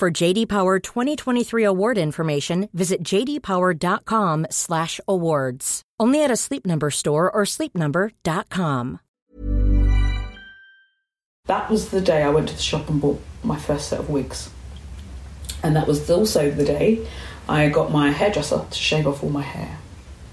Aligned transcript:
For 0.00 0.10
JD 0.10 0.48
Power 0.48 0.78
2023 0.78 1.62
award 1.62 1.98
information, 1.98 2.70
visit 2.72 3.02
jdpower.com/awards. 3.02 5.82
Only 6.00 6.24
at 6.24 6.30
a 6.30 6.36
Sleep 6.36 6.64
Number 6.64 6.90
store 6.90 7.30
or 7.30 7.42
sleepnumber.com. 7.42 9.00
That 11.44 11.70
was 11.70 11.90
the 11.90 12.00
day 12.00 12.22
I 12.22 12.30
went 12.30 12.48
to 12.48 12.54
the 12.54 12.62
shop 12.62 12.88
and 12.88 12.98
bought 12.98 13.20
my 13.44 13.58
first 13.58 13.90
set 13.90 14.00
of 14.00 14.08
wigs. 14.08 14.48
And 15.62 15.76
that 15.76 15.86
was 15.86 16.08
also 16.08 16.50
the 16.50 16.64
day 16.64 17.06
I 17.46 17.68
got 17.68 17.92
my 17.92 18.10
hairdresser 18.10 18.64
to 18.70 18.78
shave 18.78 19.06
off 19.06 19.22
all 19.22 19.28
my 19.28 19.42
hair. 19.42 19.76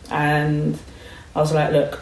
And 0.09 0.79
I 1.35 1.41
was 1.41 1.51
like, 1.51 1.73
look, 1.73 1.99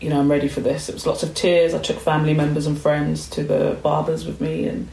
you 0.00 0.08
know, 0.08 0.20
I'm 0.20 0.30
ready 0.30 0.48
for 0.48 0.62
this. 0.62 0.88
It 0.88 0.94
was 0.94 1.06
lots 1.06 1.22
of 1.22 1.34
tears. 1.34 1.74
I 1.74 1.80
took 1.80 2.00
family 2.00 2.32
members 2.32 2.66
and 2.66 2.80
friends 2.80 3.28
to 3.28 3.42
the 3.42 3.76
barbers 3.82 4.24
with 4.24 4.40
me 4.40 4.66
and 4.66 4.88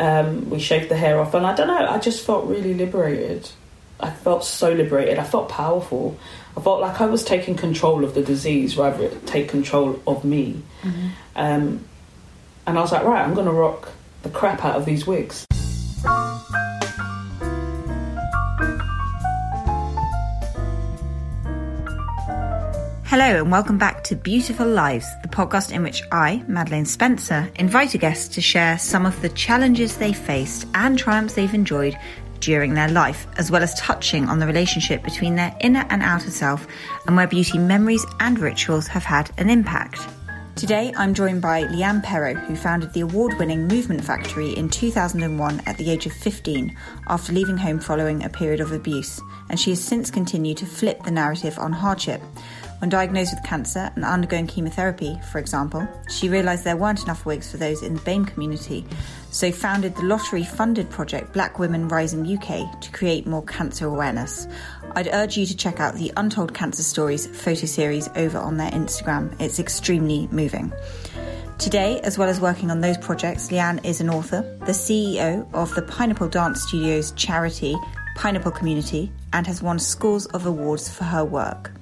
um, 0.00 0.48
we 0.48 0.58
shaved 0.58 0.88
the 0.88 0.96
hair 0.96 1.20
off. 1.20 1.34
And 1.34 1.46
I 1.46 1.54
don't 1.54 1.68
know, 1.68 1.86
I 1.86 1.98
just 1.98 2.24
felt 2.24 2.46
really 2.46 2.74
liberated. 2.74 3.48
I 4.00 4.10
felt 4.10 4.44
so 4.44 4.72
liberated. 4.72 5.18
I 5.18 5.24
felt 5.24 5.50
powerful. 5.50 6.18
I 6.56 6.62
felt 6.62 6.80
like 6.80 7.00
I 7.02 7.06
was 7.06 7.22
taking 7.22 7.54
control 7.54 8.02
of 8.02 8.14
the 8.14 8.22
disease 8.22 8.78
rather 8.78 9.08
than 9.08 9.20
take 9.26 9.50
control 9.50 10.00
of 10.06 10.24
me. 10.24 10.62
Mm-hmm. 10.82 11.08
Um, 11.36 11.84
and 12.66 12.78
I 12.78 12.80
was 12.80 12.92
like, 12.92 13.04
right, 13.04 13.22
I'm 13.22 13.34
going 13.34 13.46
to 13.46 13.52
rock 13.52 13.92
the 14.22 14.30
crap 14.30 14.64
out 14.64 14.76
of 14.76 14.86
these 14.86 15.06
wigs. 15.06 15.46
Hello, 23.10 23.42
and 23.42 23.50
welcome 23.50 23.76
back 23.76 24.04
to 24.04 24.14
Beautiful 24.14 24.68
Lives, 24.68 25.04
the 25.22 25.28
podcast 25.28 25.72
in 25.72 25.82
which 25.82 26.00
I, 26.12 26.44
Madeleine 26.46 26.86
Spencer, 26.86 27.50
invite 27.56 27.94
a 27.94 27.98
guest 27.98 28.32
to 28.34 28.40
share 28.40 28.78
some 28.78 29.04
of 29.04 29.20
the 29.20 29.30
challenges 29.30 29.96
they 29.96 30.12
faced 30.12 30.68
and 30.76 30.96
triumphs 30.96 31.34
they've 31.34 31.52
enjoyed 31.52 31.98
during 32.38 32.74
their 32.74 32.88
life, 32.88 33.26
as 33.36 33.50
well 33.50 33.64
as 33.64 33.74
touching 33.74 34.28
on 34.28 34.38
the 34.38 34.46
relationship 34.46 35.02
between 35.02 35.34
their 35.34 35.52
inner 35.60 35.84
and 35.90 36.04
outer 36.04 36.30
self 36.30 36.68
and 37.08 37.16
where 37.16 37.26
beauty 37.26 37.58
memories 37.58 38.06
and 38.20 38.38
rituals 38.38 38.86
have 38.86 39.02
had 39.02 39.28
an 39.38 39.50
impact. 39.50 40.06
Today, 40.54 40.92
I'm 40.96 41.12
joined 41.12 41.42
by 41.42 41.64
Leanne 41.64 42.04
Pero, 42.04 42.34
who 42.34 42.54
founded 42.54 42.92
the 42.92 43.00
award 43.00 43.36
winning 43.40 43.66
Movement 43.66 44.04
Factory 44.04 44.50
in 44.52 44.68
2001 44.68 45.62
at 45.66 45.76
the 45.78 45.90
age 45.90 46.06
of 46.06 46.12
15 46.12 46.76
after 47.08 47.32
leaving 47.32 47.56
home 47.56 47.80
following 47.80 48.22
a 48.22 48.28
period 48.28 48.60
of 48.60 48.70
abuse, 48.70 49.20
and 49.48 49.58
she 49.58 49.70
has 49.70 49.82
since 49.82 50.12
continued 50.12 50.58
to 50.58 50.66
flip 50.66 51.02
the 51.02 51.10
narrative 51.10 51.58
on 51.58 51.72
hardship 51.72 52.22
when 52.80 52.88
diagnosed 52.88 53.34
with 53.34 53.44
cancer 53.44 53.90
and 53.94 54.04
undergoing 54.04 54.46
chemotherapy, 54.46 55.18
for 55.30 55.38
example, 55.38 55.86
she 56.08 56.28
realised 56.28 56.64
there 56.64 56.76
weren't 56.76 57.02
enough 57.02 57.26
wigs 57.26 57.50
for 57.50 57.58
those 57.58 57.82
in 57.82 57.94
the 57.94 58.00
BAME 58.00 58.26
community, 58.26 58.84
so 59.30 59.52
founded 59.52 59.94
the 59.94 60.02
lottery 60.02 60.42
funded 60.42 60.88
project 60.90 61.32
Black 61.32 61.58
Women 61.58 61.88
Rising 61.88 62.26
UK 62.26 62.80
to 62.80 62.90
create 62.90 63.26
more 63.26 63.44
cancer 63.44 63.86
awareness. 63.86 64.48
I'd 64.94 65.08
urge 65.12 65.36
you 65.36 65.44
to 65.46 65.56
check 65.56 65.78
out 65.78 65.94
the 65.94 66.12
Untold 66.16 66.54
Cancer 66.54 66.82
Stories 66.82 67.26
photo 67.26 67.66
series 67.66 68.08
over 68.16 68.38
on 68.38 68.56
their 68.56 68.70
Instagram. 68.70 69.38
It's 69.40 69.58
extremely 69.58 70.26
moving. 70.32 70.72
Today, 71.58 72.00
as 72.00 72.16
well 72.16 72.30
as 72.30 72.40
working 72.40 72.70
on 72.70 72.80
those 72.80 72.96
projects, 72.96 73.48
Leanne 73.48 73.84
is 73.84 74.00
an 74.00 74.08
author, 74.08 74.40
the 74.60 74.72
CEO 74.72 75.46
of 75.52 75.74
the 75.74 75.82
Pineapple 75.82 76.28
Dance 76.28 76.62
Studios 76.62 77.12
charity 77.12 77.76
Pineapple 78.20 78.52
Community, 78.52 79.10
and 79.32 79.46
has 79.46 79.62
won 79.62 79.78
scores 79.78 80.26
of 80.26 80.44
awards 80.44 80.90
for 80.90 81.04
her 81.04 81.24
work. 81.24 81.72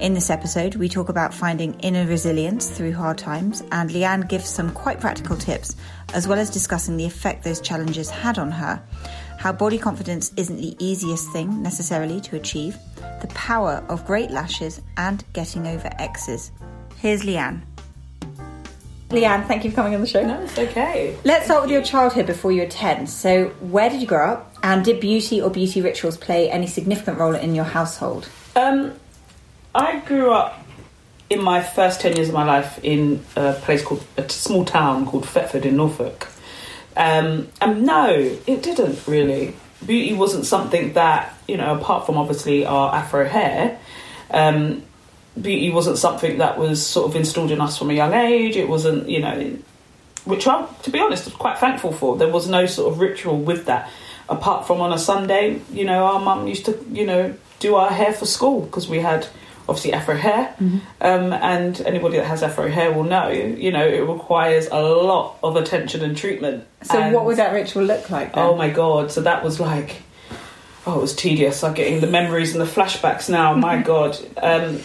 In 0.00 0.14
this 0.14 0.30
episode, 0.30 0.74
we 0.74 0.88
talk 0.88 1.08
about 1.08 1.32
finding 1.32 1.74
inner 1.80 2.06
resilience 2.06 2.68
through 2.68 2.92
hard 2.92 3.18
times, 3.18 3.62
and 3.70 3.88
Leanne 3.90 4.28
gives 4.28 4.48
some 4.48 4.72
quite 4.72 5.00
practical 5.00 5.36
tips, 5.36 5.76
as 6.12 6.26
well 6.26 6.38
as 6.38 6.50
discussing 6.50 6.96
the 6.96 7.04
effect 7.04 7.44
those 7.44 7.60
challenges 7.60 8.10
had 8.10 8.38
on 8.38 8.50
her, 8.50 8.82
how 9.38 9.52
body 9.52 9.78
confidence 9.78 10.32
isn't 10.36 10.56
the 10.56 10.76
easiest 10.84 11.30
thing 11.30 11.62
necessarily 11.62 12.20
to 12.22 12.36
achieve, 12.36 12.76
the 13.20 13.28
power 13.28 13.84
of 13.88 14.04
great 14.04 14.30
lashes, 14.30 14.80
and 14.96 15.24
getting 15.32 15.68
over 15.68 15.90
exes. 15.98 16.50
Here's 16.96 17.22
Leanne. 17.22 17.62
Leanne, 19.10 19.46
thank 19.46 19.62
you 19.62 19.70
for 19.70 19.76
coming 19.76 19.94
on 19.94 20.00
the 20.00 20.06
show. 20.06 20.24
No, 20.24 20.40
it's 20.40 20.58
okay. 20.58 21.16
Let's 21.22 21.44
start 21.44 21.62
with 21.62 21.70
your 21.70 21.82
childhood 21.82 22.26
before 22.26 22.50
you 22.50 22.62
were 22.62 22.68
10. 22.68 23.06
So, 23.06 23.48
where 23.60 23.90
did 23.90 24.00
you 24.00 24.06
grow 24.06 24.30
up? 24.30 24.54
And 24.62 24.84
did 24.84 25.00
beauty 25.00 25.40
or 25.40 25.50
beauty 25.50 25.82
rituals 25.82 26.16
play 26.16 26.50
any 26.50 26.66
significant 26.66 27.18
role 27.18 27.34
in 27.34 27.54
your 27.54 27.64
household? 27.64 28.28
Um, 28.56 28.94
I 29.74 30.00
grew 30.00 30.30
up 30.32 30.62
in 31.30 31.42
my 31.42 31.62
first 31.62 32.00
10 32.02 32.16
years 32.16 32.28
of 32.28 32.34
my 32.34 32.44
life 32.44 32.78
in 32.82 33.24
a 33.36 33.54
place 33.54 33.82
called 33.82 34.04
a 34.16 34.28
small 34.28 34.64
town 34.64 35.06
called 35.06 35.26
Thetford 35.26 35.64
in 35.64 35.76
Norfolk. 35.76 36.28
Um, 36.94 37.48
and 37.60 37.86
no, 37.86 38.10
it 38.46 38.62
didn't 38.62 39.06
really. 39.06 39.54
Beauty 39.84 40.12
wasn't 40.12 40.44
something 40.44 40.92
that, 40.92 41.34
you 41.48 41.56
know, 41.56 41.74
apart 41.74 42.04
from 42.04 42.18
obviously 42.18 42.66
our 42.66 42.94
afro 42.94 43.26
hair, 43.26 43.78
um, 44.30 44.82
beauty 45.40 45.70
wasn't 45.70 45.96
something 45.96 46.38
that 46.38 46.58
was 46.58 46.86
sort 46.86 47.08
of 47.08 47.16
installed 47.16 47.50
in 47.50 47.60
us 47.60 47.78
from 47.78 47.88
a 47.88 47.94
young 47.94 48.12
age. 48.12 48.56
It 48.56 48.68
wasn't, 48.68 49.08
you 49.08 49.20
know, 49.20 49.56
which 50.26 50.46
I'm, 50.46 50.68
to 50.82 50.90
be 50.90 51.00
honest, 51.00 51.32
quite 51.38 51.58
thankful 51.58 51.92
for. 51.92 52.18
There 52.18 52.28
was 52.28 52.46
no 52.46 52.66
sort 52.66 52.92
of 52.92 53.00
ritual 53.00 53.38
with 53.38 53.64
that, 53.64 53.90
apart 54.28 54.66
from 54.66 54.82
on 54.82 54.92
a 54.92 54.98
Sunday, 54.98 55.62
you 55.72 55.86
know, 55.86 56.04
our 56.04 56.20
mum 56.20 56.46
used 56.46 56.66
to, 56.66 56.78
you 56.90 57.06
know, 57.06 57.34
do 57.58 57.74
our 57.76 57.90
hair 57.90 58.12
for 58.12 58.26
school 58.26 58.60
because 58.60 58.86
we 58.86 58.98
had 58.98 59.26
obviously 59.72 59.92
afro 59.94 60.14
hair 60.14 60.54
mm-hmm. 60.60 60.78
um, 61.00 61.32
and 61.32 61.80
anybody 61.82 62.18
that 62.18 62.26
has 62.26 62.42
afro 62.42 62.68
hair 62.68 62.92
will 62.92 63.04
know 63.04 63.28
you 63.30 63.72
know 63.72 63.86
it 63.86 64.00
requires 64.00 64.68
a 64.70 64.80
lot 64.80 65.38
of 65.42 65.56
attention 65.56 66.02
and 66.02 66.14
treatment 66.14 66.64
so 66.82 67.00
and, 67.00 67.14
what 67.14 67.24
would 67.24 67.38
that 67.38 67.54
ritual 67.54 67.82
look 67.82 68.10
like 68.10 68.34
then? 68.34 68.44
oh 68.44 68.54
my 68.54 68.68
god 68.68 69.10
so 69.10 69.22
that 69.22 69.42
was 69.42 69.58
like 69.58 70.02
oh 70.86 70.98
it 70.98 71.00
was 71.00 71.16
tedious 71.16 71.64
i'm 71.64 71.72
getting 71.72 72.00
the 72.00 72.06
memories 72.06 72.54
and 72.54 72.60
the 72.60 72.70
flashbacks 72.70 73.30
now 73.30 73.54
my 73.68 73.80
god 73.80 74.14
um, 74.42 74.78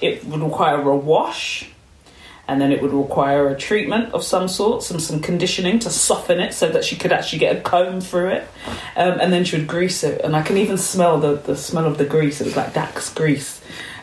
it 0.00 0.24
would 0.24 0.42
require 0.42 0.80
a 0.80 0.96
wash 0.96 1.72
and 2.48 2.60
then 2.60 2.72
it 2.72 2.82
would 2.82 2.92
require 2.92 3.48
a 3.48 3.56
treatment 3.56 4.12
of 4.12 4.24
some 4.24 4.48
sort, 4.48 4.82
some 4.82 4.98
some 4.98 5.20
conditioning 5.20 5.78
to 5.78 5.90
soften 5.90 6.40
it 6.40 6.52
so 6.52 6.68
that 6.68 6.84
she 6.84 6.96
could 6.96 7.12
actually 7.12 7.38
get 7.38 7.56
a 7.56 7.60
comb 7.60 8.00
through 8.00 8.28
it, 8.28 8.48
um, 8.96 9.20
and 9.20 9.32
then 9.32 9.44
she 9.44 9.56
would 9.56 9.68
grease 9.68 10.02
it. 10.02 10.20
And 10.22 10.34
I 10.34 10.42
can 10.42 10.58
even 10.58 10.76
smell 10.76 11.20
the, 11.20 11.36
the 11.36 11.56
smell 11.56 11.86
of 11.86 11.98
the 11.98 12.04
grease. 12.04 12.40
It 12.40 12.44
was 12.44 12.56
like 12.56 12.74
Dax 12.74 13.12
grease, 13.14 13.62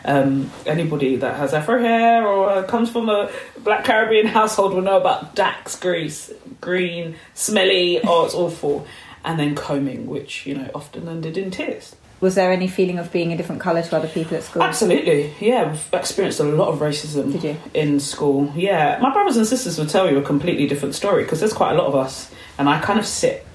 um, 0.09 0.51
anybody 0.65 1.17
that 1.17 1.35
has 1.35 1.53
afro 1.53 1.79
hair 1.79 2.25
or 2.27 2.49
uh, 2.49 2.63
comes 2.63 2.89
from 2.89 3.09
a 3.09 3.31
black 3.59 3.83
Caribbean 3.83 4.25
household 4.39 4.73
will 4.73 4.81
know 4.81 4.99
about 4.99 5.35
Dax 5.35 5.77
grease, 5.77 6.31
green, 6.59 7.15
smelly. 7.35 8.01
Oh, 8.03 8.25
it's 8.25 8.33
awful. 8.33 8.87
And 9.23 9.39
then 9.39 9.53
combing, 9.53 10.07
which 10.07 10.47
you 10.47 10.55
know 10.55 10.69
often 10.73 11.07
ended 11.07 11.37
in 11.37 11.51
tears. 11.51 11.95
Was 12.21 12.35
there 12.35 12.51
any 12.51 12.67
feeling 12.67 12.97
of 12.97 13.11
being 13.13 13.31
a 13.31 13.37
different 13.37 13.61
colour 13.61 13.81
to 13.81 13.95
other 13.95 14.07
people 14.07 14.35
at 14.35 14.43
school? 14.43 14.63
Absolutely, 14.63 15.33
yeah. 15.39 15.71
I've 15.71 15.93
experienced 15.93 16.39
a 16.39 16.43
lot 16.43 16.69
of 16.69 16.79
racism 16.79 17.57
in 17.73 17.99
school. 17.99 18.51
Yeah, 18.55 18.97
my 19.01 19.13
brothers 19.13 19.37
and 19.37 19.45
sisters 19.45 19.77
would 19.77 19.89
tell 19.89 20.09
you 20.09 20.17
a 20.17 20.21
completely 20.21 20.67
different 20.67 20.95
story 20.95 21.23
because 21.23 21.39
there's 21.39 21.53
quite 21.53 21.73
a 21.73 21.75
lot 21.75 21.87
of 21.87 21.95
us, 21.95 22.31
and 22.57 22.67
I 22.67 22.81
kind 22.81 22.99
of 22.99 23.05
sit 23.05 23.45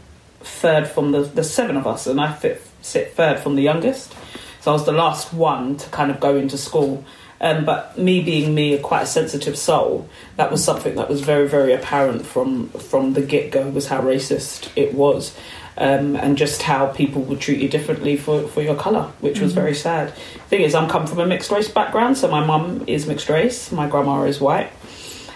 third 0.41 0.87
from 0.87 1.13
the 1.13 1.23
the 1.23 1.45
seven 1.45 1.77
of 1.77 1.87
us, 1.87 2.07
and 2.07 2.21
I 2.21 2.33
fit, 2.33 2.63
sit 2.81 3.15
third 3.15 3.41
from 3.41 3.57
the 3.57 3.63
youngest. 3.63 4.15
So 4.65 4.71
I 4.71 4.73
was 4.73 4.87
the 4.87 4.93
last 4.93 5.35
one 5.35 5.77
to 5.77 5.91
kind 5.91 6.11
of 6.11 6.21
go 6.21 6.39
into 6.39 6.57
school. 6.57 7.05
Um, 7.39 7.67
but 7.67 7.99
me 7.99 8.23
being 8.23 8.55
me, 8.55 8.73
a 8.73 8.79
quite 8.79 9.03
a 9.03 9.07
sensitive 9.07 9.59
soul, 9.59 10.09
that 10.37 10.51
was 10.51 10.65
something 10.65 10.95
that 10.95 11.11
was 11.11 11.21
very, 11.21 11.47
very 11.47 11.75
apparent 11.75 12.25
from 12.25 12.71
from 12.71 13.13
the 13.13 13.21
get 13.21 13.51
go. 13.51 13.69
Was 13.69 13.89
how 13.89 14.01
racist 14.01 14.71
it 14.75 14.95
was, 14.95 15.37
um, 15.77 16.17
and 16.17 16.39
just 16.39 16.63
how 16.63 16.87
people 16.87 17.21
would 17.25 17.41
treat 17.41 17.61
you 17.61 17.69
differently 17.69 18.17
for, 18.17 18.49
for 18.49 18.63
your 18.63 18.75
colour, 18.75 19.13
which 19.21 19.39
was 19.39 19.53
mm-hmm. 19.53 19.61
very 19.61 19.75
sad. 19.75 20.15
Thing 20.49 20.63
is, 20.63 20.75
I'm 20.75 20.89
come 20.89 21.07
from 21.07 21.19
a 21.19 21.27
mixed 21.27 21.51
race 21.51 21.69
background, 21.69 22.17
so 22.17 22.31
my 22.31 22.43
mum 22.43 22.85
is 22.87 23.07
mixed 23.07 23.29
race, 23.29 23.71
my 23.71 23.87
grandma 23.87 24.23
is 24.23 24.41
white. 24.41 24.73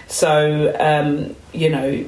So 0.09 0.75
um, 0.79 1.35
you 1.53 1.69
know, 1.69 2.05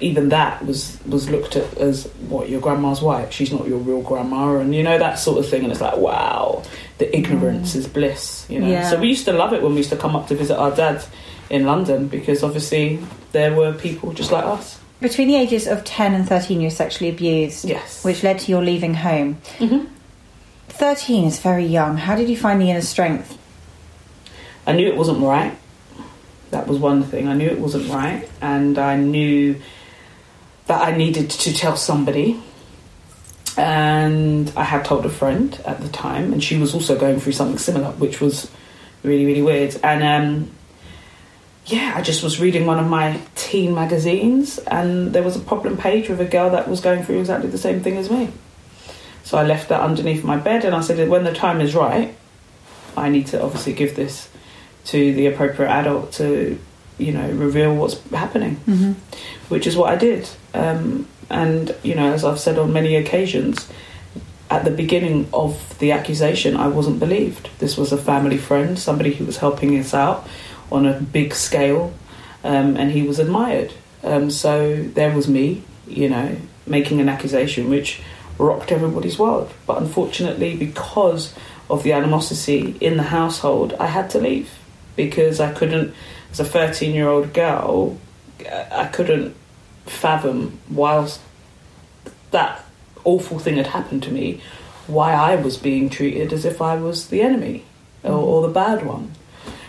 even 0.00 0.28
that 0.28 0.64
was 0.66 0.98
was 1.06 1.30
looked 1.30 1.56
at 1.56 1.78
as 1.78 2.06
what 2.28 2.50
your 2.50 2.60
grandma's 2.60 3.00
white 3.00 3.32
she's 3.32 3.50
not 3.50 3.66
your 3.66 3.78
real 3.78 4.02
grandma 4.02 4.58
and 4.58 4.74
you 4.74 4.82
know 4.82 4.98
that 4.98 5.18
sort 5.18 5.38
of 5.38 5.48
thing 5.48 5.62
and 5.62 5.72
it's 5.72 5.80
like 5.80 5.96
wow 5.96 6.62
the 6.98 7.16
ignorance 7.16 7.72
mm. 7.72 7.76
is 7.76 7.88
bliss 7.88 8.44
you 8.50 8.60
know 8.60 8.68
yeah. 8.68 8.90
so 8.90 9.00
we 9.00 9.08
used 9.08 9.24
to 9.24 9.32
love 9.32 9.54
it 9.54 9.62
when 9.62 9.72
we 9.72 9.78
used 9.78 9.88
to 9.88 9.96
come 9.96 10.14
up 10.14 10.26
to 10.26 10.34
visit 10.34 10.54
our 10.58 10.70
dad 10.76 11.02
in 11.48 11.64
london 11.64 12.08
because 12.08 12.42
obviously 12.42 13.02
there 13.32 13.54
were 13.54 13.72
people 13.72 14.12
just 14.12 14.30
like 14.30 14.44
us 14.44 14.78
between 15.00 15.28
the 15.28 15.36
ages 15.36 15.66
of 15.66 15.84
10 15.84 16.14
and 16.14 16.26
13, 16.26 16.60
you 16.60 16.66
were 16.66 16.70
sexually 16.70 17.10
abused. 17.10 17.66
Yes. 17.66 18.02
Which 18.04 18.22
led 18.22 18.38
to 18.40 18.50
your 18.50 18.62
leaving 18.62 18.94
home. 18.94 19.38
Mm-hmm. 19.58 19.92
13 20.68 21.24
is 21.26 21.38
very 21.38 21.66
young. 21.66 21.98
How 21.98 22.16
did 22.16 22.28
you 22.28 22.36
find 22.36 22.60
the 22.60 22.70
inner 22.70 22.80
strength? 22.80 23.36
I 24.66 24.72
knew 24.72 24.88
it 24.88 24.96
wasn't 24.96 25.20
right. 25.20 25.56
That 26.50 26.66
was 26.66 26.78
one 26.78 27.02
thing. 27.02 27.28
I 27.28 27.34
knew 27.34 27.48
it 27.48 27.58
wasn't 27.58 27.88
right, 27.90 28.28
and 28.40 28.78
I 28.78 28.96
knew 28.96 29.60
that 30.66 30.82
I 30.82 30.96
needed 30.96 31.30
to 31.30 31.52
tell 31.54 31.76
somebody. 31.76 32.40
And 33.56 34.52
I 34.54 34.64
had 34.64 34.84
told 34.84 35.06
a 35.06 35.10
friend 35.10 35.58
at 35.64 35.80
the 35.80 35.88
time, 35.88 36.32
and 36.32 36.42
she 36.42 36.58
was 36.58 36.74
also 36.74 36.98
going 36.98 37.20
through 37.20 37.32
something 37.32 37.58
similar, 37.58 37.92
which 37.92 38.20
was 38.20 38.50
really, 39.02 39.24
really 39.24 39.42
weird. 39.42 39.76
And 39.82 40.02
um, 40.02 40.50
yeah, 41.66 41.94
I 41.96 42.02
just 42.02 42.22
was 42.22 42.38
reading 42.38 42.66
one 42.66 42.78
of 42.78 42.86
my 42.86 43.20
teen 43.34 43.74
magazines, 43.74 44.58
and 44.58 45.12
there 45.12 45.22
was 45.22 45.36
a 45.36 45.40
problem 45.40 45.76
page 45.76 46.08
with 46.08 46.20
a 46.20 46.26
girl 46.26 46.50
that 46.50 46.68
was 46.68 46.80
going 46.80 47.02
through 47.02 47.20
exactly 47.20 47.48
the 47.48 47.58
same 47.58 47.80
thing 47.80 47.96
as 47.96 48.10
me. 48.10 48.30
So 49.24 49.38
I 49.38 49.44
left 49.44 49.70
that 49.70 49.80
underneath 49.80 50.22
my 50.22 50.36
bed, 50.36 50.64
and 50.64 50.74
I 50.74 50.80
said, 50.80 51.08
when 51.08 51.24
the 51.24 51.34
time 51.34 51.60
is 51.60 51.74
right, 51.74 52.14
I 52.96 53.08
need 53.08 53.26
to 53.28 53.42
obviously 53.42 53.72
give 53.72 53.96
this 53.96 54.28
to 54.86 55.14
the 55.14 55.26
appropriate 55.26 55.70
adult 55.70 56.12
to, 56.12 56.58
you 56.98 57.12
know, 57.12 57.28
reveal 57.30 57.74
what's 57.74 58.00
happening, 58.10 58.56
mm-hmm. 58.66 58.92
which 59.48 59.66
is 59.66 59.76
what 59.76 59.90
I 59.90 59.96
did. 59.96 60.28
Um, 60.54 61.06
and 61.28 61.74
you 61.82 61.94
know, 61.94 62.12
as 62.12 62.24
I've 62.24 62.40
said 62.40 62.58
on 62.58 62.72
many 62.72 62.96
occasions, 62.96 63.68
at 64.50 64.64
the 64.64 64.70
beginning 64.70 65.28
of 65.32 65.78
the 65.80 65.92
accusation, 65.92 66.56
I 66.56 66.68
wasn't 66.68 67.00
believed. 67.00 67.50
This 67.58 67.76
was 67.76 67.92
a 67.92 67.98
family 67.98 68.38
friend, 68.38 68.78
somebody 68.78 69.12
who 69.12 69.24
was 69.24 69.38
helping 69.38 69.76
us 69.78 69.92
out 69.92 70.26
on 70.70 70.86
a 70.86 71.00
big 71.00 71.34
scale, 71.34 71.92
um, 72.44 72.76
and 72.76 72.92
he 72.92 73.02
was 73.02 73.18
admired. 73.18 73.72
Um, 74.04 74.30
so 74.30 74.82
there 74.82 75.14
was 75.14 75.26
me, 75.26 75.64
you 75.88 76.08
know, 76.08 76.36
making 76.64 77.00
an 77.00 77.08
accusation 77.08 77.68
which 77.68 78.00
rocked 78.38 78.70
everybody's 78.70 79.18
world. 79.18 79.52
But 79.66 79.78
unfortunately, 79.78 80.56
because 80.56 81.34
of 81.68 81.82
the 81.82 81.92
animosity 81.92 82.76
in 82.80 82.96
the 82.96 83.04
household, 83.04 83.74
I 83.80 83.86
had 83.86 84.10
to 84.10 84.20
leave 84.20 84.50
because 84.96 85.40
I 85.40 85.52
couldn't, 85.52 85.94
as 86.32 86.40
a 86.40 86.44
13 86.44 86.94
year 86.94 87.08
old 87.08 87.32
girl, 87.32 87.98
I 88.50 88.88
couldn't 88.92 89.36
fathom 89.84 90.58
whilst 90.68 91.20
that 92.30 92.64
awful 93.04 93.38
thing 93.38 93.56
had 93.56 93.68
happened 93.68 94.02
to 94.04 94.10
me, 94.10 94.40
why 94.86 95.12
I 95.12 95.36
was 95.36 95.56
being 95.56 95.88
treated 95.88 96.32
as 96.32 96.44
if 96.44 96.60
I 96.60 96.76
was 96.76 97.08
the 97.08 97.22
enemy 97.22 97.64
or, 98.02 98.12
or 98.12 98.42
the 98.42 98.52
bad 98.52 98.84
one. 98.84 99.12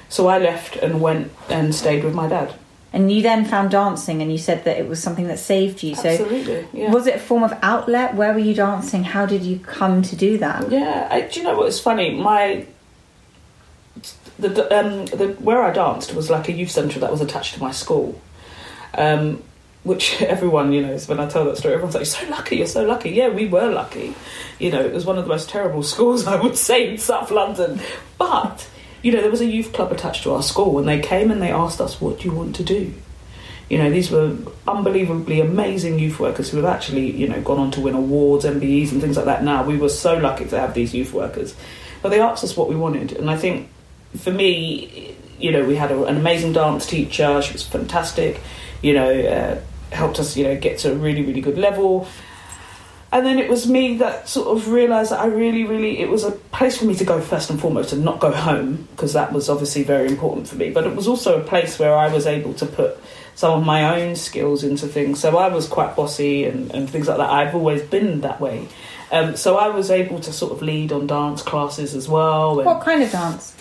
So 0.10 0.28
I 0.28 0.40
left 0.40 0.76
and 0.78 1.02
went 1.02 1.32
and 1.50 1.74
stayed 1.74 2.04
with 2.04 2.14
my 2.14 2.28
dad. 2.28 2.54
And 2.94 3.12
you 3.12 3.22
then 3.22 3.44
found 3.44 3.72
dancing, 3.72 4.22
and 4.22 4.32
you 4.32 4.38
said 4.38 4.64
that 4.64 4.80
it 4.80 4.88
was 4.88 5.04
something 5.04 5.28
that 5.28 5.40
saved 5.40 5.84
you. 5.84 5.94
So, 5.94 6.66
yeah. 6.74 6.90
was 6.90 7.06
it 7.06 7.16
a 7.16 7.20
form 7.20 7.44
of 7.44 7.54
outlet? 7.62 8.16
Where 8.16 8.34
were 8.34 8.40
you 8.40 8.54
dancing? 8.54 9.04
How 9.04 9.26
did 9.26 9.44
you 9.44 9.60
come 9.60 10.02
to 10.04 10.16
do 10.16 10.38
that? 10.38 10.72
Yeah, 10.72 11.08
I, 11.12 11.22
do 11.22 11.40
you 11.40 11.46
know 11.46 11.58
what's 11.58 11.80
funny? 11.80 12.16
My 12.16 12.66
the 14.40 14.78
um 14.78 15.06
the 15.06 15.36
where 15.40 15.62
I 15.64 15.72
danced 15.72 16.14
was 16.14 16.30
like 16.30 16.48
a 16.50 16.52
youth 16.52 16.72
centre 16.72 17.00
that 17.00 17.12
was 17.12 17.22
attached 17.22 17.56
to 17.56 17.60
my 17.60 17.72
school. 17.72 18.22
Um, 18.94 19.44
which 19.84 20.22
everyone, 20.22 20.74
you 20.74 20.82
know, 20.82 20.98
when 20.98 21.20
I 21.20 21.28
tell 21.28 21.46
that 21.46 21.58
story, 21.58 21.74
everyone's 21.74 21.96
like, 21.96 22.02
"You're 22.02 22.28
so 22.28 22.30
lucky, 22.30 22.58
you're 22.58 22.68
so 22.68 22.86
lucky." 22.86 23.12
Yeah, 23.12 23.30
we 23.30 23.48
were 23.48 23.70
lucky. 23.70 24.14
You 24.60 24.72
know, 24.72 24.82
it 24.82 24.94
was 24.94 25.06
one 25.06 25.18
of 25.18 25.24
the 25.24 25.30
most 25.30 25.50
terrible 25.50 25.84
schools 25.94 26.28
I 26.28 26.40
would 26.40 26.58
say 26.58 26.90
in 26.90 26.98
South 26.98 27.32
London, 27.32 27.80
but 28.18 28.70
you 29.02 29.12
know, 29.12 29.22
there 29.22 29.32
was 29.32 29.42
a 29.42 29.46
youth 29.46 29.74
club 29.74 29.92
attached 29.92 30.24
to 30.24 30.34
our 30.34 30.44
school, 30.44 30.78
and 30.78 30.88
they 30.88 31.00
came 31.00 31.32
and 31.32 31.42
they 31.42 31.52
asked 31.52 31.82
us, 31.82 32.00
"What 32.00 32.20
do 32.20 32.26
you 32.26 32.36
want 32.36 32.56
to 32.58 32.64
do?" 32.64 32.94
You 33.70 33.78
know, 33.80 33.90
these 33.90 34.10
were 34.10 34.34
unbelievably 34.66 35.42
amazing 35.42 36.00
youth 36.00 36.22
workers 36.22 36.50
who 36.50 36.58
have 36.58 36.66
actually, 36.66 37.12
you 37.12 37.28
know, 37.28 37.42
gone 37.42 37.60
on 37.60 37.72
to 37.72 37.82
win 37.82 37.96
awards, 37.96 38.46
MBEs, 38.46 38.94
and 38.94 39.02
things 39.02 39.18
like 39.18 39.26
that. 39.26 39.44
Now 39.44 39.66
we 39.66 39.76
were 39.76 39.90
so 39.90 40.18
lucky 40.18 40.46
to 40.46 40.60
have 40.60 40.74
these 40.74 40.94
youth 40.94 41.14
workers, 41.14 41.54
but 42.02 42.10
they 42.10 42.22
asked 42.22 42.44
us 42.44 42.56
what 42.56 42.70
we 42.70 42.76
wanted, 42.76 43.12
and 43.14 43.30
I 43.30 43.38
think 43.38 43.70
for 44.18 44.32
me, 44.32 45.16
you 45.40 45.52
know, 45.52 45.66
we 45.66 45.76
had 45.76 45.92
a, 45.92 46.04
an 46.06 46.18
amazing 46.18 46.54
dance 46.54 46.86
teacher. 46.86 47.42
She 47.42 47.54
was 47.54 47.64
fantastic. 47.64 48.42
You 48.82 48.94
know, 48.94 49.10
uh, 49.10 49.96
helped 49.96 50.20
us, 50.20 50.36
you 50.36 50.44
know, 50.44 50.58
get 50.58 50.80
to 50.80 50.92
a 50.92 50.96
really, 50.96 51.24
really 51.24 51.42
good 51.42 51.58
level 51.58 52.08
and 53.12 53.26
then 53.26 53.40
it 53.40 53.50
was 53.50 53.68
me 53.68 53.98
that 53.98 54.28
sort 54.28 54.50
of 54.50 54.68
realised 54.68 55.12
that 55.12 55.22
I 55.22 55.28
really, 55.28 55.64
really, 55.64 56.00
it 56.00 56.10
was 56.10 56.26
a 56.26 56.32
place 56.32 56.78
for 56.78 56.86
me 56.86 56.94
to 56.96 57.06
go 57.06 57.22
first 57.22 57.50
and 57.50 57.60
foremost 57.60 57.94
and 57.94 58.04
not 58.04 58.20
go 58.20 58.32
home 58.32 58.88
because 58.92 59.14
that 59.14 59.32
was 59.32 59.50
obviously 59.50 59.84
very 59.84 60.08
important 60.08 60.48
for 60.48 60.56
me. 60.56 60.72
But 60.72 60.86
it 60.86 60.96
was 60.96 61.08
also 61.08 61.40
a 61.40 61.44
place 61.44 61.80
where 61.80 61.96
I 61.96 62.10
was 62.10 62.28
able 62.28 62.54
to 62.56 62.66
put 62.66 63.00
some 63.36 63.60
of 63.60 63.66
my 63.66 64.02
own 64.02 64.18
skills 64.18 64.64
into 64.64 64.88
things. 64.88 65.22
So 65.22 65.38
I 65.38 65.48
was 65.48 65.68
quite 65.68 65.96
bossy 65.96 66.44
and, 66.44 66.70
and 66.74 66.90
things 66.90 67.08
like 67.08 67.18
that. 67.18 67.30
I've 67.30 67.56
always 67.56 67.82
been 67.82 68.22
that 68.22 68.42
way. 68.42 68.68
Um, 69.10 69.38
so 69.38 69.56
I 69.56 69.70
was 69.70 69.90
able 69.90 70.20
to 70.20 70.34
sort 70.34 70.52
of 70.52 70.62
lead 70.62 70.92
on 70.92 71.08
dance 71.08 71.42
classes 71.42 71.96
as 71.96 72.10
well. 72.10 72.58
what 72.58 72.82
kind 72.82 73.02
of 73.02 73.10
dance? 73.10 73.56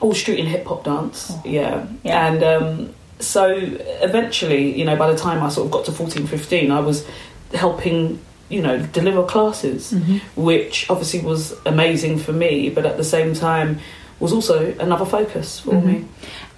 All 0.00 0.14
street 0.14 0.38
and 0.38 0.48
hip 0.48 0.66
hop 0.66 0.84
dance, 0.84 1.28
oh. 1.30 1.42
yeah. 1.44 1.86
yeah. 2.02 2.26
And 2.26 2.42
um, 2.42 2.94
so 3.18 3.50
eventually, 3.52 4.78
you 4.78 4.84
know, 4.84 4.96
by 4.96 5.10
the 5.10 5.18
time 5.18 5.42
I 5.42 5.48
sort 5.48 5.66
of 5.66 5.72
got 5.72 5.84
to 5.86 5.92
14, 5.92 6.26
15, 6.26 6.70
I 6.70 6.80
was 6.80 7.06
helping 7.52 8.20
you 8.48 8.60
know 8.60 8.84
deliver 8.86 9.24
classes 9.24 9.92
mm-hmm. 9.92 10.18
which 10.40 10.90
obviously 10.90 11.20
was 11.20 11.54
amazing 11.66 12.18
for 12.18 12.32
me 12.32 12.68
but 12.68 12.84
at 12.84 12.96
the 12.96 13.04
same 13.04 13.32
time 13.32 13.78
was 14.20 14.32
also 14.32 14.72
another 14.78 15.04
focus 15.04 15.60
for 15.60 15.72
mm-hmm. 15.72 15.86
me 15.86 16.08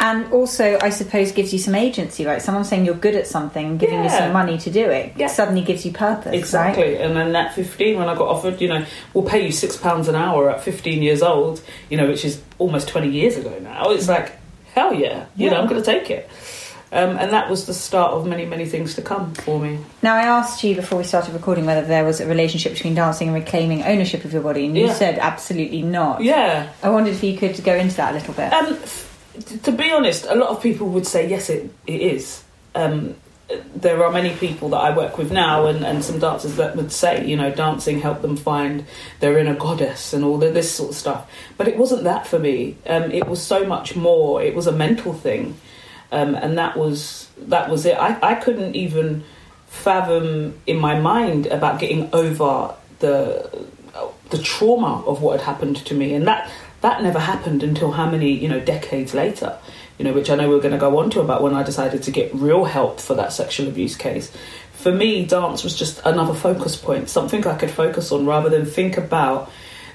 and 0.01 0.31
also 0.33 0.79
i 0.83 0.91
suppose 0.91 1.33
gives 1.33 1.53
you 1.53 1.59
some 1.59 1.75
agency 1.75 2.27
right 2.27 2.43
someone 2.43 2.65
saying 2.65 2.85
you're 2.85 2.95
good 2.95 3.15
at 3.15 3.27
something 3.27 3.67
and 3.67 3.81
giving 3.81 3.97
yeah. 3.97 4.05
you 4.05 4.11
some 4.11 4.33
money 4.33 4.59
to 4.59 4.71
do 4.71 4.91
it 4.91 5.13
yeah. 5.17 5.29
suddenly 5.29 5.63
gives 5.63 5.87
you 5.87 5.93
purpose 5.93 6.35
exactly 6.35 6.83
right? 6.83 7.01
and 7.01 7.17
then 7.17 7.35
at 7.35 7.55
15 7.55 7.99
when 7.99 8.09
i 8.09 8.15
got 8.15 8.29
offered 8.29 8.61
you 8.61 8.69
know 8.69 8.85
we'll 9.15 9.25
pay 9.25 9.47
you 9.47 9.53
six 9.53 9.77
pounds 9.77 10.09
an 10.09 10.17
hour 10.17 10.51
at 10.51 10.61
15 10.63 11.03
years 11.03 11.23
old 11.23 11.63
you 11.89 11.97
know 11.97 12.09
which 12.09 12.25
is 12.25 12.43
almost 12.59 12.89
20 12.89 13.09
years 13.09 13.37
ago 13.37 13.57
now 13.61 13.91
it's 13.91 14.09
like 14.09 14.33
hell 14.75 14.93
yeah 14.93 15.27
you 15.37 15.47
yeah. 15.47 15.53
know 15.53 15.61
i'm 15.61 15.69
going 15.69 15.81
to 15.81 15.87
take 15.87 16.11
it 16.11 16.29
um, 16.93 17.17
and 17.17 17.33
that 17.33 17.49
was 17.49 17.65
the 17.65 17.73
start 17.73 18.13
of 18.13 18.27
many, 18.27 18.45
many 18.45 18.67
things 18.67 18.95
to 18.97 19.03
come 19.03 19.33
for 19.33 19.59
me. 19.59 19.79
Now, 20.03 20.15
I 20.15 20.25
asked 20.25 20.63
you 20.63 20.77
before 20.77 20.99
we 20.99 21.05
started 21.05 21.33
recording 21.33 21.65
whether 21.65 21.87
there 21.87 22.05
was 22.05 22.21
a 22.21 22.27
relationship 22.27 22.75
between 22.75 22.95
dancing 22.95 23.29
and 23.29 23.35
reclaiming 23.35 23.83
ownership 23.83 24.27
of 24.27 24.33
your 24.33 24.43
body, 24.43 24.67
and 24.67 24.77
you 24.77 24.87
yeah. 24.87 24.93
said 24.93 25.19
absolutely 25.19 25.81
not. 25.81 26.23
Yeah. 26.23 26.71
I 26.83 26.91
wondered 26.91 27.15
if 27.15 27.23
you 27.23 27.39
could 27.39 27.65
go 27.65 27.75
into 27.75 27.97
that 27.97 28.13
a 28.13 28.19
little 28.19 28.35
bit. 28.35 28.53
Um, 28.53 28.79
to 29.63 29.73
be 29.73 29.91
honest, 29.91 30.27
a 30.27 30.35
lot 30.35 30.51
of 30.51 30.63
people 30.63 30.89
would 30.89 31.07
say 31.07 31.31
yes, 31.31 31.49
it, 31.49 31.73
it 31.87 32.01
is. 32.03 32.45
Um, 32.75 33.15
there 33.75 34.05
are 34.05 34.13
many 34.13 34.35
people 34.37 34.69
that 34.71 34.79
I 34.79 34.95
work 34.95 35.17
with 35.17 35.33
now 35.33 35.67
and, 35.67 35.85
and 35.85 36.05
some 36.05 36.19
dancers 36.19 36.57
that 36.57 36.77
would 36.77 36.93
say, 36.93 37.27
you 37.27 37.37
know, 37.37 37.51
dancing 37.51 38.01
helped 38.01 38.23
them 38.23 38.37
find 38.37 38.85
their 39.21 39.39
inner 39.39 39.55
goddess 39.55 40.13
and 40.13 40.25
all 40.25 40.43
of 40.43 40.55
this 40.55 40.71
sort 40.71 40.91
of 40.91 40.97
stuff. 40.97 41.31
But 41.57 41.69
it 41.69 41.77
wasn't 41.77 42.05
that 42.05 42.27
for 42.27 42.39
me. 42.39 42.77
Um, 42.87 43.11
it 43.11 43.27
was 43.27 43.43
so 43.43 43.67
much 43.67 43.97
more. 43.97 44.43
It 44.43 44.55
was 44.55 44.67
a 44.67 44.73
mental 44.73 45.13
thing 45.13 45.57
um, 46.13 46.35
and 46.35 46.59
that 46.59 46.77
was 46.77 47.29
that 47.39 47.69
was 47.69 47.87
it. 47.87 47.97
I, 47.97 48.19
I 48.23 48.35
couldn't 48.35 48.77
even 48.77 49.25
fathom 49.67 50.61
in 50.67 50.79
my 50.79 51.01
mind 51.01 51.47
about 51.47 51.81
getting 51.81 52.11
over 52.13 52.75
the 52.99 53.67
the 54.31 54.39
trauma 54.39 55.03
of 55.07 55.23
what 55.23 55.41
had 55.41 55.47
happened 55.47 55.77
to 55.87 55.95
me, 55.95 56.15
and 56.15 56.27
that 56.29 56.51
that 56.83 57.03
never 57.03 57.19
happened 57.19 57.63
until 57.63 57.93
how 57.93 58.09
many 58.09 58.31
you 58.31 58.49
know 58.49 58.61
decades 58.61 59.15
later. 59.15 59.59
You 59.99 60.07
know, 60.07 60.13
which 60.15 60.31
I 60.31 60.35
know 60.35 60.49
we're 60.49 60.61
going 60.61 60.73
to 60.73 60.79
go 60.79 60.99
on 60.99 61.11
to 61.11 61.21
about 61.21 61.43
when 61.43 61.55
I 61.55 61.63
decided 61.63 62.03
to 62.05 62.11
get 62.11 62.35
real 62.35 62.65
help 62.65 62.99
for 62.99 63.15
that 63.15 63.33
sexual 63.33 63.69
abuse 63.69 63.95
case. 63.95 64.33
For 64.73 64.91
me, 64.91 65.25
dance 65.25 65.63
was 65.63 65.79
just 65.79 66.01
another 66.05 66.35
focus 66.35 66.77
point, 66.77 67.09
something 67.09 67.47
I 67.47 67.57
could 67.57 67.71
focus 67.71 68.11
on 68.11 68.27
rather 68.27 68.49
than 68.49 68.67
think 68.67 68.97
about 68.97 69.51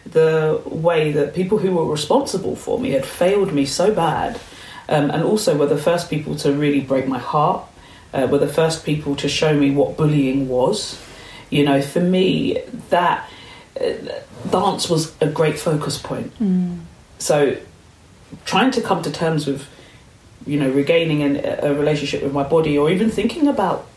the 0.06 0.62
way 0.66 1.12
that 1.12 1.36
people 1.36 1.58
who 1.58 1.72
were 1.72 1.86
responsible 1.86 2.56
for 2.56 2.80
me 2.80 2.92
had 2.92 3.06
failed 3.06 3.52
me 3.52 3.66
so 3.66 3.94
bad 3.94 4.40
um, 4.89 5.10
and 5.12 5.24
also 5.24 5.58
were 5.58 5.67
the 5.67 5.77
first 5.77 6.10
people 6.10 6.36
to 6.38 6.51
really 6.51 6.82
break 6.82 7.08
my 7.08 7.20
heart, 7.20 7.63
uh, 8.13 8.27
were 8.29 8.38
the 8.38 8.48
first 8.48 8.86
people 8.86 9.15
to 9.17 9.27
show 9.27 9.56
me 9.56 9.72
what 9.72 9.98
bullying 9.98 10.48
was. 10.48 11.01
You 11.50 11.63
know, 11.63 11.82
for 11.82 12.00
me, 12.01 12.62
that 12.89 13.29
uh, 13.79 13.94
dance 14.50 14.89
was 14.89 15.13
a 15.22 15.27
great 15.27 15.60
focus 15.60 15.98
point. 15.98 16.38
Mm. 16.39 16.79
So, 17.20 17.58
trying 18.46 18.72
to 18.72 18.82
come 18.82 19.01
to 19.03 19.12
terms 19.12 19.48
with, 19.48 19.67
you 20.46 20.60
know, 20.60 20.70
regaining 20.70 21.24
an, 21.24 21.41
a 21.63 21.74
relationship 21.74 22.24
with 22.24 22.34
my 22.34 22.44
body, 22.44 22.77
or 22.77 22.89
even 22.89 23.10
thinking 23.10 23.48
about, 23.48 23.88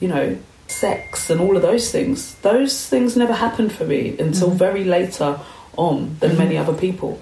you 0.00 0.08
know, 0.08 0.38
sex 0.68 1.28
and 1.28 1.40
all 1.40 1.56
of 1.56 1.62
those 1.62 1.90
things, 1.90 2.34
those 2.36 2.88
things 2.88 3.16
never 3.16 3.34
happened 3.34 3.72
for 3.72 3.84
me 3.84 4.16
until 4.18 4.50
mm. 4.50 4.54
very 4.54 4.84
later 4.84 5.38
on 5.76 6.16
than 6.20 6.30
mm-hmm. 6.30 6.38
many 6.38 6.56
other 6.56 6.72
people. 6.74 7.20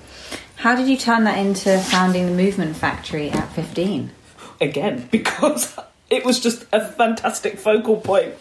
How 0.60 0.74
did 0.76 0.88
you 0.88 0.98
turn 0.98 1.24
that 1.24 1.38
into 1.38 1.78
founding 1.78 2.26
the 2.26 2.32
Movement 2.32 2.76
Factory 2.76 3.30
at 3.30 3.50
15? 3.52 4.10
Again, 4.60 5.08
because 5.10 5.74
it 6.10 6.22
was 6.22 6.38
just 6.38 6.66
a 6.70 6.84
fantastic 6.84 7.58
focal 7.58 7.96
point. 7.96 8.34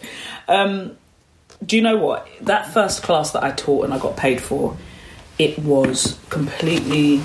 Um, 0.46 0.98
do 1.64 1.76
you 1.76 1.82
know 1.82 1.96
what? 1.96 2.28
That 2.42 2.74
first 2.74 3.02
class 3.02 3.30
that 3.30 3.42
I 3.42 3.52
taught 3.52 3.86
and 3.86 3.94
I 3.94 3.98
got 3.98 4.18
paid 4.18 4.42
for, 4.42 4.76
it 5.38 5.58
was 5.60 6.20
completely 6.28 7.22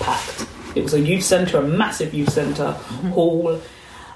packed. 0.00 0.44
It 0.74 0.82
was 0.82 0.94
a 0.94 1.00
youth 1.00 1.22
centre, 1.22 1.58
a 1.58 1.62
massive 1.62 2.12
youth 2.12 2.32
center 2.32 2.72
mm-hmm. 2.72 3.10
hall. 3.10 3.60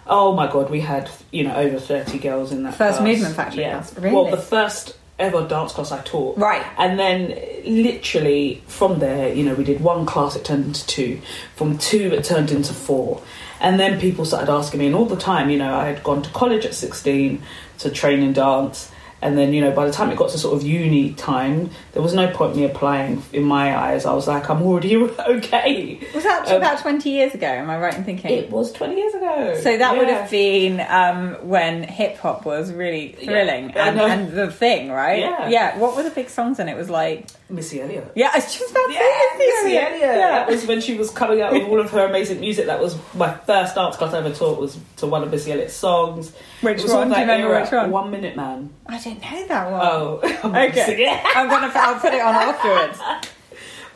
Oh 0.09 0.35
my 0.35 0.51
god, 0.51 0.71
we 0.71 0.81
had 0.81 1.09
you 1.31 1.45
know 1.45 1.55
over 1.55 1.79
thirty 1.79 2.19
girls 2.19 2.51
in 2.51 2.65
that 2.65 2.75
First 2.75 2.99
class. 2.99 3.09
movement 3.09 3.37
factory 3.37 3.63
Yeah. 3.63 3.79
class, 3.79 3.97
really? 3.97 4.15
Well, 4.15 4.31
the 4.31 4.37
first 4.37 4.96
ever 5.19 5.47
dance 5.47 5.73
class 5.73 5.93
I 5.93 6.03
taught. 6.03 6.37
Right. 6.37 6.65
And 6.79 6.99
then 6.99 7.29
literally 7.65 8.63
from 8.67 8.99
there, 8.99 9.33
you 9.33 9.45
know, 9.45 9.55
we 9.55 9.65
did 9.65 9.81
one 9.81 10.07
class, 10.07 10.37
it 10.37 10.45
turned 10.45 10.67
into 10.67 10.87
two. 10.87 11.21
From 11.55 11.79
two, 11.79 12.13
it 12.13 12.25
turned 12.25 12.51
into 12.51 12.75
four. 12.75 13.23
And 13.61 13.81
then 13.81 13.99
people 13.99 14.25
started 14.25 14.53
asking 14.53 14.81
me, 14.81 14.87
and 14.87 14.95
all 14.95 15.07
the 15.07 15.17
time, 15.17 15.49
you 15.49 15.59
know, 15.59 15.75
I 15.75 15.87
had 15.87 16.03
gone 16.03 16.23
to 16.23 16.31
college 16.31 16.67
at 16.67 16.75
16 16.75 17.43
to 17.79 17.91
train 17.91 18.23
in 18.23 18.35
dance. 18.35 18.93
And 19.23 19.37
then, 19.39 19.55
you 19.55 19.63
know, 19.63 19.71
by 19.73 19.87
the 19.87 19.93
time 19.93 20.11
it 20.11 20.17
got 20.17 20.29
to 20.31 20.39
sort 20.39 20.55
of 20.57 20.63
uni 20.63 21.13
time, 21.15 21.71
there 21.93 22.03
was 22.03 22.13
no 22.13 22.29
point 22.33 22.55
me 22.55 22.65
applying 22.65 23.23
in 23.33 23.45
my 23.45 23.77
eyes. 23.77 24.05
I 24.05 24.13
was 24.13 24.29
like, 24.29 24.49
I'm 24.51 24.63
already 24.63 24.95
okay. 24.97 25.99
Was 26.15 26.25
that 26.25 26.49
Um, 26.49 26.57
about 26.59 26.79
20 26.81 27.09
years 27.11 27.35
ago? 27.35 27.47
Am 27.47 27.71
I 27.71 27.79
right 27.79 27.95
in 27.95 28.05
thinking? 28.05 28.31
It 28.31 28.51
was 28.51 28.73
20 28.73 28.95
years 28.95 29.15
ago. 29.15 29.59
so 29.63 29.77
that 29.79 29.97
would 29.97 30.09
have 30.09 30.31
been 30.31 30.81
um, 30.81 31.49
when 31.49 31.83
hip 31.83 32.19
hop 32.19 32.45
was 32.45 32.71
really 32.73 33.13
thrilling 33.13 33.71
I 33.77 33.89
and, 33.89 34.01
and 34.01 34.33
the 34.33 34.51
thing, 34.53 34.91
right? 34.91 35.21
Yeah. 35.21 35.49
Yeah. 35.49 35.79
What 35.79 35.97
were 35.97 36.03
the 36.03 36.11
big 36.11 36.29
songs? 36.29 36.59
And 36.59 36.69
it 36.69 36.77
was 36.77 36.91
like, 36.91 37.27
Missy 37.49 37.81
Elliott. 37.81 38.11
yeah, 38.17 38.31
I 38.33 38.39
was 38.39 38.53
just 38.53 38.71
about 38.73 38.91
Yeah, 38.91 38.99
Missy 39.39 39.47
Missy 39.47 39.77
Elliott. 39.79 40.01
Yeah. 40.01 40.17
That 40.17 40.49
was 40.49 40.67
when 40.67 40.81
she 40.81 40.97
was 40.97 41.11
coming 41.11 41.41
out 41.41 41.53
with 41.53 41.63
all 41.65 41.79
of 41.81 41.91
her 41.93 42.07
amazing 42.07 42.41
music. 42.41 42.67
That 42.67 42.81
was 42.81 42.99
my 43.15 43.33
first 43.33 43.75
dance 43.77 43.97
class 43.97 44.13
I 44.15 44.19
ever 44.19 44.33
taught 44.33 44.61
was 44.61 44.79
to 44.97 45.07
one 45.07 45.23
of 45.23 45.31
Missy 45.31 45.53
Elliott's 45.53 45.75
songs. 45.75 46.33
Which 46.61 46.83
one? 46.85 47.09
Do 47.09 47.15
you 47.15 47.21
remember 47.21 47.49
era. 47.55 47.63
which 47.63 47.73
one? 47.73 47.91
One 47.91 48.11
Minute 48.11 48.37
Man. 48.37 48.71
I 48.87 48.99
don't 48.99 49.21
know 49.21 49.47
that 49.47 49.71
one. 49.71 49.81
Oh, 49.83 50.21
I'm 50.43 50.71
okay. 50.71 51.23
I'm 51.35 51.49
gonna. 51.49 51.71
I'll 51.73 52.01
put 52.01 52.15
it 52.15 52.21
on 52.21 52.35
afterwards. 52.35 53.29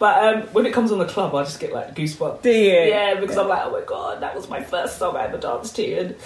But 0.00 0.24
um, 0.24 0.42
when 0.54 0.64
it 0.64 0.72
comes 0.72 0.92
on 0.92 0.98
the 0.98 1.04
club, 1.04 1.34
I 1.34 1.42
just 1.44 1.60
get 1.60 1.74
like 1.74 1.94
goosebumps. 1.94 2.40
Do 2.40 2.50
you? 2.50 2.72
Yeah, 2.72 3.20
because 3.20 3.36
I'm 3.36 3.48
like, 3.48 3.66
oh 3.66 3.70
my 3.70 3.82
god, 3.82 4.22
that 4.22 4.34
was 4.34 4.48
my 4.48 4.62
first 4.62 4.96
song 4.96 5.14
I 5.14 5.26
ever 5.26 5.36
danced 5.36 5.76
to, 5.76 5.92
and 5.98 6.16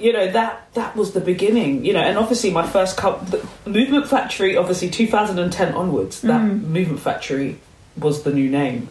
you 0.00 0.12
know 0.12 0.30
that 0.32 0.72
that 0.74 0.96
was 0.96 1.12
the 1.12 1.20
beginning. 1.20 1.84
You 1.84 1.92
know, 1.92 2.00
and 2.00 2.16
obviously 2.18 2.50
my 2.50 2.66
first 2.66 2.96
cup, 2.96 3.26
the 3.30 3.46
Movement 3.66 4.08
Factory, 4.08 4.56
obviously 4.56 4.90
2010 4.90 5.74
onwards, 5.74 6.20
that 6.22 6.40
Mm. 6.40 6.64
Movement 6.68 7.00
Factory 7.00 7.58
was 7.96 8.22
the 8.22 8.32
new 8.32 8.48
name. 8.50 8.88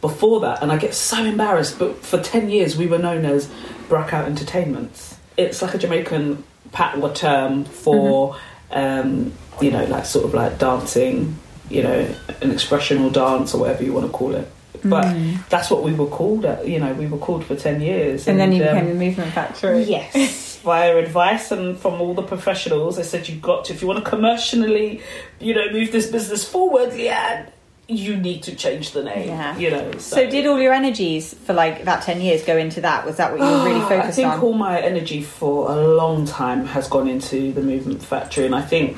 Before 0.00 0.40
that, 0.40 0.62
and 0.62 0.72
I 0.72 0.78
get 0.78 0.94
so 0.94 1.22
embarrassed, 1.24 1.78
but 1.78 1.96
for 2.04 2.18
10 2.20 2.48
years 2.50 2.76
we 2.76 2.86
were 2.86 2.98
known 2.98 3.24
as 3.26 3.48
Brackout 3.88 4.24
Entertainments. 4.26 5.16
It's 5.36 5.60
like 5.62 5.74
a 5.74 5.78
Jamaican 5.78 6.42
patwa 6.72 7.14
term 7.14 7.64
for, 7.64 8.34
Mm-hmm. 8.72 8.78
um, 8.78 9.32
you 9.60 9.70
know, 9.70 9.84
like 9.84 10.06
sort 10.06 10.24
of 10.24 10.32
like 10.32 10.58
dancing, 10.58 11.36
you 11.68 11.82
know, 11.82 12.14
an 12.40 12.50
expressional 12.50 13.10
dance 13.10 13.52
or 13.54 13.60
whatever 13.60 13.84
you 13.84 13.92
want 13.92 14.06
to 14.06 14.12
call 14.12 14.34
it. 14.34 14.50
But 14.82 15.14
that's 15.50 15.70
what 15.70 15.82
we 15.82 15.92
were 15.92 16.06
called. 16.06 16.46
At, 16.46 16.66
you 16.66 16.80
know, 16.80 16.94
we 16.94 17.06
were 17.06 17.18
called 17.18 17.44
for 17.44 17.54
ten 17.54 17.82
years, 17.82 18.24
Mm. 18.24 18.28
And 18.28 18.40
then 18.40 18.52
you 18.52 18.64
um, 18.64 18.68
became 18.74 18.88
the 18.98 19.04
Movement 19.04 19.32
Factory. 19.34 19.82
Yes, 19.82 20.49
via 20.60 20.96
advice 20.96 21.50
and 21.50 21.78
from 21.78 22.00
all 22.00 22.14
the 22.14 22.22
professionals, 22.22 22.96
they 22.96 23.02
said 23.02 23.28
you've 23.28 23.42
got 23.42 23.66
to, 23.66 23.72
if 23.72 23.82
you 23.82 23.88
want 23.88 24.04
to 24.04 24.08
commercially, 24.08 25.02
you 25.38 25.54
know, 25.54 25.70
move 25.70 25.92
this 25.92 26.10
business 26.10 26.48
forward, 26.48 26.94
yeah, 26.94 27.48
you 27.88 28.16
need 28.16 28.42
to 28.44 28.54
change 28.54 28.92
the 28.92 29.02
name. 29.02 29.28
Yeah. 29.28 29.56
You 29.58 29.70
know. 29.70 29.92
So 29.98 30.28
did 30.28 30.46
all 30.46 30.60
your 30.60 30.72
energies 30.72 31.34
for 31.34 31.52
like 31.52 31.84
that 31.84 32.02
10 32.02 32.20
years 32.20 32.44
go 32.44 32.56
into 32.56 32.80
that? 32.82 33.04
Was 33.04 33.16
that 33.16 33.32
what 33.32 33.40
you 33.40 33.46
were 33.46 33.64
really 33.64 33.80
ah, 33.80 33.88
focused 33.88 34.18
on? 34.18 34.24
I 34.26 34.30
think 34.30 34.32
on? 34.34 34.40
all 34.40 34.52
my 34.52 34.80
energy 34.80 35.22
for 35.22 35.70
a 35.70 35.76
long 35.76 36.24
time 36.26 36.66
has 36.66 36.88
gone 36.88 37.08
into 37.08 37.52
the 37.52 37.62
movement 37.62 38.02
factory, 38.02 38.46
and 38.46 38.54
I 38.54 38.62
think, 38.62 38.96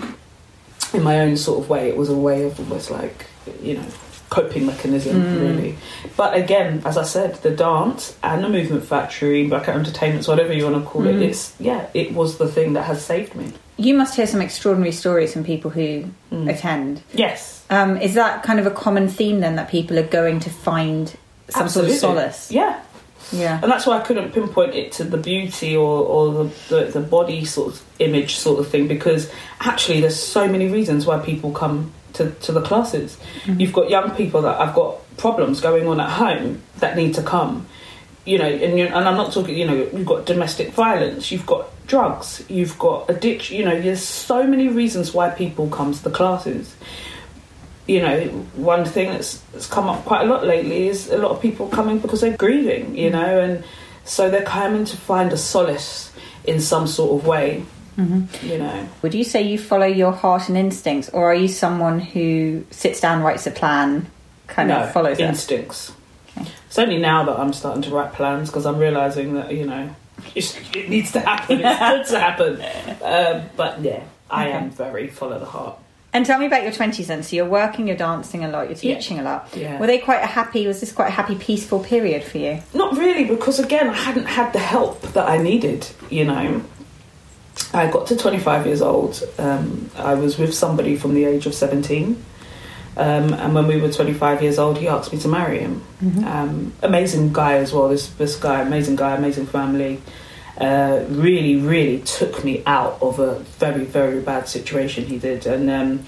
in 0.93 1.03
my 1.03 1.21
own 1.21 1.37
sort 1.37 1.61
of 1.61 1.71
way, 1.71 1.89
it 1.89 1.97
was 1.97 2.11
a 2.11 2.17
way 2.17 2.45
of 2.45 2.59
almost 2.61 2.91
like 2.91 3.27
you 3.63 3.79
know 3.79 3.87
coping 4.33 4.65
mechanism, 4.67 5.15
Mm. 5.23 5.41
really. 5.41 5.75
But 6.17 6.35
again, 6.35 6.81
as 6.87 6.97
I 6.97 7.05
said, 7.05 7.35
the 7.43 7.51
dance 7.51 8.15
and 8.23 8.43
the 8.43 8.49
movement 8.49 8.85
factory, 8.85 9.47
Blackout 9.47 9.77
Entertainments, 9.77 10.27
whatever 10.27 10.53
you 10.55 10.65
want 10.69 10.83
to 10.83 10.89
call 10.91 11.03
Mm. 11.03 11.17
it, 11.17 11.23
it's 11.29 11.53
yeah, 11.61 11.83
it 11.93 12.15
was 12.15 12.39
the 12.39 12.49
thing 12.49 12.73
that 12.73 12.85
has 12.85 13.05
saved 13.05 13.35
me. 13.35 13.47
You 13.77 13.95
must 13.95 14.15
hear 14.17 14.27
some 14.27 14.41
extraordinary 14.41 14.93
stories 14.93 15.33
from 15.35 15.45
people 15.45 15.71
who 15.71 16.05
Mm. 16.33 16.49
attend. 16.49 17.03
Yes, 17.15 17.61
Um, 17.71 17.97
is 17.99 18.15
that 18.15 18.43
kind 18.43 18.59
of 18.61 18.67
a 18.67 18.71
common 18.85 19.07
theme 19.09 19.41
then 19.41 19.57
that 19.57 19.69
people 19.71 19.99
are 19.99 20.11
going 20.21 20.41
to 20.41 20.51
find 20.51 21.13
some 21.51 21.65
absolutely. 21.65 21.97
sort 21.97 22.17
of 22.17 22.23
solace? 22.23 22.51
Yeah, 22.51 22.75
Yeah. 23.33 23.59
and 23.63 23.71
that's 23.73 23.87
why 23.87 23.97
I 23.99 24.01
couldn't 24.01 24.33
pinpoint 24.33 24.75
it 24.75 24.93
to 24.93 25.05
the 25.05 25.17
beauty 25.17 25.77
or, 25.77 26.01
or 26.15 26.23
the, 26.33 26.45
the, 26.71 26.81
the 26.97 27.01
body 27.01 27.45
sort 27.45 27.69
of 27.73 27.83
image 27.99 28.37
sort 28.37 28.59
of 28.61 28.69
thing 28.69 28.89
because 28.89 29.29
actually 29.61 30.01
there's 30.01 30.17
so 30.39 30.47
many 30.49 30.67
reasons 30.69 31.07
why 31.07 31.19
people 31.19 31.51
come 31.51 31.93
to, 32.15 32.31
to 32.31 32.53
the 32.53 32.63
classes. 32.63 33.17
Mm-hmm. 33.45 33.61
You've 33.61 33.73
got 33.73 33.91
young 33.91 34.11
people 34.13 34.43
that 34.43 34.59
have 34.59 34.75
got 34.75 34.99
problems 35.17 35.61
going 35.61 35.87
on 35.87 36.01
at 36.01 36.11
home 36.11 36.63
that 36.79 36.97
need 36.97 37.15
to 37.15 37.23
come. 37.23 37.67
You 38.25 38.39
know, 38.39 38.47
and 38.47 38.79
and 38.79 39.09
I'm 39.09 39.17
not 39.17 39.33
talking. 39.33 39.59
You 39.59 39.67
know, 39.67 39.75
you've 39.75 40.07
got 40.07 40.27
domestic 40.27 40.73
violence, 40.75 41.33
you've 41.33 41.45
got 41.45 41.69
drugs, 41.89 42.45
you've 42.49 42.79
got 42.79 43.11
addiction. 43.11 43.57
You 43.57 43.65
know, 43.65 43.81
there's 43.81 44.03
so 44.03 44.47
many 44.47 44.69
reasons 44.69 45.13
why 45.13 45.31
people 45.31 45.69
come 45.69 45.93
to 45.93 46.05
the 46.05 46.11
classes 46.11 46.77
you 47.87 48.01
know, 48.01 48.21
one 48.55 48.85
thing 48.85 49.11
that's, 49.11 49.39
that's 49.53 49.67
come 49.67 49.89
up 49.89 50.05
quite 50.05 50.23
a 50.23 50.25
lot 50.25 50.47
lately 50.47 50.89
is 50.89 51.11
a 51.11 51.19
lot 51.19 51.33
of 51.33 51.43
people 51.43 51.69
coming 51.69 51.99
because 51.99 52.21
they're 52.21 52.37
grieving, 52.37 52.97
you 52.97 53.11
mm-hmm. 53.11 53.21
know, 53.21 53.41
and 53.41 53.65
so 54.05 54.31
they're 54.31 54.45
coming 54.45 54.85
to 54.85 54.97
find 54.97 55.33
a 55.33 55.37
solace 55.37 56.13
in 56.45 56.61
some 56.61 56.87
sort 56.87 57.21
of 57.21 57.27
way, 57.27 57.65
you 57.97 58.59
know. 58.59 58.89
Would 59.03 59.15
you 59.15 59.25
say 59.25 59.43
you 59.43 59.59
follow 59.59 59.87
your 59.87 60.13
heart 60.13 60.49
and 60.49 60.57
instincts, 60.57 61.09
or 61.11 61.31
are 61.31 61.35
you 61.35 61.49
someone 61.49 61.99
who 62.01 62.65
sits 62.71 63.01
down, 63.01 63.23
writes 63.23 63.47
a 63.47 63.51
plan, 63.51 64.07
kind 64.47 64.69
no, 64.69 64.81
of 64.83 64.93
follows 64.93 65.19
instincts. 65.19 65.93
Okay. 66.37 66.49
It's 66.67 66.79
only 66.79 66.99
now 66.99 67.25
that 67.25 67.39
I'm 67.39 67.53
starting 67.53 67.83
to 67.83 67.91
write 67.91 68.13
plans 68.15 68.49
because 68.51 68.65
I'm 68.67 68.79
realizing 68.79 69.35
that 69.35 69.53
you 69.55 69.67
know 69.67 69.95
it's, 70.35 70.57
it 70.75 70.89
needs 70.89 71.13
to 71.13 71.21
happen. 71.21 71.61
It's 71.63 72.11
good 72.11 72.15
to 72.17 72.21
happen. 72.21 72.53
Um, 73.03 73.51
but 73.57 73.81
yeah, 73.83 74.03
I 74.31 74.47
Okay. 74.49 74.57
am 74.57 74.71
very 74.71 75.09
full 75.09 75.33
of 75.33 75.41
the 75.41 75.47
heart. 75.47 75.79
And 76.15 76.27
tell 76.27 76.39
me 76.39 76.45
about 76.47 76.63
your 76.63 76.73
twenties 76.73 77.07
then. 77.09 77.23
So 77.23 77.37
you're 77.37 77.47
working, 77.49 77.87
you're 77.89 77.97
dancing 77.97 78.45
a 78.45 78.49
lot, 78.49 78.69
you're 78.69 78.79
Yeah. 78.83 78.97
teaching 79.01 79.19
a 79.19 79.23
lot. 79.23 79.49
Yeah. 79.57 79.79
Were 79.79 79.87
they 79.87 79.99
quite 79.99 80.23
a 80.23 80.27
happy? 80.27 80.67
Was 80.67 80.81
this 80.81 80.93
quite 80.93 81.09
a 81.09 81.11
happy, 81.13 81.35
peaceful 81.37 81.81
period 81.81 82.23
for 82.23 82.37
you? 82.39 82.61
Not 82.75 82.97
really, 82.99 83.25
because 83.25 83.59
again, 83.59 83.89
I 83.89 83.95
hadn't 83.95 84.27
had 84.27 84.53
the 84.53 84.59
help 84.59 85.01
that 85.15 85.27
I 85.29 85.39
needed. 85.39 85.87
You 86.11 86.27
know, 86.27 86.63
I 87.75 87.91
got 87.91 88.07
to 88.09 88.17
25 88.17 88.67
years 88.67 88.83
old. 88.83 89.23
Um, 89.39 89.91
I 89.97 90.15
was 90.15 90.39
with 90.39 90.55
somebody 90.55 90.97
from 90.97 91.15
the 91.15 91.25
age 91.25 91.47
of 91.47 91.55
17. 91.55 92.23
Um, 92.97 93.33
and 93.33 93.55
when 93.55 93.67
we 93.67 93.81
were 93.81 93.91
25 93.91 94.43
years 94.43 94.59
old, 94.59 94.79
he 94.79 94.89
asked 94.89 95.13
me 95.13 95.19
to 95.21 95.29
marry 95.29 95.61
him. 95.61 95.83
Um, 96.27 96.73
amazing 96.83 97.33
guy 97.33 97.55
as 97.55 97.73
well. 97.73 97.89
This 97.89 98.09
this 98.09 98.37
guy, 98.37 98.61
amazing 98.61 98.97
guy, 98.97 99.17
amazing 99.17 99.47
family. 99.47 100.03
Uh, 100.59 101.05
really, 101.09 101.57
really 101.57 102.01
took 102.01 102.45
me 102.45 102.63
out 102.67 102.99
of 103.01 103.19
a 103.19 103.39
very, 103.59 103.85
very 103.85 104.21
bad 104.21 104.47
situation. 104.49 105.05
He 105.07 105.19
did, 105.19 105.47
and 105.47 105.71
um, 105.71 106.05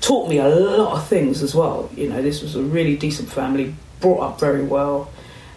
taught 0.00 0.28
me 0.28 0.38
a 0.38 0.48
lot 0.48 0.96
of 0.96 1.08
things 1.08 1.42
as 1.42 1.54
well. 1.54 1.90
You 1.96 2.08
know, 2.08 2.22
this 2.22 2.42
was 2.42 2.54
a 2.54 2.62
really 2.62 2.96
decent 2.96 3.28
family, 3.28 3.74
brought 4.00 4.20
up 4.20 4.40
very 4.40 4.62
well, 4.62 5.10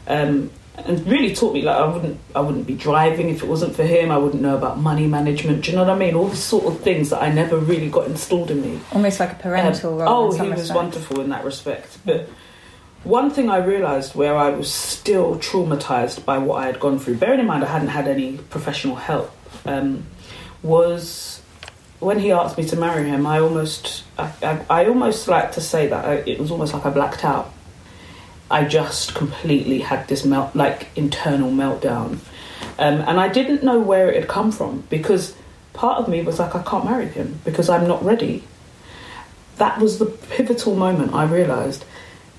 um, 0.07 0.49
and 0.77 1.05
really 1.07 1.33
taught 1.33 1.53
me 1.53 1.61
like 1.61 1.75
I 1.77 1.85
wouldn't 1.87 2.19
I 2.35 2.41
wouldn't 2.41 2.67
be 2.67 2.75
driving 2.75 3.29
if 3.29 3.41
it 3.43 3.47
wasn't 3.47 3.75
for 3.75 3.83
him. 3.83 4.11
I 4.11 4.17
wouldn't 4.17 4.41
know 4.41 4.55
about 4.57 4.77
money 4.79 5.07
management. 5.07 5.63
Do 5.63 5.71
you 5.71 5.77
know 5.77 5.83
what 5.83 5.91
I 5.93 5.97
mean? 5.97 6.15
All 6.15 6.27
the 6.27 6.35
sort 6.35 6.65
of 6.65 6.81
things 6.81 7.09
that 7.11 7.21
I 7.21 7.31
never 7.31 7.57
really 7.57 7.89
got 7.89 8.07
installed 8.07 8.51
in 8.51 8.61
me. 8.61 8.79
Almost 8.91 9.19
like 9.19 9.31
a 9.31 9.35
parental 9.35 9.93
Um, 9.93 9.99
role. 9.99 10.09
oh, 10.27 10.31
he 10.31 10.37
some 10.37 10.49
was 10.51 10.71
wonderful 10.71 11.21
in 11.21 11.29
that 11.29 11.43
respect. 11.45 11.97
But 12.05 12.27
one 13.03 13.29
thing 13.31 13.49
I 13.49 13.57
realised 13.57 14.15
where 14.15 14.35
I 14.35 14.49
was 14.49 14.71
still 14.71 15.35
traumatised 15.37 16.25
by 16.25 16.37
what 16.39 16.61
I 16.63 16.65
had 16.65 16.79
gone 16.79 16.99
through, 16.99 17.15
bearing 17.17 17.39
in 17.39 17.45
mind 17.45 17.63
I 17.63 17.67
hadn't 17.67 17.89
had 17.89 18.07
any 18.07 18.37
professional 18.37 18.95
help, 18.95 19.31
um, 19.65 20.05
was 20.63 21.41
when 21.99 22.19
he 22.19 22.31
asked 22.31 22.57
me 22.57 22.65
to 22.65 22.75
marry 22.75 23.07
him. 23.07 23.25
I 23.25 23.39
almost, 23.39 24.03
I, 24.17 24.31
I, 24.43 24.65
I 24.81 24.85
almost 24.87 25.27
like 25.27 25.51
to 25.53 25.61
say 25.61 25.87
that 25.87 26.05
I, 26.05 26.13
it 26.15 26.39
was 26.39 26.51
almost 26.51 26.73
like 26.73 26.85
I 26.85 26.89
blacked 26.89 27.23
out. 27.23 27.53
I 28.49 28.65
just 28.65 29.15
completely 29.15 29.79
had 29.79 30.07
this 30.07 30.23
melt, 30.23 30.55
like 30.55 30.87
internal 30.95 31.51
meltdown, 31.51 32.19
um, 32.77 33.01
and 33.01 33.19
I 33.19 33.27
didn't 33.27 33.63
know 33.63 33.79
where 33.79 34.09
it 34.09 34.15
had 34.15 34.29
come 34.29 34.51
from 34.51 34.81
because 34.89 35.35
part 35.73 35.99
of 35.99 36.07
me 36.07 36.21
was 36.21 36.39
like, 36.39 36.55
I 36.55 36.63
can't 36.63 36.85
marry 36.85 37.07
him 37.07 37.39
because 37.43 37.69
I'm 37.69 37.87
not 37.87 38.03
ready 38.03 38.43
that 39.57 39.79
was 39.79 39.99
the 39.99 40.05
pivotal 40.05 40.75
moment 40.75 41.13
I 41.13 41.25
realised 41.25 41.85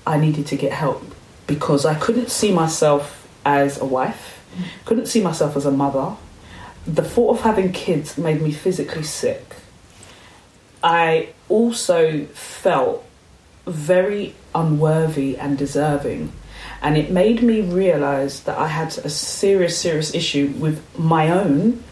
I 0.05 0.17
needed 0.17 0.47
to 0.47 0.55
get 0.55 0.71
help 0.71 1.03
because 1.45 1.85
I 1.85 1.95
couldn't 1.95 2.29
see 2.29 2.51
myself 2.51 3.27
as 3.45 3.79
a 3.79 3.85
wife, 3.85 4.43
couldn't 4.85 5.07
see 5.07 5.21
myself 5.21 5.55
as 5.55 5.65
a 5.65 5.71
mother. 5.71 6.15
The 6.85 7.03
thought 7.03 7.37
of 7.37 7.41
having 7.41 7.71
kids 7.71 8.17
made 8.17 8.41
me 8.41 8.51
physically 8.51 9.03
sick. 9.03 9.55
I 10.83 11.29
also 11.49 12.25
felt 12.27 13.05
very 13.67 14.35
unworthy 14.55 15.37
and 15.37 15.57
deserving. 15.57 16.31
And 16.81 16.97
it 16.97 17.11
made 17.11 17.41
me 17.41 17.61
realise 17.61 18.41
that 18.41 18.57
I 18.57 18.67
had 18.67 18.97
a 18.99 19.09
serious, 19.09 19.77
serious 19.77 20.13
issue 20.13 20.53
with 20.57 20.83
my 20.97 21.29
own 21.29 21.83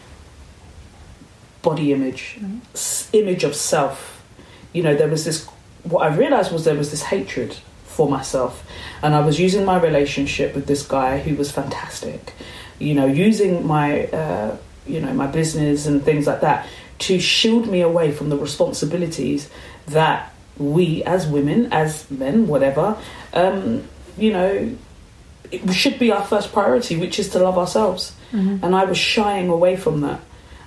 body 1.61 1.91
image, 1.91 2.39
s- 2.73 3.09
image 3.13 3.43
of 3.43 3.55
self. 3.55 4.23
You 4.73 4.83
know, 4.83 4.95
there 4.95 5.07
was 5.07 5.25
this, 5.25 5.45
what 5.83 6.01
I 6.01 6.15
realised 6.15 6.51
was 6.51 6.65
there 6.65 6.75
was 6.75 6.91
this 6.91 7.03
hatred 7.03 7.55
for 7.85 8.09
myself. 8.09 8.63
And 9.01 9.15
I 9.15 9.21
was 9.21 9.39
using 9.39 9.65
my 9.65 9.79
relationship 9.79 10.53
with 10.53 10.67
this 10.67 10.85
guy 10.85 11.19
who 11.19 11.35
was 11.35 11.51
fantastic 11.51 12.33
you 12.79 12.93
know, 12.93 13.05
using 13.05 13.65
my, 13.65 14.07
uh, 14.07 14.57
you 14.85 14.99
know, 14.99 15.13
my 15.13 15.27
business 15.27 15.85
and 15.85 16.03
things 16.03 16.27
like 16.27 16.41
that 16.41 16.67
to 16.99 17.19
shield 17.19 17.67
me 17.67 17.81
away 17.81 18.11
from 18.11 18.29
the 18.29 18.37
responsibilities 18.37 19.49
that 19.87 20.31
we 20.57 21.03
as 21.03 21.27
women, 21.27 21.71
as 21.71 22.09
men, 22.09 22.47
whatever, 22.47 22.97
um, 23.33 23.83
you 24.17 24.31
know, 24.31 24.75
it 25.51 25.73
should 25.73 25.99
be 25.99 26.11
our 26.11 26.23
first 26.23 26.53
priority, 26.53 26.97
which 26.97 27.19
is 27.19 27.29
to 27.29 27.39
love 27.39 27.57
ourselves. 27.57 28.15
Mm-hmm. 28.31 28.63
And 28.63 28.75
I 28.75 28.85
was 28.85 28.97
shying 28.97 29.49
away 29.49 29.75
from 29.75 30.01
that. 30.01 30.21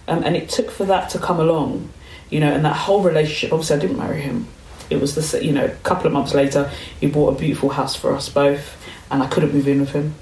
Um, 0.07 0.23
and 0.25 0.37
it 0.37 0.49
took 0.49 0.71
for 0.71 0.85
that 0.87 1.11
to 1.11 1.19
come 1.19 1.41
along, 1.41 1.91
you 2.31 2.41
know, 2.41 2.53
and 2.53 2.65
that 2.65 2.77
whole 2.77 3.03
relationship. 3.03 3.53
Obviously, 3.53 3.77
I 3.77 3.81
didn't 3.81 3.99
marry 3.99 4.21
him. 4.21 4.47
It 4.89 5.01
was 5.03 5.15
the—you 5.15 5.53
know, 5.53 5.67
a 5.67 5.69
couple 5.69 6.07
of 6.07 6.15
months 6.15 6.33
later, 6.33 6.71
he 6.99 7.09
bought 7.09 7.37
a 7.37 7.39
beautiful 7.39 7.69
house 7.69 7.95
for 7.95 8.15
us 8.15 8.31
both, 8.31 8.83
and 9.11 9.23
I 9.23 9.27
couldn't 9.27 9.53
move 9.53 9.69
in 9.69 9.81
with 9.81 9.91
him. 9.91 10.15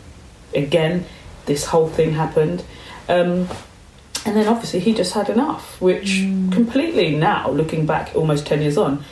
Again, 0.55 1.05
this 1.45 1.67
whole 1.67 1.89
thing 1.89 2.15
happened. 2.15 2.65
Um, 3.09 3.49
and 4.27 4.37
then 4.37 4.49
obviously 4.49 4.81
he 4.81 4.93
just 4.93 5.15
had 5.15 5.29
enough, 5.29 5.81
which 5.81 6.19
completely 6.51 7.15
now, 7.15 7.49
looking 7.49 7.87
back 7.87 8.11
almost 8.17 8.45
10 8.45 8.61
years 8.61 8.77
on, 8.77 9.05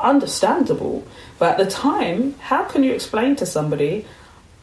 understandable. 0.00 1.04
But 1.38 1.52
at 1.52 1.64
the 1.64 1.70
time, 1.70 2.34
how 2.40 2.64
can 2.64 2.82
you 2.82 2.92
explain 2.92 3.36
to 3.36 3.46
somebody, 3.46 4.06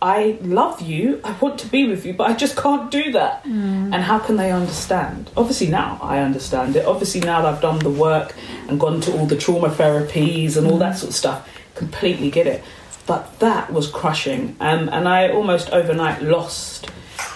I 0.02 0.38
love 0.42 0.82
you, 0.82 1.22
I 1.24 1.32
want 1.34 1.60
to 1.60 1.68
be 1.68 1.88
with 1.88 2.06
you, 2.06 2.14
but 2.14 2.30
I 2.30 2.34
just 2.34 2.56
can't 2.58 2.92
do 2.92 3.12
that? 3.14 3.46
And 3.46 3.96
how 3.96 4.20
can 4.20 4.36
they 4.36 4.52
understand? 4.52 5.30
Obviously, 5.38 5.68
now 5.68 6.00
I 6.02 6.20
understand 6.20 6.76
it. 6.76 6.86
Obviously, 6.86 7.22
now 7.22 7.42
that 7.42 7.56
I've 7.56 7.62
done 7.62 7.80
the 7.80 7.90
work 7.90 8.36
and 8.68 8.80
gone 8.80 9.02
to 9.02 9.18
all 9.18 9.26
the 9.26 9.38
trauma 9.38 9.70
therapies 9.70 10.58
and 10.58 10.68
all 10.68 10.78
that 10.80 10.98
sort 10.98 11.10
of 11.10 11.16
stuff, 11.16 11.50
completely 11.76 12.30
get 12.30 12.46
it. 12.46 12.64
But 13.08 13.40
that 13.40 13.72
was 13.72 13.88
crushing. 13.90 14.56
Um, 14.60 14.90
and 14.90 15.08
I 15.08 15.30
almost 15.30 15.70
overnight 15.72 16.22
lost 16.22 16.90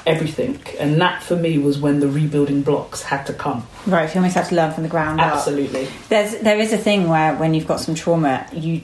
everything. 0.10 0.60
And 0.80 1.00
that 1.02 1.24
for 1.24 1.36
me 1.36 1.58
was 1.58 1.80
when 1.80 2.00
the 2.00 2.08
rebuilding 2.08 2.62
blocks 2.64 3.02
had 3.04 3.26
to 3.28 3.34
come. 3.34 3.66
Right, 3.86 4.10
you 4.14 4.20
almost 4.20 4.36
have 4.36 4.50
to 4.50 4.56
learn 4.56 4.74
from 4.74 4.84
the 4.84 4.90
ground 4.90 5.20
up. 5.22 5.34
Absolutely. 5.36 5.88
There's 6.10 6.38
there 6.40 6.60
is 6.60 6.74
a 6.74 6.78
thing 6.78 7.08
where 7.10 7.36
when 7.36 7.54
you've 7.54 7.68
got 7.68 7.80
some 7.80 7.96
trauma, 7.96 8.46
you 8.54 8.82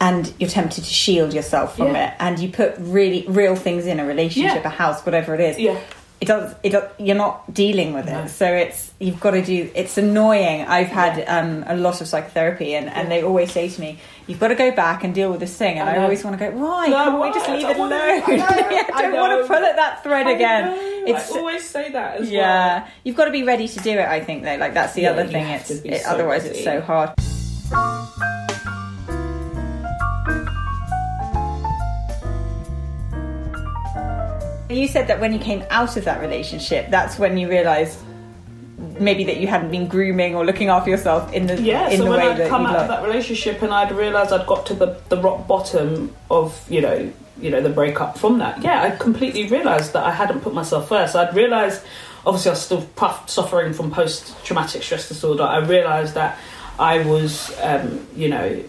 and 0.00 0.32
you're 0.38 0.48
tempted 0.48 0.84
to 0.84 0.90
shield 0.90 1.34
yourself 1.34 1.76
from 1.76 1.88
Yeah. 1.88 2.08
it, 2.10 2.14
and 2.20 2.38
you 2.38 2.48
put 2.50 2.74
really 2.78 3.24
real 3.28 3.56
things 3.56 3.84
in 3.86 3.98
a 3.98 4.04
relationship, 4.06 4.62
Yeah. 4.62 4.68
a 4.68 4.70
house, 4.70 5.04
whatever 5.04 5.34
it 5.34 5.40
is. 5.40 5.58
Yeah. 5.58 5.76
Does. 6.28 6.54
It 6.62 6.70
does, 6.70 6.84
you're 6.98 7.16
not 7.16 7.52
dealing 7.54 7.94
with 7.94 8.06
No. 8.06 8.20
it, 8.24 8.28
so 8.28 8.46
it's 8.52 8.92
you've 9.00 9.18
got 9.18 9.30
to 9.32 9.42
do. 9.42 9.70
It's 9.74 9.96
annoying. 9.96 10.66
I've 10.66 10.88
had 10.88 11.24
um, 11.26 11.64
a 11.66 11.74
lot 11.74 12.00
of 12.02 12.06
psychotherapy, 12.06 12.74
and, 12.74 12.88
and 12.90 13.10
they 13.10 13.22
always 13.22 13.50
say 13.50 13.68
to 13.70 13.80
me, 13.80 13.98
"You've 14.26 14.38
got 14.38 14.48
to 14.48 14.54
go 14.54 14.70
back 14.70 15.04
and 15.04 15.14
deal 15.14 15.30
with 15.30 15.40
this 15.40 15.56
thing." 15.56 15.78
And 15.78 15.88
I 15.88 15.94
I, 15.94 16.02
always 16.04 16.22
want 16.24 16.38
to 16.38 16.44
go, 16.44 16.50
"Why? 16.56 16.88
No, 16.88 16.96
Can't 16.96 17.18
why? 17.18 17.28
we 17.28 17.34
just 17.34 17.48
leave 17.48 17.68
it 17.68 17.76
alone? 17.78 17.92
I 18.26 18.36
know, 18.36 18.46
I 18.46 18.90
I 18.94 19.02
don't 19.02 19.16
want 19.18 19.40
to 19.42 19.48
pull 19.48 19.64
at 19.64 19.76
that 19.76 20.02
thread 20.02 20.26
I 20.26 20.32
again." 20.32 20.64
know, 20.66 21.14
It's 21.16 21.32
I 21.32 21.38
always 21.38 21.64
say 21.64 21.92
that 21.92 22.20
as 22.20 22.30
yeah, 22.30 22.80
well. 22.82 22.88
you've 23.04 23.16
got 23.16 23.24
to 23.24 23.30
be 23.32 23.42
ready 23.44 23.66
to 23.66 23.78
do 23.80 23.92
it. 23.92 24.06
I 24.06 24.20
think 24.20 24.44
though, 24.44 24.56
like 24.56 24.74
that's 24.74 24.92
the 24.94 25.02
Yeah, 25.02 25.12
other 25.12 25.26
thing. 25.26 25.46
It's 25.48 25.68
to 25.68 25.88
it, 25.88 26.02
so 26.02 26.10
otherwise 26.10 26.42
ready. 26.44 26.58
it's 26.58 26.64
so 26.64 26.80
hard. 26.82 28.37
You 34.70 34.86
said 34.86 35.06
that 35.08 35.20
when 35.20 35.32
you 35.32 35.38
came 35.38 35.64
out 35.70 35.96
of 35.96 36.04
that 36.04 36.20
relationship, 36.20 36.90
that's 36.90 37.18
when 37.18 37.38
you 37.38 37.48
realised 37.48 37.98
maybe 39.00 39.24
that 39.24 39.38
you 39.38 39.46
hadn't 39.46 39.70
been 39.70 39.88
grooming 39.88 40.34
or 40.34 40.44
looking 40.44 40.68
after 40.68 40.90
yourself 40.90 41.32
in 41.32 41.46
the 41.46 41.60
Yeah, 41.60 41.88
in 41.88 41.98
so 41.98 42.04
the 42.04 42.10
when 42.10 42.20
way 42.20 42.44
I'd 42.44 42.48
come 42.48 42.66
out 42.66 42.74
like. 42.74 42.82
of 42.82 42.88
that 42.88 43.02
relationship 43.02 43.62
and 43.62 43.72
I'd 43.72 43.92
realised 43.92 44.32
I'd 44.32 44.46
got 44.46 44.66
to 44.66 44.74
the, 44.74 45.00
the 45.08 45.16
rock 45.16 45.46
bottom 45.46 46.14
of, 46.30 46.64
you 46.70 46.80
know, 46.80 47.12
you 47.40 47.50
know, 47.50 47.60
the 47.60 47.70
breakup 47.70 48.18
from 48.18 48.38
that, 48.38 48.62
yeah, 48.62 48.82
I 48.82 48.90
completely 48.90 49.46
realised 49.48 49.92
that 49.92 50.04
I 50.04 50.10
hadn't 50.10 50.40
put 50.40 50.54
myself 50.54 50.88
first. 50.88 51.14
I'd 51.14 51.34
realised, 51.34 51.82
obviously, 52.26 52.50
I 52.50 52.52
was 52.52 52.62
still 52.62 52.88
suffering 53.26 53.72
from 53.72 53.90
post 53.92 54.34
traumatic 54.44 54.82
stress 54.82 55.08
disorder. 55.08 55.44
I 55.44 55.58
realised 55.58 56.14
that 56.14 56.36
I 56.78 57.04
was, 57.04 57.56
um, 57.62 58.06
you 58.16 58.28
know, 58.28 58.60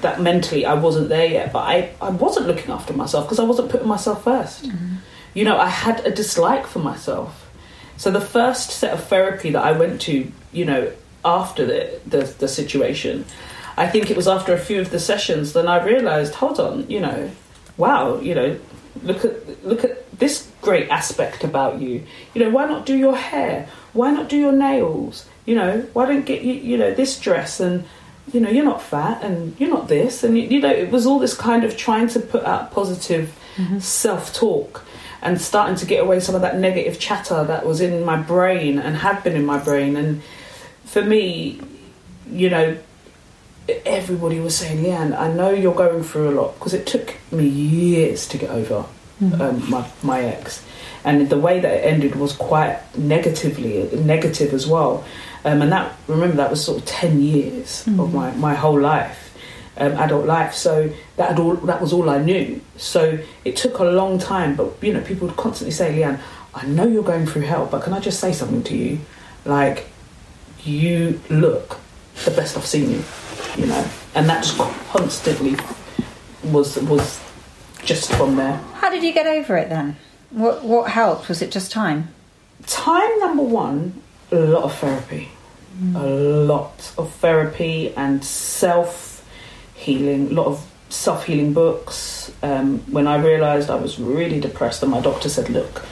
that 0.00 0.20
mentally 0.20 0.66
I 0.66 0.74
wasn't 0.74 1.08
there 1.08 1.26
yet, 1.26 1.52
but 1.52 1.60
I, 1.60 1.92
I 2.00 2.10
wasn't 2.10 2.46
looking 2.46 2.70
after 2.70 2.92
myself 2.92 3.26
because 3.26 3.38
I 3.38 3.44
wasn't 3.44 3.70
putting 3.70 3.86
myself 3.88 4.24
1st 4.24 4.89
You 5.34 5.44
know, 5.44 5.58
I 5.58 5.68
had 5.68 6.06
a 6.06 6.10
dislike 6.10 6.66
for 6.66 6.80
myself. 6.80 7.50
So 7.96 8.10
the 8.10 8.20
first 8.20 8.70
set 8.70 8.92
of 8.92 9.04
therapy 9.04 9.50
that 9.50 9.62
I 9.62 9.72
went 9.72 10.00
to, 10.02 10.30
you 10.52 10.64
know, 10.64 10.92
after 11.24 11.66
the, 11.66 12.00
the, 12.06 12.24
the 12.38 12.48
situation, 12.48 13.24
I 13.76 13.86
think 13.86 14.10
it 14.10 14.16
was 14.16 14.26
after 14.26 14.52
a 14.52 14.58
few 14.58 14.80
of 14.80 14.90
the 14.90 14.98
sessions, 14.98 15.52
then 15.52 15.68
I 15.68 15.84
realised, 15.84 16.34
hold 16.34 16.58
on, 16.58 16.88
you 16.90 17.00
know, 17.00 17.30
wow, 17.76 18.18
you 18.18 18.34
know, 18.34 18.58
look 19.02 19.24
at 19.24 19.64
look 19.64 19.84
at 19.84 20.18
this 20.18 20.50
great 20.60 20.88
aspect 20.90 21.44
about 21.44 21.80
you. 21.80 22.04
You 22.34 22.44
know, 22.44 22.50
why 22.50 22.66
not 22.66 22.86
do 22.86 22.96
your 22.96 23.16
hair? 23.16 23.68
Why 23.92 24.10
not 24.10 24.28
do 24.28 24.36
your 24.36 24.52
nails? 24.52 25.28
You 25.46 25.54
know, 25.54 25.80
why 25.92 26.06
don't 26.06 26.26
get 26.26 26.42
you, 26.42 26.54
you 26.54 26.76
know, 26.76 26.92
this 26.92 27.18
dress 27.18 27.60
and 27.60 27.84
you 28.32 28.40
know, 28.40 28.50
you're 28.50 28.64
not 28.64 28.82
fat 28.82 29.24
and 29.24 29.58
you're 29.58 29.70
not 29.70 29.88
this 29.88 30.22
and 30.22 30.38
you, 30.38 30.44
you 30.44 30.60
know, 30.60 30.70
it 30.70 30.90
was 30.90 31.06
all 31.06 31.18
this 31.18 31.34
kind 31.34 31.64
of 31.64 31.76
trying 31.76 32.08
to 32.08 32.20
put 32.20 32.44
out 32.44 32.70
positive 32.70 33.36
mm-hmm. 33.56 33.78
self-talk 33.78 34.84
and 35.22 35.40
starting 35.40 35.76
to 35.76 35.86
get 35.86 36.02
away 36.02 36.20
some 36.20 36.34
of 36.34 36.40
that 36.42 36.58
negative 36.58 36.98
chatter 36.98 37.44
that 37.44 37.66
was 37.66 37.80
in 37.80 38.04
my 38.04 38.16
brain 38.16 38.78
and 38.78 38.96
had 38.96 39.22
been 39.22 39.36
in 39.36 39.44
my 39.44 39.58
brain. 39.58 39.96
And 39.96 40.22
for 40.84 41.02
me, 41.02 41.60
you 42.30 42.48
know, 42.48 42.78
everybody 43.84 44.40
was 44.40 44.56
saying, 44.56 44.84
Leanne, 44.84 45.16
I 45.18 45.32
know 45.32 45.50
you're 45.50 45.74
going 45.74 46.02
through 46.02 46.30
a 46.30 46.34
lot. 46.40 46.54
Because 46.54 46.74
it 46.74 46.86
took 46.86 47.16
me 47.30 47.46
years 47.46 48.26
to 48.28 48.38
get 48.38 48.50
over 48.50 48.86
um, 49.20 49.70
my 49.70 49.86
my 50.02 50.22
ex, 50.22 50.64
and 51.04 51.28
the 51.28 51.38
way 51.38 51.60
that 51.60 51.70
it 51.70 51.84
ended 51.84 52.14
was 52.14 52.32
quite 52.32 52.78
negatively 52.96 53.88
negative 53.98 54.54
as 54.54 54.66
well. 54.66 55.04
Um, 55.44 55.60
and 55.62 55.72
that 55.72 55.94
remember 56.06 56.36
that 56.36 56.50
was 56.50 56.64
sort 56.64 56.78
of 56.78 56.86
ten 56.86 57.20
years 57.20 57.86
of 57.86 58.14
my 58.14 58.30
my 58.32 58.54
whole 58.54 58.80
life, 58.80 59.19
um, 59.80 59.92
adult 59.92 60.26
life. 60.26 60.54
So 60.54 60.92
that 61.16 61.38
all 61.38 61.54
that 61.56 61.80
was 61.80 61.92
all 61.92 62.08
I 62.08 62.18
knew. 62.18 62.60
So 62.76 63.18
it 63.44 63.56
took 63.56 63.78
a 63.78 63.84
long 63.84 64.18
time, 64.18 64.54
but 64.54 64.74
you 64.82 64.92
know, 64.92 65.00
people 65.00 65.26
would 65.26 65.36
constantly 65.36 65.72
say, 65.72 65.92
Leanne, 65.92 66.20
I 66.54 66.66
know 66.66 66.86
you're 66.86 67.02
going 67.02 67.26
through 67.26 67.42
hell, 67.42 67.66
but 67.66 67.82
can 67.82 67.92
I 67.92 68.00
just 68.00 68.20
say 68.20 68.32
something 68.32 68.62
to 68.64 68.76
you? 68.76 69.00
Like, 69.44 69.86
you 70.62 71.20
look 71.30 71.80
the 72.24 72.30
best 72.30 72.56
I've 72.56 72.66
seen 72.66 72.90
you, 72.90 73.02
you 73.56 73.66
know, 73.66 73.88
and 74.14 74.28
that 74.28 74.44
just 74.44 74.58
constantly 74.90 75.56
was 76.44 76.76
was 76.82 77.20
just 77.82 78.12
from 78.12 78.36
there. 78.36 78.56
How 78.74 78.90
did 78.90 79.02
you 79.02 79.12
get 79.12 79.26
over 79.26 79.56
it 79.56 79.68
then? 79.68 79.96
What 80.30 80.62
what 80.62 80.90
helped? 80.90 81.28
Was 81.28 81.40
it 81.42 81.50
just 81.50 81.72
time? 81.72 82.08
Time 82.66 83.18
number 83.20 83.42
one, 83.42 84.02
a 84.30 84.36
lot 84.36 84.64
of 84.64 84.74
therapy, 84.74 85.30
a 85.94 86.06
lot 86.06 86.92
of 86.98 87.10
therapy 87.14 87.94
and 87.96 88.22
self 88.22 89.09
healing, 89.80 90.28
a 90.30 90.34
lot 90.34 90.46
of 90.46 90.70
self 90.88 91.24
healing 91.24 91.52
books. 91.52 92.32
Um, 92.42 92.80
when 92.92 93.06
I 93.06 93.16
realised 93.22 93.70
I 93.70 93.76
was 93.76 93.98
really 93.98 94.40
depressed, 94.40 94.82
and 94.82 94.92
my 94.92 95.00
doctor 95.00 95.28
said, 95.28 95.48
"Look." 95.48 95.82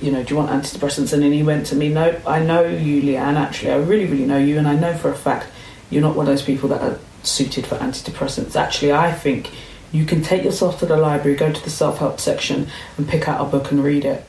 You 0.00 0.10
know, 0.10 0.22
do 0.22 0.32
you 0.32 0.40
want 0.40 0.50
antidepressants? 0.50 1.12
And 1.12 1.22
then 1.22 1.30
he 1.30 1.42
went 1.42 1.66
to 1.66 1.76
me, 1.76 1.90
No, 1.90 2.18
I 2.26 2.38
know 2.38 2.62
you, 2.64 3.02
Leanne, 3.02 3.36
actually. 3.36 3.72
I 3.72 3.76
really, 3.76 4.06
really 4.06 4.24
know 4.24 4.38
you, 4.38 4.56
and 4.56 4.66
I 4.66 4.74
know 4.74 4.96
for 4.96 5.10
a 5.10 5.14
fact 5.14 5.48
you're 5.90 6.00
not 6.00 6.16
one 6.16 6.26
of 6.26 6.32
those 6.32 6.42
people 6.42 6.70
that 6.70 6.80
are 6.80 6.98
suited 7.22 7.66
for 7.66 7.76
antidepressants. 7.76 8.56
Actually, 8.56 8.92
I 8.92 9.12
think 9.12 9.50
you 9.92 10.06
can 10.06 10.22
take 10.22 10.44
yourself 10.44 10.78
to 10.78 10.86
the 10.86 10.96
library, 10.96 11.36
go 11.36 11.52
to 11.52 11.64
the 11.64 11.70
self 11.70 11.98
help 11.98 12.20
section, 12.20 12.68
and 12.96 13.08
pick 13.08 13.28
out 13.28 13.40
a 13.40 13.44
book 13.44 13.70
and 13.70 13.84
read 13.84 14.04
it. 14.04 14.24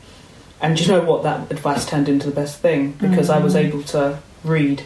And 0.59 0.79
you 0.79 0.87
know 0.87 1.01
what? 1.01 1.23
That 1.23 1.51
advice 1.51 1.85
turned 1.85 2.09
into 2.09 2.27
the 2.27 2.35
best 2.35 2.59
thing 2.59 2.91
because 2.93 3.29
I 3.29 3.39
was 3.39 3.55
able 3.55 3.83
to 3.83 4.19
read 4.43 4.83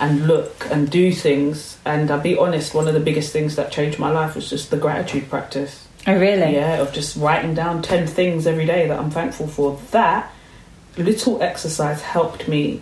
and 0.00 0.26
look 0.26 0.66
and 0.70 0.90
do 0.90 1.12
things. 1.12 1.78
And 1.84 2.10
I'll 2.10 2.20
be 2.20 2.36
honest, 2.36 2.74
one 2.74 2.88
of 2.88 2.94
the 2.94 3.00
biggest 3.00 3.32
things 3.32 3.56
that 3.56 3.72
changed 3.72 3.98
my 3.98 4.10
life 4.10 4.34
was 4.34 4.48
just 4.50 4.70
the 4.70 4.76
gratitude 4.76 5.28
practice. 5.28 5.86
Oh 6.06 6.18
really? 6.18 6.54
Yeah, 6.54 6.80
of 6.80 6.92
just 6.92 7.16
writing 7.16 7.54
down 7.54 7.82
10 7.82 8.06
things 8.06 8.46
every 8.46 8.66
day 8.66 8.86
that 8.86 8.98
I'm 8.98 9.10
thankful 9.10 9.48
for. 9.48 9.80
That 9.90 10.32
little 10.96 11.42
exercise 11.42 12.00
helped 12.02 12.48
me 12.48 12.80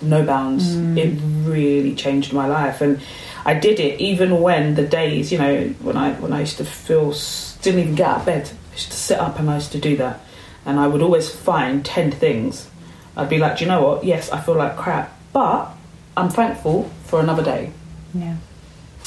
no 0.00 0.24
bounds. 0.24 0.76
Mm. 0.76 0.98
It 0.98 1.48
really 1.48 1.94
changed 1.94 2.32
my 2.32 2.46
life. 2.46 2.80
And 2.80 3.00
I 3.44 3.54
did 3.54 3.80
it 3.80 4.00
even 4.00 4.40
when 4.40 4.74
the 4.74 4.86
days, 4.86 5.32
you 5.32 5.38
know, 5.38 5.68
when 5.80 5.96
I 5.96 6.12
when 6.14 6.32
I 6.32 6.40
used 6.40 6.58
to 6.58 6.64
feel 6.64 7.14
didn't 7.62 7.80
even 7.80 7.94
get 7.94 8.08
out 8.08 8.20
of 8.20 8.26
bed. 8.26 8.50
I 8.70 8.72
used 8.74 8.90
to 8.90 8.96
sit 8.96 9.18
up 9.18 9.38
and 9.38 9.50
I 9.50 9.56
used 9.56 9.72
to 9.72 9.78
do 9.78 9.96
that. 9.96 10.20
And 10.64 10.78
I 10.78 10.86
would 10.86 11.02
always 11.02 11.30
find 11.30 11.84
10 11.84 12.12
things. 12.12 12.68
I'd 13.16 13.28
be 13.28 13.38
like, 13.38 13.58
do 13.58 13.64
you 13.64 13.70
know 13.70 13.82
what? 13.82 14.04
Yes, 14.04 14.30
I 14.30 14.40
feel 14.40 14.54
like 14.54 14.76
crap, 14.76 15.18
but 15.32 15.70
I'm 16.18 16.30
thankful 16.30 16.90
for 17.04 17.20
another 17.20 17.42
day. 17.42 17.72
Yeah. 18.14 18.36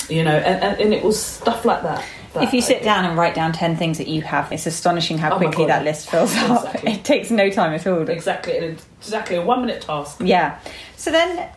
You 0.10 0.24
know, 0.24 0.36
and, 0.36 0.64
and, 0.64 0.82
and 0.82 0.94
it 0.94 1.04
was 1.04 1.22
stuff 1.22 1.66
like 1.66 1.84
that. 1.84 2.06
that 2.34 2.44
If 2.44 2.54
you 2.54 2.62
sit 2.62 2.84
down 2.84 3.06
and 3.06 3.18
write 3.18 3.36
down 3.36 3.54
10 3.54 3.78
things 3.78 3.98
that 3.98 4.08
you 4.08 4.22
have, 4.22 4.52
it's 4.52 4.66
astonishing 4.66 5.18
how 5.18 5.34
Oh 5.34 5.38
quickly 5.38 5.66
that 5.68 5.84
list 5.84 6.10
fills 6.10 6.36
up. 6.36 6.76
It 6.84 7.04
takes 7.04 7.32
no 7.32 7.50
time 7.50 7.74
at 7.74 7.86
all. 7.86 8.10
Exactly, 8.10 8.54
exactly 8.54 9.36
a 9.36 9.42
one 9.42 9.62
minute 9.62 9.82
task. 9.82 10.22
Yeah. 10.24 10.60
So 10.98 11.12
then, 11.12 11.50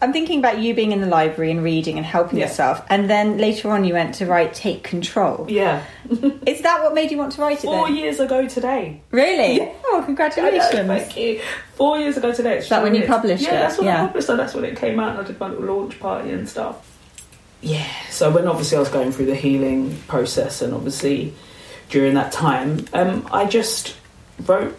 I'm 0.00 0.12
thinking 0.12 0.38
about 0.38 0.58
you 0.60 0.74
being 0.74 0.92
in 0.92 1.00
the 1.00 1.08
library 1.08 1.50
and 1.50 1.62
reading 1.64 1.96
and 1.96 2.06
helping 2.06 2.38
Yeah. 2.38 2.46
yourself, 2.46 2.82
and 2.88 3.10
then 3.10 3.36
later 3.38 3.70
on 3.70 3.84
you 3.84 3.94
went 3.94 4.14
to 4.16 4.26
write 4.26 4.54
"Take 4.54 4.84
Control." 4.84 5.46
Yeah. 5.48 5.82
Is 6.46 6.62
that 6.62 6.82
what 6.82 6.94
made 6.94 7.10
you 7.10 7.18
want 7.18 7.32
to 7.32 7.40
write 7.40 7.58
it? 7.58 7.62
Four 7.66 7.86
then? 7.88 7.96
years 7.96 8.20
ago 8.20 8.46
today. 8.46 9.00
Really? 9.10 9.56
Yeah. 9.56 9.72
Oh, 9.86 9.96
I 9.96 10.00
know, 10.00 10.06
congratulations! 10.06 10.86
Thank 10.86 11.16
you. 11.16 11.40
Four 11.74 11.98
years 11.98 12.16
ago 12.16 12.32
today. 12.32 12.58
Is 12.58 12.68
that 12.68 12.82
when 12.82 12.94
you 12.94 13.06
published 13.06 13.42
yeah, 13.42 13.50
it? 13.50 13.52
that's 13.60 13.78
when 13.78 13.86
Yeah. 13.88 14.02
I 14.04 14.06
published 14.06 14.28
it. 14.30 14.36
That's 14.36 14.54
when 14.54 14.64
it 14.64 14.76
came 14.76 15.00
out 15.00 15.10
and 15.10 15.18
I 15.20 15.24
did 15.24 15.40
my 15.40 15.48
little 15.48 15.64
launch 15.76 15.98
party 15.98 16.30
and 16.30 16.48
stuff. 16.48 16.76
Yeah. 17.60 17.84
So 18.10 18.30
when 18.30 18.46
obviously 18.46 18.76
I 18.76 18.80
was 18.80 18.88
going 18.88 19.10
through 19.10 19.26
the 19.26 19.34
healing 19.34 19.96
process 20.06 20.62
and 20.62 20.72
obviously 20.72 21.34
during 21.90 22.14
that 22.14 22.30
time, 22.30 22.86
um, 22.92 23.26
I 23.32 23.46
just 23.46 23.96
wrote, 24.46 24.78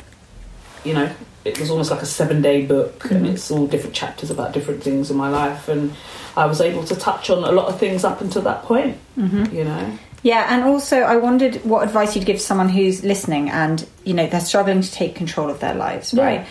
you 0.83 0.93
know, 0.93 1.09
it 1.45 1.59
was 1.59 1.69
almost 1.71 1.89
like 1.91 2.01
a 2.01 2.05
seven 2.05 2.41
day 2.41 2.65
book 2.65 3.09
and 3.11 3.25
Mhm. 3.25 3.33
it's 3.33 3.49
all 3.51 3.65
different 3.67 3.95
chapters 3.95 4.29
about 4.29 4.51
different 4.51 4.83
things 4.83 5.09
in 5.09 5.17
my 5.17 5.29
life 5.29 5.67
and 5.69 5.93
I 6.37 6.45
was 6.45 6.61
able 6.61 6.83
to 6.85 6.95
touch 6.95 7.29
on 7.29 7.43
a 7.43 7.51
lot 7.51 7.67
of 7.67 7.79
things 7.79 8.03
up 8.03 8.21
until 8.21 8.41
that 8.43 8.63
point, 8.63 8.97
hmm 9.15 9.45
you 9.51 9.63
know. 9.63 9.91
Yeah, 10.21 10.47
and 10.49 10.63
also 10.65 10.97
I 10.99 11.15
wondered 11.15 11.55
what 11.63 11.83
advice 11.83 12.15
you'd 12.15 12.25
give 12.25 12.37
to 12.37 12.43
someone 12.43 12.67
who's 12.69 13.03
listening 13.03 13.49
and 13.49 13.85
you 14.03 14.13
know 14.13 14.27
they're 14.27 14.41
struggling 14.41 14.81
to 14.81 14.91
take 14.91 15.15
control 15.15 15.49
of 15.49 15.59
their 15.61 15.73
lives, 15.75 16.13
Yeah. 16.13 16.23
right? 16.25 16.45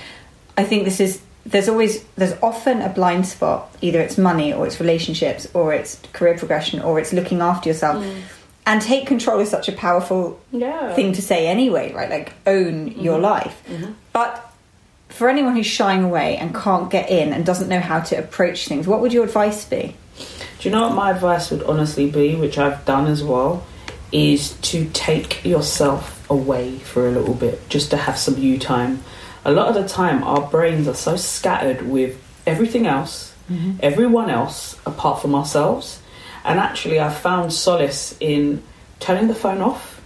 I 0.57 0.65
think 0.65 0.85
this 0.85 1.01
is 1.01 1.21
there's 1.47 1.69
always 1.69 2.03
there's 2.17 2.35
often 2.43 2.83
a 2.83 2.89
blind 2.91 3.27
spot. 3.27 3.71
Either 3.81 4.01
it's 4.01 4.19
money 4.19 4.53
or 4.53 4.67
it's 4.67 4.81
relationships 4.81 5.47
or 5.55 5.73
it's 5.73 5.99
career 6.13 6.37
progression 6.37 6.81
or 6.81 6.99
it's 6.99 7.13
looking 7.13 7.41
after 7.41 7.69
yourself. 7.71 8.05
And 8.69 8.83
take 8.83 9.07
control 9.07 9.41
is 9.41 9.49
such 9.49 9.67
a 9.69 9.73
powerful 9.73 10.39
Yeah. 10.53 10.93
thing 10.95 11.15
to 11.15 11.23
say 11.23 11.49
anyway, 11.49 11.91
right? 11.95 12.11
Like 12.11 12.35
own 12.47 12.89
your 12.99 13.19
life. 13.19 13.63
Mhm. 13.67 13.95
But 14.13 14.45
for 15.09 15.31
anyone 15.31 15.57
who's 15.57 15.67
shying 15.67 16.05
away 16.05 16.37
and 16.37 16.55
can't 16.55 16.91
get 16.91 17.09
in 17.09 17.33
and 17.33 17.47
doesn't 17.47 17.69
know 17.71 17.81
how 17.81 18.01
to 18.01 18.15
approach 18.19 18.69
things, 18.69 18.87
what 18.87 19.01
would 19.01 19.11
your 19.15 19.25
advice 19.25 19.65
be? 19.65 19.97
Do 20.61 20.69
you 20.69 20.71
know 20.71 20.83
what 20.83 20.95
my 20.95 21.11
advice 21.13 21.51
would 21.51 21.63
honestly 21.63 22.11
be, 22.11 22.35
which 22.35 22.59
I've 22.59 22.85
done 22.85 23.07
as 23.07 23.25
well, 23.25 23.63
is 24.13 24.53
to 24.71 24.85
take 24.93 25.43
yourself 25.47 26.29
away 26.29 26.77
for 26.85 27.09
a 27.09 27.11
little 27.11 27.33
bit, 27.35 27.67
just 27.71 27.91
to 27.93 27.97
have 27.97 28.19
some 28.19 28.37
you 28.37 28.59
time. 28.59 29.03
A 29.47 29.51
lot 29.53 29.69
of 29.69 29.75
the 29.83 29.89
time, 29.89 30.23
our 30.25 30.43
brains 30.43 30.87
are 30.87 30.95
so 30.95 31.17
scattered 31.17 31.89
with 31.89 32.17
everything 32.47 32.87
else, 32.87 33.33
everyone 33.81 34.29
else, 34.29 34.77
apart 34.85 35.23
from 35.23 35.35
ourselves. 35.35 36.01
And 36.45 36.59
actually, 36.59 36.99
I've 36.99 37.17
found 37.17 37.53
solace 37.53 38.17
in 38.21 38.63
turning 39.01 39.29
the 39.29 39.35
phone 39.35 39.61
off 39.61 40.01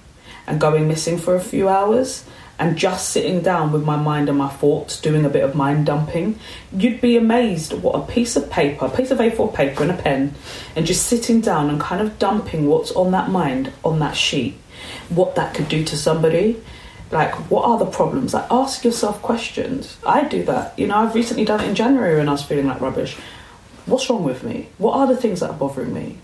and 0.46 0.60
going 0.60 0.88
missing 0.88 1.18
for 1.18 1.34
a 1.34 1.40
few 1.40 1.68
hours 1.68 2.24
and 2.58 2.76
just 2.76 3.08
sitting 3.08 3.40
down 3.40 3.72
with 3.72 3.84
my 3.84 3.96
mind 3.96 4.28
and 4.28 4.38
my 4.38 4.48
thoughts, 4.48 5.00
doing 5.00 5.24
a 5.24 5.28
bit 5.28 5.42
of 5.42 5.54
mind 5.54 5.86
dumping, 5.86 6.38
you'd 6.72 7.00
be 7.00 7.16
amazed 7.16 7.72
what 7.72 7.96
a 7.96 8.12
piece 8.12 8.36
of 8.36 8.48
paper, 8.50 8.86
a 8.86 8.90
piece 8.90 9.10
of 9.10 9.18
A4 9.18 9.52
paper 9.52 9.82
and 9.82 9.90
a 9.90 9.96
pen, 9.96 10.34
and 10.76 10.86
just 10.86 11.06
sitting 11.06 11.40
down 11.40 11.70
and 11.70 11.80
kind 11.80 12.00
of 12.00 12.18
dumping 12.20 12.66
what's 12.66 12.92
on 12.92 13.10
that 13.12 13.30
mind 13.30 13.72
on 13.84 13.98
that 13.98 14.14
sheet, 14.16 14.54
what 15.08 15.34
that 15.34 15.54
could 15.54 15.68
do 15.68 15.84
to 15.84 15.96
somebody. 15.96 16.62
Like, 17.10 17.34
what 17.50 17.64
are 17.64 17.78
the 17.78 17.86
problems? 17.86 18.32
Like, 18.32 18.46
ask 18.50 18.84
yourself 18.84 19.20
questions. 19.22 19.98
I 20.06 20.24
do 20.24 20.44
that. 20.44 20.78
You 20.78 20.86
know, 20.86 20.96
I've 20.96 21.14
recently 21.14 21.44
done 21.44 21.60
it 21.60 21.68
in 21.68 21.74
January 21.74 22.16
when 22.16 22.28
I 22.28 22.32
was 22.32 22.42
feeling 22.42 22.68
like 22.68 22.80
rubbish. 22.80 23.16
What's 23.86 24.08
wrong 24.08 24.24
with 24.24 24.42
me? 24.44 24.68
What 24.78 24.96
are 24.96 25.06
the 25.06 25.16
things 25.16 25.40
that 25.40 25.50
are 25.50 25.56
bothering 25.56 25.92
me? 25.92 26.18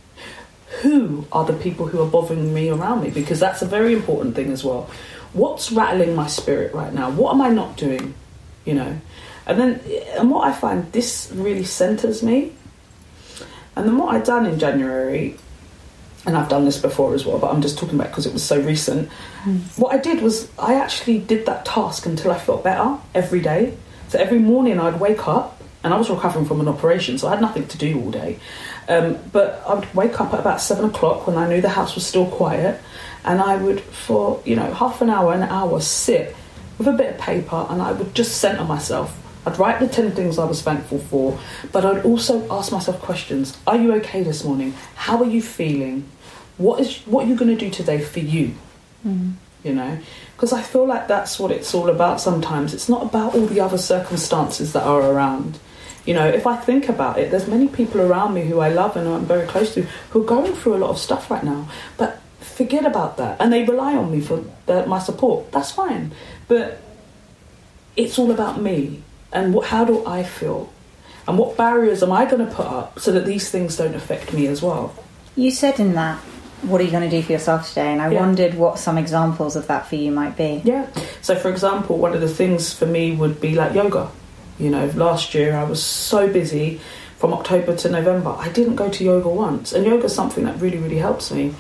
who 0.83 1.27
are 1.33 1.45
the 1.45 1.55
people 1.55 1.87
who 1.87 2.01
are 2.01 2.07
bothering 2.07 2.53
me 2.55 2.71
around 2.71 3.03
me? 3.03 3.11
Because 3.11 3.41
that's 3.41 3.63
a 3.63 3.67
very 3.67 3.93
important 3.93 4.35
thing 4.35 4.53
as 4.53 4.63
well. 4.63 4.91
What's 5.33 5.73
rattling 5.73 6.15
my 6.15 6.27
spirit 6.27 6.75
right 6.75 6.93
now? 6.93 7.11
What 7.11 7.35
am 7.35 7.43
i 7.43 7.49
not 7.49 7.77
doing? 7.77 8.15
You 8.65 8.75
know? 8.75 9.01
And 9.47 9.59
then 9.59 9.81
and 10.19 10.31
what 10.31 10.47
i 10.47 10.53
find 10.53 10.93
this 10.93 11.33
really 11.35 11.65
centers 11.65 12.23
me 12.23 12.53
and 13.75 13.87
then 13.87 13.97
what 13.97 14.15
i 14.15 14.21
done 14.21 14.45
in 14.45 14.59
january 14.59 15.39
and 16.27 16.37
i've 16.37 16.51
done 16.51 16.67
this 16.67 16.77
before 16.79 17.15
as 17.15 17.25
well 17.25 17.39
but 17.39 17.51
i'm 17.51 17.63
just 17.63 17.79
talking 17.79 17.95
about 17.95 18.09
because 18.09 18.27
it 18.27 18.35
was 18.35 18.43
so 18.43 18.61
recent. 18.61 19.09
Hmm. 19.45 19.57
What 19.77 19.95
i 19.95 19.99
did 19.99 20.23
was 20.23 20.51
i 20.59 20.75
actually 20.75 21.19
did 21.21 21.47
that 21.47 21.65
task 21.65 22.05
until 22.05 22.31
i 22.31 22.39
felt 22.39 22.63
better 22.63 22.99
every 23.15 23.41
day. 23.41 23.75
So 24.09 24.19
every 24.19 24.39
morning 24.39 24.79
i'd 24.79 25.01
wake 25.01 25.27
up 25.27 25.58
and 25.85 25.95
i 25.95 25.97
was 25.97 26.11
recovering 26.11 26.45
from 26.45 26.61
an 26.61 26.69
operation 26.69 27.19
so 27.19 27.29
i 27.29 27.31
had 27.31 27.41
nothing 27.41 27.67
to 27.67 27.79
do 27.79 28.01
all 28.01 28.11
day 28.11 28.39
um, 28.89 29.19
but 29.33 29.63
I 29.67 29.75
would 29.75 29.95
wake 29.95 30.19
up 30.19 30.33
at 30.33 30.41
about 30.41 30.61
seven 30.63 30.87
o'clock 30.87 31.27
when 31.27 31.37
I 31.37 31.47
knew 31.47 31.61
the 31.61 31.69
house 31.69 31.95
was 31.95 32.07
still 32.07 32.27
quiet, 32.27 32.81
and 33.25 33.41
I 33.41 33.57
would, 33.57 33.81
for 33.81 34.43
you 34.47 34.57
know, 34.57 34.73
half 34.73 35.03
an 35.03 35.11
hour, 35.11 35.35
an 35.35 35.43
hour, 35.43 35.81
sit 35.81 36.35
with 36.79 36.89
a 36.89 36.93
bit 36.93 37.15
of 37.15 37.21
paper, 37.21 37.67
and 37.69 37.83
I 37.83 37.93
would 37.93 38.15
just 38.15 38.39
centre 38.39 38.65
myself. 38.65 39.15
I'd 39.47 39.59
write 39.59 39.81
the 39.81 39.89
ten 39.89 40.11
things 40.13 40.39
I 40.39 40.47
was 40.47 40.63
thankful 40.63 40.99
for, 41.01 41.39
but 41.71 41.85
I'd 41.85 42.05
also 42.07 42.51
ask 42.51 42.73
myself 42.73 43.01
questions: 43.03 43.59
Are 43.67 43.77
you 43.77 43.93
okay 43.97 44.23
this 44.23 44.43
morning? 44.43 44.73
How 44.95 45.19
are 45.19 45.29
you 45.29 45.43
feeling? 45.43 46.09
What 46.57 46.81
is 46.81 46.97
what 47.05 47.27
are 47.27 47.29
you 47.29 47.37
going 47.37 47.57
to 47.57 47.63
do 47.63 47.71
today 47.71 48.01
for 48.01 48.21
you? 48.21 48.55
You 49.65 49.75
know, 49.75 49.99
because 50.35 50.55
I 50.55 50.63
feel 50.63 50.87
like 50.87 51.09
that's 51.09 51.39
what 51.39 51.51
it's 51.51 51.75
all 51.75 51.91
about. 51.91 52.23
Sometimes 52.23 52.73
it's 52.73 52.89
not 52.89 53.03
about 53.03 53.35
all 53.35 53.47
the 53.47 53.61
other 53.61 53.77
circumstances 53.77 54.73
that 54.73 54.85
are 54.85 55.03
around. 55.03 55.59
You 56.09 56.15
know, 56.15 56.27
if 56.27 56.47
I 56.47 56.57
think 56.57 56.89
about 56.89 57.19
it, 57.19 57.31
there's 57.31 57.47
many 57.47 57.69
people 57.69 58.01
around 58.01 58.33
me 58.33 58.43
who 58.51 58.61
I 58.61 58.71
love 58.71 58.97
and 58.97 59.07
I'm 59.07 59.27
very 59.27 59.47
close 59.47 59.75
to 59.75 59.83
who 60.11 60.23
are 60.23 60.31
going 60.37 60.55
through 60.55 60.75
a 60.77 60.81
lot 60.85 60.89
of 60.89 60.99
stuff 60.99 61.31
right 61.31 61.45
now. 61.45 61.69
But 61.99 62.19
forget 62.41 62.87
about 62.87 63.19
that, 63.19 63.37
and 63.41 63.53
they 63.53 63.63
rely 63.65 63.95
on 63.95 64.11
me 64.11 64.21
for 64.23 64.43
the, 64.65 64.87
my 64.87 65.01
support. 65.01 65.53
That's 65.53 65.71
fine, 65.71 66.13
but 66.49 66.81
it's 67.95 68.19
all 68.19 68.31
about 68.31 68.61
me 68.61 69.03
and 69.35 69.53
what, 69.53 69.67
how 69.67 69.85
do 69.85 70.07
I 70.07 70.23
feel, 70.23 70.73
and 71.27 71.37
what 71.37 71.59
barriers 71.59 72.03
am 72.03 72.11
I 72.11 72.25
going 72.25 72.45
to 72.49 72.53
put 72.55 72.67
up 72.67 72.99
so 72.99 73.13
that 73.13 73.27
these 73.27 73.51
things 73.51 73.77
don't 73.77 73.95
affect 73.95 74.33
me 74.33 74.47
as 74.47 74.63
well. 74.63 74.95
You 75.37 75.51
said 75.51 75.79
in 75.79 75.93
that, 75.95 76.19
what 76.63 76.81
are 76.81 76.85
you 76.85 76.91
going 76.91 77.09
to 77.09 77.15
do 77.17 77.23
for 77.23 77.33
yourself 77.33 77.69
today? 77.69 77.93
And 77.93 78.01
I 78.01 78.11
Yeah. 78.11 78.21
wondered 78.21 78.55
what 78.55 78.79
some 78.79 78.97
examples 78.97 79.57
of 79.57 79.67
that 79.67 79.87
for 79.87 79.97
you 79.97 80.11
might 80.11 80.39
be. 80.39 80.63
Yeah. 80.65 80.87
So, 81.21 81.37
for 81.37 81.51
example, 81.51 81.99
one 81.99 82.15
of 82.15 82.23
the 82.23 82.29
things 82.41 82.73
for 82.73 82.87
me 82.87 83.13
would 83.15 83.43
be 83.43 83.55
like 83.55 83.75
yoga. 83.75 84.09
You 84.59 84.71
know, 84.71 84.87
last 84.95 85.35
year 85.35 85.57
I 85.57 85.65
was 85.65 85.83
so 85.83 86.33
busy 86.33 86.81
from 87.19 87.33
October 87.33 87.77
to 87.77 87.89
November. 87.89 88.31
I 88.31 88.49
didn't 88.49 88.77
go 88.77 88.89
to 88.89 89.05
yoga 89.05 89.29
once, 89.29 89.73
and 89.73 89.85
yoga 89.85 90.05
is 90.05 90.15
something 90.15 90.45
that 90.45 90.61
really, 90.61 90.79
really 90.79 90.99
helps 90.99 91.31
me. 91.31 91.55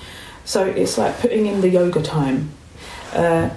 So 0.45 0.65
it's 0.65 0.97
like 0.97 1.19
putting 1.19 1.47
in 1.47 1.61
the 1.61 1.69
yoga 1.69 2.03
time. 2.03 2.51
Uh, 3.13 3.51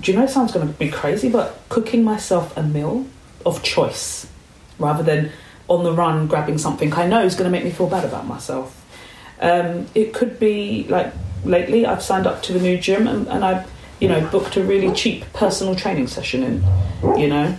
do 0.00 0.12
you 0.12 0.16
know 0.16 0.24
it 0.24 0.30
sounds 0.30 0.52
going 0.52 0.66
to 0.66 0.72
be 0.74 0.88
crazy, 0.88 1.28
but 1.28 1.60
cooking 1.68 2.04
myself 2.04 2.56
a 2.56 2.62
meal 2.62 3.06
of 3.44 3.62
choice 3.62 4.28
rather 4.78 5.02
than 5.02 5.32
on 5.68 5.84
the 5.84 5.92
run 5.92 6.26
grabbing 6.26 6.58
something 6.58 6.92
I 6.94 7.06
know 7.06 7.24
is 7.24 7.34
going 7.34 7.44
to 7.44 7.50
make 7.50 7.64
me 7.64 7.70
feel 7.70 7.88
bad 7.88 8.04
about 8.04 8.26
myself. 8.26 8.74
Um, 9.40 9.86
it 9.94 10.14
could 10.14 10.38
be 10.38 10.84
like 10.88 11.12
lately 11.44 11.86
I've 11.86 12.02
signed 12.02 12.26
up 12.26 12.42
to 12.44 12.52
the 12.52 12.60
new 12.60 12.78
gym 12.78 13.06
and, 13.06 13.28
and 13.28 13.44
I, 13.44 13.66
you 14.00 14.08
know, 14.08 14.26
booked 14.30 14.56
a 14.56 14.62
really 14.62 14.92
cheap 14.94 15.24
personal 15.32 15.74
training 15.74 16.06
session 16.06 16.42
in, 16.42 17.18
you 17.18 17.28
know. 17.28 17.56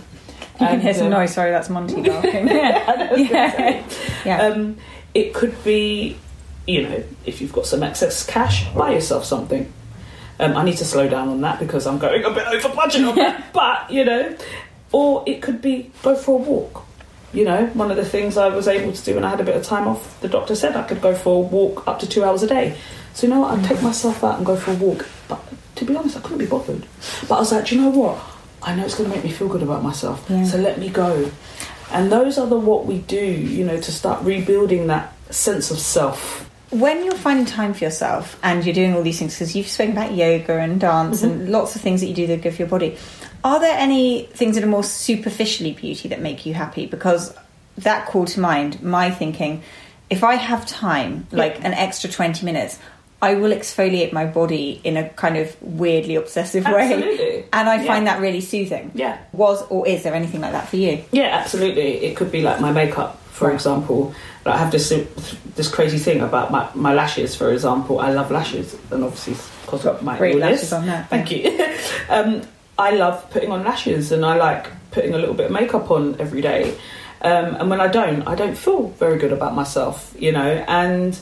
You 0.60 0.66
can 0.66 0.74
And, 0.74 0.82
hear 0.82 0.94
some 0.94 1.06
uh, 1.06 1.10
noise. 1.18 1.32
Sorry, 1.32 1.50
that's 1.50 1.70
Monty 1.70 2.02
barking. 2.08 2.48
Yeah. 2.48 2.70
know, 2.70 2.84
I 2.86 3.12
was 3.12 3.28
gonna 3.28 3.28
Yeah. 3.30 3.84
yeah. 4.24 4.42
Um, 4.42 4.76
it 5.14 5.32
could 5.34 5.62
be, 5.64 6.16
you 6.66 6.82
know, 6.82 7.02
if 7.24 7.40
you've 7.40 7.52
got 7.52 7.66
some 7.66 7.82
excess 7.82 8.24
cash, 8.26 8.68
buy 8.74 8.92
yourself 8.92 9.24
something. 9.24 9.72
Um, 10.38 10.56
I 10.56 10.64
need 10.64 10.76
to 10.78 10.84
slow 10.84 11.08
down 11.08 11.28
on 11.28 11.40
that 11.42 11.58
because 11.58 11.86
I'm 11.86 11.98
going 11.98 12.24
a 12.24 12.30
bit 12.30 12.46
over 12.46 12.68
budget 12.74 13.04
on 13.04 13.14
that. 13.16 13.46
But 13.52 13.90
you 13.90 14.04
know, 14.04 14.36
or 14.92 15.22
it 15.26 15.42
could 15.42 15.60
be 15.60 15.90
go 16.02 16.14
for 16.14 16.38
a 16.38 16.42
walk. 16.42 16.84
You 17.32 17.44
know, 17.44 17.66
one 17.74 17.90
of 17.90 17.96
the 17.96 18.04
things 18.04 18.36
I 18.36 18.48
was 18.48 18.66
able 18.66 18.92
to 18.92 19.04
do 19.04 19.14
when 19.14 19.24
I 19.24 19.30
had 19.30 19.40
a 19.40 19.44
bit 19.44 19.56
of 19.56 19.62
time 19.64 19.86
off, 19.86 20.20
the 20.20 20.28
doctor 20.28 20.54
said 20.54 20.76
I 20.76 20.82
could 20.82 21.00
go 21.00 21.14
for 21.14 21.36
a 21.36 21.46
walk 21.46 21.86
up 21.86 22.00
to 22.00 22.06
two 22.08 22.24
hours 22.24 22.42
a 22.42 22.46
day. 22.48 22.76
So 23.14 23.26
you 23.26 23.32
know 23.32 23.40
what, 23.40 23.58
I'd 23.58 23.64
take 23.64 23.82
myself 23.82 24.22
out 24.24 24.36
and 24.38 24.46
go 24.46 24.56
for 24.56 24.72
a 24.72 24.74
walk. 24.74 25.06
But 25.28 25.40
to 25.76 25.84
be 25.84 25.94
honest, 25.96 26.16
I 26.16 26.20
couldn't 26.20 26.38
be 26.38 26.46
bothered. 26.46 26.86
But 27.28 27.36
I 27.36 27.38
was 27.38 27.52
like, 27.52 27.66
do 27.66 27.76
you 27.76 27.82
know 27.82 27.90
what? 27.90 28.18
I 28.62 28.74
know 28.74 28.84
it's 28.84 28.96
going 28.96 29.08
to 29.10 29.16
make 29.16 29.24
me 29.24 29.30
feel 29.32 29.48
good 29.48 29.62
about 29.62 29.82
myself. 29.82 30.24
Yeah. 30.28 30.44
So 30.44 30.58
let 30.58 30.78
me 30.78 30.88
go. 30.88 31.30
And 31.92 32.12
those 32.12 32.38
are 32.38 32.46
the 32.46 32.58
what 32.58 32.86
we 32.86 32.98
do, 32.98 33.24
you 33.24 33.64
know, 33.64 33.80
to 33.80 33.92
start 33.92 34.22
rebuilding 34.24 34.86
that 34.88 35.12
sense 35.32 35.70
of 35.70 35.78
self. 35.78 36.48
when 36.70 37.04
you're 37.04 37.16
finding 37.16 37.46
time 37.46 37.74
for 37.74 37.84
yourself 37.84 38.38
and 38.42 38.64
you're 38.64 38.74
doing 38.74 38.94
all 38.94 39.02
these 39.02 39.18
things, 39.18 39.34
because 39.34 39.56
you've 39.56 39.66
spoken 39.66 39.92
about 39.92 40.14
yoga 40.14 40.58
and 40.58 40.80
dance 40.80 41.22
and 41.22 41.42
mm-hmm. 41.42 41.50
lots 41.50 41.74
of 41.74 41.82
things 41.82 42.00
that 42.00 42.06
you 42.06 42.14
do 42.14 42.26
that 42.28 42.38
are 42.38 42.42
good 42.42 42.54
for 42.54 42.62
your 42.62 42.68
body, 42.68 42.96
are 43.42 43.58
there 43.58 43.76
any 43.76 44.26
things 44.26 44.54
that 44.54 44.62
are 44.62 44.68
more 44.68 44.84
superficially 44.84 45.72
beauty 45.72 46.08
that 46.08 46.20
make 46.20 46.46
you 46.46 46.54
happy? 46.54 46.86
Because 46.86 47.34
that 47.78 48.06
called 48.06 48.28
to 48.28 48.40
mind 48.40 48.82
my 48.82 49.10
thinking 49.10 49.62
if 50.10 50.24
I 50.24 50.34
have 50.34 50.66
time, 50.66 51.28
like 51.30 51.64
an 51.64 51.72
extra 51.72 52.10
20 52.10 52.44
minutes, 52.44 52.80
I 53.22 53.34
will 53.34 53.50
exfoliate 53.52 54.12
my 54.12 54.24
body 54.24 54.80
in 54.82 54.96
a 54.96 55.08
kind 55.10 55.36
of 55.36 55.54
weirdly 55.62 56.16
obsessive 56.16 56.64
way. 56.64 57.44
And 57.52 57.68
I 57.68 57.84
find 57.86 58.06
that 58.06 58.20
really 58.20 58.40
soothing. 58.40 58.90
Yeah. 58.94 59.18
Was 59.32 59.62
or 59.68 59.86
is 59.86 60.02
there 60.04 60.14
anything 60.14 60.40
like 60.40 60.52
that 60.52 60.68
for 60.68 60.76
you? 60.76 61.04
Yeah, 61.12 61.24
absolutely. 61.42 62.04
It 62.04 62.16
could 62.16 62.32
be 62.32 62.40
like 62.42 62.60
my 62.60 62.72
makeup, 62.72 63.20
for 63.32 63.48
Right. 63.48 63.54
example. 63.54 64.14
Like, 64.46 64.54
I 64.54 64.58
have 64.58 64.72
this 64.72 64.88
this 65.56 65.68
crazy 65.68 65.98
thing 65.98 66.22
about 66.22 66.50
my, 66.50 66.68
my 66.74 66.94
lashes, 66.94 67.36
for 67.36 67.52
example. 67.52 68.00
I 68.00 68.10
love 68.12 68.30
lashes, 68.30 68.74
and 68.90 69.04
obviously 69.04 69.34
because 69.66 69.84
of 69.84 70.02
my 70.02 70.16
Great 70.16 70.36
illness. 70.36 70.50
lashes 70.52 70.72
on 70.72 70.86
there. 70.86 71.06
Thank 71.10 71.30
you. 71.30 71.66
um, 72.08 72.40
I 72.78 72.92
love 72.92 73.28
putting 73.30 73.52
on 73.52 73.64
lashes, 73.64 74.12
and 74.12 74.24
I 74.24 74.36
like 74.36 74.66
putting 74.92 75.12
a 75.12 75.18
little 75.18 75.34
bit 75.34 75.46
of 75.46 75.52
makeup 75.52 75.90
on 75.90 76.16
every 76.18 76.40
day. 76.40 76.74
Um, 77.20 77.56
and 77.56 77.68
when 77.68 77.82
I 77.82 77.88
don't, 77.88 78.26
I 78.26 78.34
don't 78.34 78.56
feel 78.56 78.88
very 78.98 79.18
good 79.18 79.32
about 79.32 79.54
myself, 79.54 80.14
you 80.18 80.32
know. 80.32 80.64
And 80.66 81.18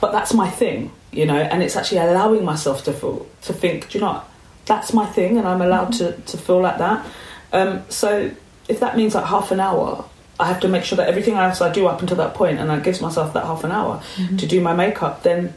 but 0.00 0.12
that's 0.12 0.32
my 0.34 0.48
thing, 0.48 0.92
you 1.12 1.26
know. 1.26 1.36
And 1.36 1.62
it's 1.62 1.76
actually 1.76 1.98
allowing 1.98 2.44
myself 2.44 2.84
to 2.84 2.92
feel 2.92 3.26
to 3.42 3.52
think, 3.52 3.90
do 3.90 3.98
you 3.98 4.04
know, 4.04 4.12
what? 4.12 4.28
that's 4.66 4.92
my 4.92 5.06
thing, 5.06 5.38
and 5.38 5.46
I'm 5.46 5.60
allowed 5.60 5.92
mm-hmm. 5.92 6.22
to 6.22 6.32
to 6.32 6.38
feel 6.38 6.60
like 6.60 6.78
that. 6.78 7.06
Um, 7.52 7.82
so 7.88 8.30
if 8.68 8.80
that 8.80 8.96
means 8.96 9.14
like 9.14 9.24
half 9.24 9.50
an 9.50 9.60
hour, 9.60 10.04
I 10.38 10.46
have 10.46 10.60
to 10.60 10.68
make 10.68 10.84
sure 10.84 10.96
that 10.96 11.08
everything 11.08 11.34
else 11.34 11.60
I 11.60 11.72
do 11.72 11.86
up 11.86 12.00
until 12.00 12.16
that 12.18 12.34
point, 12.34 12.58
and 12.58 12.70
I 12.70 12.80
gives 12.80 13.00
myself 13.00 13.34
that 13.34 13.44
half 13.44 13.64
an 13.64 13.72
hour 13.72 14.02
mm-hmm. 14.16 14.36
to 14.36 14.46
do 14.46 14.60
my 14.60 14.74
makeup, 14.74 15.22
then 15.22 15.54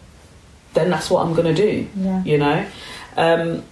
then 0.73 0.89
that's 0.89 1.09
what 1.09 1.25
I'm 1.25 1.33
going 1.33 1.55
to 1.55 1.61
do. 1.61 1.87
Yeah. 1.95 2.23
You 2.23 2.37
know. 2.37 2.65
Um, 3.15 3.63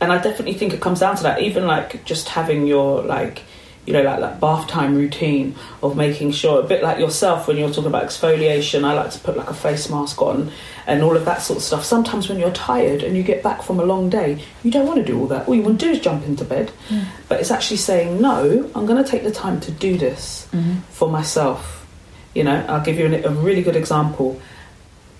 and 0.00 0.12
I 0.12 0.18
definitely 0.18 0.54
think 0.54 0.74
it 0.74 0.80
comes 0.80 1.00
down 1.00 1.16
to 1.16 1.22
that. 1.24 1.40
Even 1.40 1.66
like 1.66 2.04
just 2.04 2.28
having 2.28 2.66
your 2.66 3.02
like 3.02 3.42
you 3.88 3.94
know, 3.94 4.02
like 4.02 4.20
that 4.20 4.38
bath 4.38 4.68
time 4.68 4.94
routine 4.94 5.54
of 5.82 5.96
making 5.96 6.30
sure, 6.30 6.60
a 6.60 6.62
bit 6.62 6.82
like 6.82 6.98
yourself 6.98 7.48
when 7.48 7.56
you're 7.56 7.70
talking 7.70 7.86
about 7.86 8.04
exfoliation, 8.04 8.84
I 8.84 8.92
like 8.92 9.10
to 9.12 9.18
put 9.18 9.34
like 9.34 9.48
a 9.48 9.54
face 9.54 9.88
mask 9.88 10.20
on 10.20 10.52
and 10.86 11.02
all 11.02 11.16
of 11.16 11.24
that 11.24 11.40
sort 11.40 11.56
of 11.56 11.62
stuff. 11.62 11.86
Sometimes 11.86 12.28
when 12.28 12.38
you're 12.38 12.52
tired 12.52 13.02
and 13.02 13.16
you 13.16 13.22
get 13.22 13.42
back 13.42 13.62
from 13.62 13.80
a 13.80 13.84
long 13.86 14.10
day, 14.10 14.44
you 14.62 14.70
don't 14.70 14.86
want 14.86 14.98
to 14.98 15.04
do 15.10 15.18
all 15.18 15.26
that. 15.28 15.48
All 15.48 15.54
you 15.54 15.62
want 15.62 15.80
to 15.80 15.86
do 15.86 15.92
is 15.92 16.00
jump 16.00 16.26
into 16.26 16.44
bed. 16.44 16.70
Mm. 16.90 17.06
But 17.30 17.40
it's 17.40 17.50
actually 17.50 17.78
saying, 17.78 18.20
no, 18.20 18.70
I'm 18.74 18.84
going 18.84 19.02
to 19.02 19.10
take 19.10 19.24
the 19.24 19.30
time 19.30 19.58
to 19.60 19.70
do 19.70 19.96
this 19.96 20.46
mm-hmm. 20.52 20.80
for 20.90 21.08
myself. 21.08 21.86
You 22.34 22.44
know, 22.44 22.66
I'll 22.68 22.84
give 22.84 22.98
you 22.98 23.06
a 23.24 23.30
really 23.30 23.62
good 23.62 23.76
example. 23.76 24.38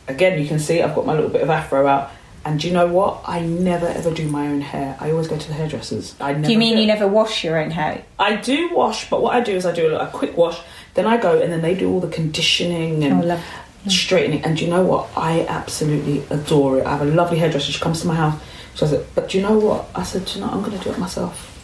Again, 0.09 0.38
you 0.38 0.46
can 0.46 0.59
see 0.59 0.83
I've 0.83 0.94
got 0.94 1.07
my 1.07 1.14
little 1.14 1.31
bit 1.31 1.40
of 1.40 1.48
afro 1.48 1.87
out. 1.87 2.11
And 2.44 2.61
do 2.61 2.68
you 2.68 2.72
know 2.72 2.87
what? 2.87 3.22
I 3.27 3.40
never 3.40 3.87
ever 3.87 4.12
do 4.12 4.29
my 4.29 4.46
own 4.48 4.61
hair. 4.61 4.96
I 5.01 5.11
always 5.11 5.29
go 5.29 5.37
to 5.37 5.48
the 5.48 5.55
hairdressers. 5.55 6.14
I 6.20 6.33
never 6.33 6.46
do 6.46 6.53
you 6.53 6.59
mean 6.59 6.77
do. 6.77 6.81
you 6.81 6.87
never 6.87 7.07
wash 7.07 7.44
your 7.44 7.59
own 7.59 7.70
hair? 7.70 8.05
I 8.18 8.37
do 8.37 8.74
wash, 8.74 9.11
but 9.11 9.22
what 9.22 9.35
I 9.35 9.40
do 9.40 9.53
is 9.53 9.66
I 9.66 9.72
do 9.72 9.94
a, 9.94 10.07
quick 10.07 10.37
wash, 10.37 10.61
then 10.94 11.07
I 11.07 11.16
go 11.16 11.40
and 11.40 11.53
then 11.53 11.62
they 11.62 11.74
do 11.74 11.90
all 11.90 12.01
the 12.01 12.09
conditioning 12.09 13.05
and 13.05 13.24
oh, 13.24 13.42
straightening. 13.88 14.44
And 14.44 14.57
do 14.57 14.64
you 14.64 14.70
know 14.70 14.83
what? 14.83 15.09
I 15.16 15.46
absolutely 15.46 16.24
adore 16.31 16.79
it. 16.79 16.87
I 16.87 16.96
have 16.96 17.03
a 17.03 17.11
lovely 17.11 17.38
hairdresser. 17.38 17.72
She 17.72 17.81
comes 17.81 18.01
to 18.03 18.07
my 18.07 18.14
house. 18.14 18.40
She 18.74 18.87
says, 18.87 19.05
"But 19.14 19.29
do 19.29 19.38
you 19.38 19.42
know 19.42 19.59
what?" 19.59 19.88
I 19.94 20.05
said, 20.05 20.24
"Do 20.24 20.38
you 20.38 20.44
know, 20.44 20.51
I'm 20.51 20.62
going 20.62 20.79
to 20.79 20.85
do 20.85 20.90
it 20.90 20.98
myself." 20.98 21.55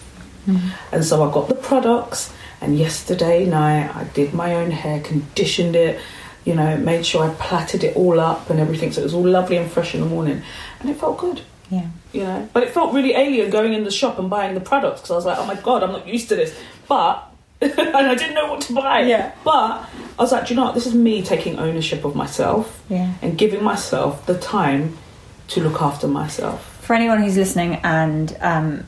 Mm-hmm. 0.46 0.94
And 0.94 1.04
so 1.04 1.28
I 1.28 1.32
got 1.32 1.48
the 1.48 1.54
products. 1.54 2.32
And 2.60 2.78
yesterday 2.78 3.44
night, 3.44 3.94
I 3.94 4.04
did 4.04 4.32
my 4.32 4.54
own 4.54 4.70
hair, 4.70 5.00
conditioned 5.00 5.76
it 5.76 6.00
you 6.44 6.54
know, 6.54 6.76
made 6.76 7.04
sure 7.07 7.24
I 7.24 7.35
plaited 7.35 7.85
it 7.85 7.96
all 7.96 8.20
up 8.20 8.50
and 8.50 8.61
everything 8.61 8.92
so 8.92 9.00
it 9.00 9.04
was 9.04 9.14
all 9.14 9.26
lovely 9.26 9.57
and 9.57 9.70
fresh 9.70 9.94
in 9.94 10.00
the 10.00 10.07
morning. 10.07 10.42
And 10.80 10.90
it 10.90 10.96
felt 10.96 11.18
good. 11.18 11.40
Yeah. 11.70 11.87
You 12.12 12.22
know, 12.22 12.48
but 12.52 12.62
it 12.62 12.70
felt 12.70 12.92
really 12.92 13.14
alien 13.14 13.50
going 13.50 13.72
in 13.72 13.85
the 13.85 13.90
shop 13.90 14.18
and 14.18 14.28
buying 14.28 14.54
the 14.54 14.61
products 14.61 15.00
because 15.00 15.11
I 15.11 15.14
was 15.14 15.24
like, 15.24 15.38
oh 15.38 15.46
my 15.46 15.54
god, 15.57 15.83
I'm 15.83 15.92
not 15.92 16.07
used 16.07 16.28
to 16.28 16.37
this. 16.37 16.57
But, 16.87 17.26
and 17.61 17.78
I 17.78 18.14
didn't 18.14 18.35
know 18.35 18.50
what 18.50 18.61
to 18.62 18.74
buy. 18.74 19.00
Yeah. 19.02 19.33
But 19.42 19.88
I 20.18 20.22
was 20.22 20.33
like, 20.33 20.50
you 20.50 20.57
know 20.57 20.64
what? 20.64 20.74
This 20.74 20.87
is 20.87 20.94
me 20.94 21.22
taking 21.22 21.59
ownership 21.59 22.04
of 22.04 22.14
myself 22.14 22.83
yeah. 22.88 23.14
and 23.22 23.38
giving 23.38 23.62
myself 23.64 24.26
the 24.26 24.38
time 24.38 24.96
to 25.48 25.62
look 25.62 25.80
after 25.80 26.07
myself. 26.07 26.70
For 26.83 26.94
anyone 26.94 27.22
who's 27.22 27.37
listening 27.37 27.76
and 27.76 28.37
um, 28.40 28.87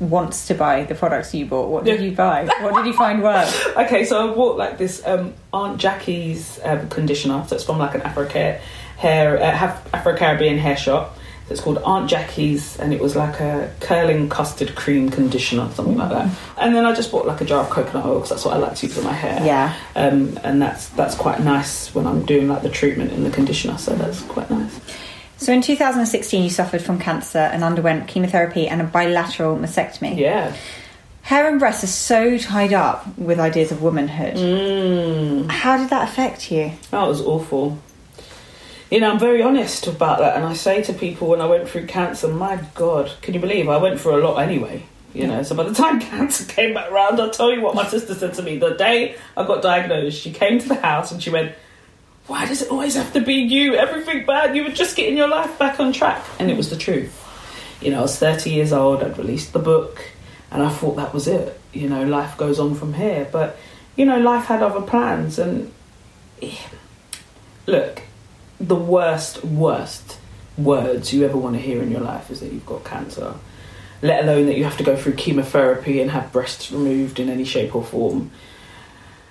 wants 0.00 0.46
to 0.46 0.54
buy 0.54 0.84
the 0.84 0.94
products 0.94 1.34
you 1.34 1.46
bought, 1.46 1.68
what 1.68 1.84
did 1.84 2.00
you 2.00 2.12
buy? 2.12 2.46
what 2.60 2.74
did 2.74 2.86
you 2.86 2.94
find 2.94 3.22
worked? 3.22 3.54
okay, 3.76 4.04
so 4.04 4.30
I 4.30 4.34
bought 4.34 4.56
like 4.56 4.78
this 4.78 5.06
um, 5.06 5.34
Aunt 5.52 5.78
Jackie's 5.78 6.58
um, 6.64 6.88
conditioner. 6.88 7.44
So 7.46 7.54
it's 7.54 7.64
from 7.64 7.78
like 7.78 7.94
an 7.94 8.02
Afro 8.02 8.26
hair, 8.26 9.38
uh, 9.38 9.78
Afro 9.92 10.16
Caribbean 10.16 10.58
hair 10.58 10.76
shop. 10.76 11.16
So 11.46 11.54
it's 11.54 11.60
called 11.60 11.78
Aunt 11.78 12.08
Jackie's, 12.08 12.78
and 12.78 12.94
it 12.94 13.00
was 13.00 13.16
like 13.16 13.40
a 13.40 13.74
curling 13.80 14.28
custard 14.28 14.74
cream 14.76 15.10
conditioner, 15.10 15.68
something 15.72 15.96
like 15.96 16.10
that. 16.10 16.30
And 16.58 16.74
then 16.76 16.86
I 16.86 16.94
just 16.94 17.10
bought 17.10 17.26
like 17.26 17.40
a 17.40 17.44
jar 17.44 17.64
of 17.64 17.70
coconut 17.70 18.06
oil 18.06 18.14
because 18.14 18.30
that's 18.30 18.44
what 18.44 18.54
I 18.54 18.58
like 18.58 18.76
to 18.76 18.86
use 18.86 18.96
in 18.96 19.04
my 19.04 19.12
hair. 19.12 19.44
Yeah. 19.44 19.76
Um, 19.96 20.38
and 20.44 20.62
that's 20.62 20.88
that's 20.90 21.16
quite 21.16 21.40
nice 21.40 21.92
when 21.94 22.06
I'm 22.06 22.24
doing 22.24 22.48
like 22.48 22.62
the 22.62 22.70
treatment 22.70 23.12
in 23.12 23.24
the 23.24 23.30
conditioner. 23.30 23.78
So 23.78 23.96
that's 23.96 24.22
quite 24.22 24.48
nice. 24.48 24.78
So 25.40 25.54
in 25.54 25.62
2016, 25.62 26.44
you 26.44 26.50
suffered 26.50 26.82
from 26.82 26.98
cancer 26.98 27.38
and 27.38 27.64
underwent 27.64 28.08
chemotherapy 28.08 28.68
and 28.68 28.82
a 28.82 28.84
bilateral 28.84 29.56
mastectomy. 29.56 30.18
Yeah. 30.18 30.54
Hair 31.22 31.48
and 31.48 31.58
breasts 31.58 31.82
are 31.82 31.86
so 31.86 32.36
tied 32.36 32.74
up 32.74 33.16
with 33.16 33.40
ideas 33.40 33.72
of 33.72 33.80
womanhood. 33.80 34.34
Mm. 34.34 35.50
How 35.50 35.78
did 35.78 35.88
that 35.90 36.10
affect 36.10 36.52
you? 36.52 36.72
That 36.90 37.08
was 37.08 37.22
awful. 37.22 37.78
You 38.90 39.00
know, 39.00 39.10
I'm 39.10 39.18
very 39.18 39.40
honest 39.40 39.86
about 39.86 40.18
that, 40.18 40.36
and 40.36 40.44
I 40.44 40.52
say 40.52 40.82
to 40.82 40.92
people 40.92 41.28
when 41.28 41.40
I 41.40 41.46
went 41.46 41.68
through 41.68 41.86
cancer, 41.86 42.28
my 42.28 42.62
God, 42.74 43.10
can 43.22 43.32
you 43.32 43.40
believe 43.40 43.66
I 43.68 43.78
went 43.78 43.98
through 43.98 44.20
a 44.20 44.22
lot 44.22 44.42
anyway? 44.42 44.84
You 45.14 45.26
know, 45.26 45.42
so 45.42 45.54
by 45.54 45.62
the 45.62 45.74
time 45.74 46.00
cancer 46.10 46.44
came 46.44 46.74
back 46.74 46.92
around, 46.92 47.18
I'll 47.18 47.30
tell 47.30 47.50
you 47.50 47.62
what 47.62 47.74
my 47.74 47.86
sister 47.86 48.14
said 48.14 48.34
to 48.34 48.42
me. 48.42 48.58
The 48.58 48.74
day 48.74 49.16
I 49.38 49.46
got 49.46 49.62
diagnosed, 49.62 50.20
she 50.20 50.32
came 50.32 50.58
to 50.58 50.68
the 50.68 50.74
house 50.74 51.12
and 51.12 51.22
she 51.22 51.30
went, 51.30 51.54
why 52.30 52.46
does 52.46 52.62
it 52.62 52.70
always 52.70 52.94
have 52.94 53.12
to 53.12 53.20
be 53.20 53.34
you? 53.34 53.74
Everything 53.74 54.24
bad. 54.24 54.54
You 54.54 54.62
were 54.62 54.70
just 54.70 54.96
getting 54.96 55.16
your 55.16 55.26
life 55.26 55.58
back 55.58 55.80
on 55.80 55.92
track. 55.92 56.24
And 56.38 56.48
it 56.48 56.56
was 56.56 56.70
the 56.70 56.76
truth. 56.76 57.12
You 57.80 57.90
know, 57.90 57.98
I 57.98 58.02
was 58.02 58.16
30 58.16 58.50
years 58.50 58.72
old, 58.72 59.02
I'd 59.02 59.18
released 59.18 59.52
the 59.52 59.58
book, 59.58 60.00
and 60.52 60.62
I 60.62 60.68
thought 60.68 60.94
that 60.94 61.12
was 61.12 61.26
it. 61.26 61.60
You 61.72 61.88
know, 61.88 62.04
life 62.04 62.36
goes 62.36 62.60
on 62.60 62.76
from 62.76 62.94
here. 62.94 63.28
But, 63.32 63.56
you 63.96 64.04
know, 64.04 64.20
life 64.20 64.44
had 64.44 64.62
other 64.62 64.80
plans. 64.80 65.40
And 65.40 65.72
look, 67.66 68.02
the 68.60 68.76
worst, 68.76 69.44
worst 69.44 70.18
words 70.56 71.12
you 71.12 71.24
ever 71.24 71.36
want 71.36 71.56
to 71.56 71.60
hear 71.60 71.82
in 71.82 71.90
your 71.90 72.00
life 72.00 72.30
is 72.30 72.38
that 72.40 72.52
you've 72.52 72.64
got 72.64 72.84
cancer, 72.84 73.34
let 74.02 74.22
alone 74.22 74.46
that 74.46 74.56
you 74.56 74.62
have 74.62 74.76
to 74.76 74.84
go 74.84 74.94
through 74.94 75.14
chemotherapy 75.14 76.00
and 76.00 76.12
have 76.12 76.32
breasts 76.32 76.70
removed 76.70 77.18
in 77.18 77.28
any 77.28 77.44
shape 77.44 77.74
or 77.74 77.82
form 77.82 78.30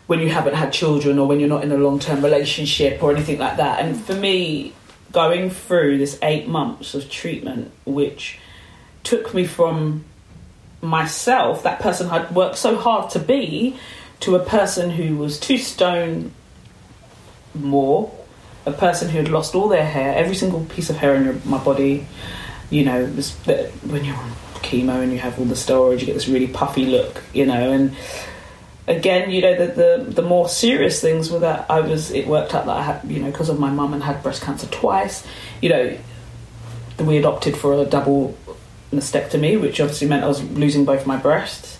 when 0.10 0.22
you 0.22 0.30
haven't 0.30 0.56
had 0.56 0.74
children 0.74 1.20
or 1.20 1.28
when 1.28 1.40
you're 1.40 1.48
not 1.48 1.64
in 1.64 1.72
a 1.72 1.78
long 1.78 2.00
term 2.00 2.24
relationship 2.24 3.04
or 3.04 3.12
anything 3.12 3.38
like 3.38 3.58
that. 3.58 3.80
And 3.80 3.96
for 3.96 4.16
me, 4.16 4.74
going 5.12 5.52
through 5.52 6.00
this 6.00 6.18
eight 6.24 6.48
months 6.48 6.96
of 6.96 7.12
treatment, 7.12 7.72
which 7.86 8.40
took 9.04 9.36
me 9.36 9.46
from 9.46 10.04
myself, 10.82 11.62
that 11.62 11.80
person 11.80 12.10
I'd 12.10 12.32
worked 12.32 12.58
so 12.58 12.76
hard 12.76 13.12
to 13.12 13.20
be, 13.20 13.78
to 14.22 14.36
a 14.36 14.44
person 14.44 14.90
who 14.90 15.16
was 15.16 15.40
two 15.40 15.60
stone 15.60 16.32
more, 17.54 18.12
a 18.66 18.72
person 18.72 19.10
who 19.10 19.20
had 19.20 19.30
lost 19.30 19.54
all 19.54 19.68
their 19.68 19.86
hair, 19.86 20.16
every 20.16 20.34
single 20.34 20.66
piece 20.66 20.90
of 20.90 20.96
hair 20.96 21.14
in 21.14 21.40
my 21.46 21.64
body. 21.64 22.08
You 22.72 22.84
know, 22.84 23.06
when 23.06 24.06
you're 24.06 24.16
on 24.16 24.32
chemo 24.64 25.04
and 25.04 25.12
you 25.12 25.20
have 25.20 25.38
all 25.38 25.46
the 25.46 25.54
steroids, 25.54 26.00
you 26.00 26.08
get 26.08 26.16
this 26.16 26.28
really 26.28 26.48
puffy 26.48 26.88
look, 26.88 27.22
you 27.32 27.46
know, 27.46 27.72
and 27.72 27.96
again, 28.90 29.30
you 29.30 29.42
know, 29.42 29.56
the, 29.56 29.68
the, 29.72 30.12
the 30.12 30.22
more 30.24 30.50
serious 30.50 31.00
things 31.00 31.30
were 31.30 31.40
that 31.40 31.70
I 31.70 31.80
was, 31.80 32.12
it 32.12 32.28
worked 32.28 32.56
out 32.56 32.66
that 32.66 32.76
I 32.76 32.82
had, 32.82 33.10
you 33.10 33.20
know, 33.20 33.32
because 33.32 33.48
of 33.48 33.60
my 33.60 33.70
mum 33.70 33.94
and 33.94 34.04
had 34.04 34.22
breast 34.24 34.42
cancer 34.42 34.68
twice, 34.68 35.26
you 35.62 35.70
know, 35.70 35.98
we 37.00 37.18
adopted 37.18 37.56
for 37.56 37.74
a 37.76 37.86
double 37.86 38.36
mastectomy, 38.92 39.62
which 39.62 39.80
obviously 39.80 40.08
meant 40.08 40.24
I 40.24 40.28
was 40.28 40.44
losing 40.52 40.84
both 40.86 41.06
my 41.06 41.18
breasts. 41.18 41.80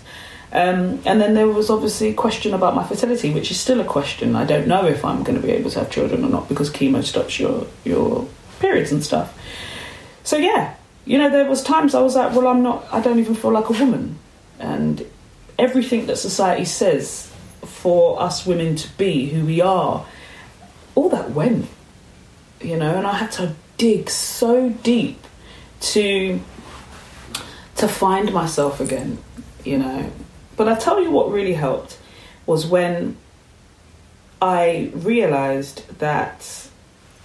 Um, 0.52 1.00
and 1.04 1.20
then 1.20 1.34
there 1.34 1.48
was 1.48 1.68
obviously 1.68 2.08
a 2.08 2.14
question 2.14 2.54
about 2.54 2.74
my 2.74 2.84
fertility, 2.84 3.32
which 3.32 3.50
is 3.50 3.60
still 3.60 3.80
a 3.80 3.84
question. 3.84 4.34
I 4.34 4.44
don't 4.44 4.66
know 4.66 4.86
if 4.86 5.04
I'm 5.04 5.22
going 5.22 5.40
to 5.40 5.46
be 5.46 5.52
able 5.52 5.70
to 5.70 5.80
have 5.80 5.90
children 5.90 6.24
or 6.24 6.28
not 6.28 6.48
because 6.48 6.70
chemo 6.70 7.04
stops 7.04 7.38
your 7.38 7.66
your 7.84 8.26
periods 8.58 8.90
and 8.90 9.04
stuff. 9.04 9.38
So 10.24 10.38
yeah, 10.38 10.74
you 11.04 11.18
know, 11.18 11.30
there 11.30 11.48
was 11.48 11.62
times 11.62 11.94
I 11.94 12.02
was 12.02 12.16
like, 12.16 12.34
well, 12.34 12.48
I'm 12.48 12.64
not. 12.64 12.84
I 12.90 13.00
don't 13.00 13.20
even 13.20 13.36
feel 13.36 13.52
like 13.52 13.68
a 13.68 13.72
woman, 13.74 14.18
and 14.58 15.06
everything 15.60 16.06
that 16.06 16.16
society 16.16 16.64
says 16.64 17.30
for 17.62 18.20
us 18.20 18.46
women 18.46 18.74
to 18.76 18.88
be 18.96 19.26
who 19.26 19.44
we 19.44 19.60
are, 19.60 20.06
all 20.94 21.10
that 21.10 21.30
went, 21.30 21.66
you 22.60 22.76
know, 22.76 22.96
and 22.96 23.06
I 23.06 23.14
had 23.14 23.30
to 23.32 23.54
dig 23.76 24.10
so 24.10 24.70
deep 24.70 25.24
to 25.80 26.40
to 27.76 27.88
find 27.88 28.32
myself 28.32 28.80
again, 28.80 29.18
you 29.64 29.78
know. 29.78 30.10
But 30.56 30.68
I 30.68 30.74
tell 30.74 31.02
you 31.02 31.10
what 31.10 31.30
really 31.30 31.54
helped 31.54 31.98
was 32.44 32.66
when 32.66 33.16
I 34.42 34.90
realized 34.94 35.98
that 35.98 36.68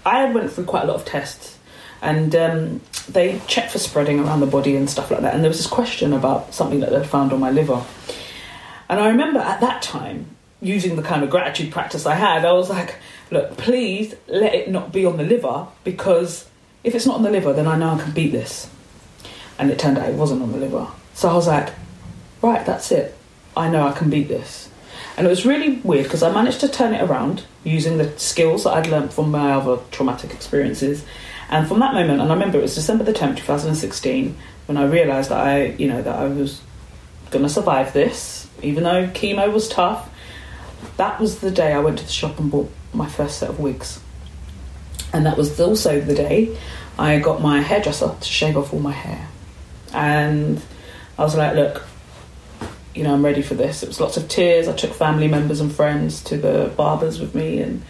I 0.05 0.19
had 0.19 0.33
went 0.33 0.51
through 0.51 0.65
quite 0.65 0.83
a 0.83 0.87
lot 0.87 0.95
of 0.95 1.05
tests 1.05 1.57
and 2.01 2.35
um, 2.35 2.81
they 3.09 3.41
checked 3.47 3.71
for 3.71 3.79
spreading 3.79 4.19
around 4.19 4.39
the 4.39 4.45
body 4.45 4.75
and 4.75 4.89
stuff 4.89 5.11
like 5.11 5.21
that. 5.21 5.33
And 5.33 5.43
there 5.43 5.49
was 5.49 5.57
this 5.57 5.67
question 5.67 6.13
about 6.13 6.53
something 6.53 6.79
that 6.81 6.91
they'd 6.91 7.07
found 7.07 7.33
on 7.33 7.39
my 7.39 7.51
liver. 7.51 7.83
And 8.89 8.99
I 8.99 9.07
remember 9.09 9.39
at 9.39 9.61
that 9.61 9.81
time, 9.81 10.35
using 10.61 10.95
the 10.95 11.03
kind 11.03 11.23
of 11.23 11.29
gratitude 11.29 11.71
practice 11.71 12.05
I 12.05 12.15
had, 12.15 12.45
I 12.45 12.53
was 12.53 12.69
like, 12.69 12.95
look, 13.31 13.57
please 13.57 14.15
let 14.27 14.53
it 14.53 14.69
not 14.69 14.91
be 14.91 15.05
on 15.05 15.17
the 15.17 15.23
liver 15.23 15.67
because 15.83 16.49
if 16.83 16.95
it's 16.95 17.05
not 17.05 17.15
on 17.15 17.23
the 17.23 17.31
liver, 17.31 17.53
then 17.53 17.67
I 17.67 17.77
know 17.77 17.93
I 17.93 18.01
can 18.01 18.11
beat 18.11 18.31
this. 18.31 18.69
And 19.57 19.71
it 19.71 19.79
turned 19.79 19.97
out 19.97 20.09
it 20.09 20.15
wasn't 20.15 20.41
on 20.41 20.51
the 20.51 20.57
liver. 20.57 20.87
So 21.13 21.29
I 21.29 21.33
was 21.33 21.47
like, 21.47 21.73
right, 22.41 22.65
that's 22.65 22.91
it. 22.91 23.15
I 23.55 23.69
know 23.69 23.87
I 23.87 23.93
can 23.93 24.09
beat 24.09 24.27
this. 24.27 24.69
And 25.17 25.25
it 25.25 25.29
was 25.29 25.45
really 25.45 25.77
weird 25.77 26.03
because 26.03 26.23
I 26.23 26.31
managed 26.31 26.59
to 26.61 26.67
turn 26.67 26.93
it 26.93 27.01
around 27.01 27.43
using 27.63 27.97
the 27.97 28.17
skills 28.19 28.65
that 28.65 28.73
I'd 28.73 28.87
learned 28.87 29.13
from 29.13 29.31
my 29.31 29.53
other 29.53 29.81
traumatic 29.91 30.33
experiences. 30.33 31.05
And 31.49 31.67
from 31.67 31.79
that 31.79 31.93
moment, 31.93 32.21
and 32.21 32.29
I 32.29 32.33
remember 32.33 32.57
it 32.57 32.63
was 32.63 32.75
December 32.75 33.03
the 33.03 33.13
10th, 33.13 33.37
2016, 33.37 34.35
when 34.65 34.77
I 34.77 34.85
realised 34.85 35.29
that 35.29 35.39
I, 35.39 35.65
you 35.67 35.87
know, 35.87 36.01
that 36.01 36.15
I 36.15 36.25
was 36.25 36.61
going 37.29 37.43
to 37.43 37.49
survive 37.49 37.93
this 37.93 38.44
even 38.61 38.83
though 38.83 39.07
chemo 39.07 39.51
was 39.51 39.67
tough, 39.67 40.09
that 40.97 41.19
was 41.19 41.39
the 41.39 41.51
day 41.51 41.73
I 41.73 41.79
went 41.79 41.99
to 41.99 42.05
the 42.05 42.11
shop 42.11 42.39
and 42.39 42.49
bought 42.49 42.71
my 42.93 43.07
first 43.07 43.39
set 43.39 43.49
of 43.49 43.59
wigs. 43.59 43.99
And 45.13 45.25
that 45.25 45.37
was 45.37 45.59
also 45.59 46.01
the 46.01 46.15
day 46.15 46.57
I 46.97 47.19
got 47.19 47.41
my 47.41 47.61
hairdresser 47.61 48.15
to 48.19 48.27
shave 48.27 48.57
off 48.57 48.73
all 48.73 48.79
my 48.79 48.91
hair. 48.91 49.27
And 49.93 50.61
I 51.17 51.23
was 51.23 51.35
like, 51.35 51.55
look, 51.55 51.85
you 52.93 53.03
know, 53.03 53.13
I'm 53.13 53.23
ready 53.23 53.41
for 53.41 53.55
this. 53.55 53.83
It 53.83 53.87
was 53.87 53.99
lots 53.99 54.17
of 54.17 54.27
tears. 54.27 54.67
I 54.67 54.73
took 54.73 54.93
family 54.93 55.27
members 55.27 55.59
and 55.59 55.73
friends 55.73 56.21
to 56.25 56.37
the 56.37 56.71
barbers 56.75 57.19
with 57.19 57.35
me 57.35 57.59
and 57.59 57.83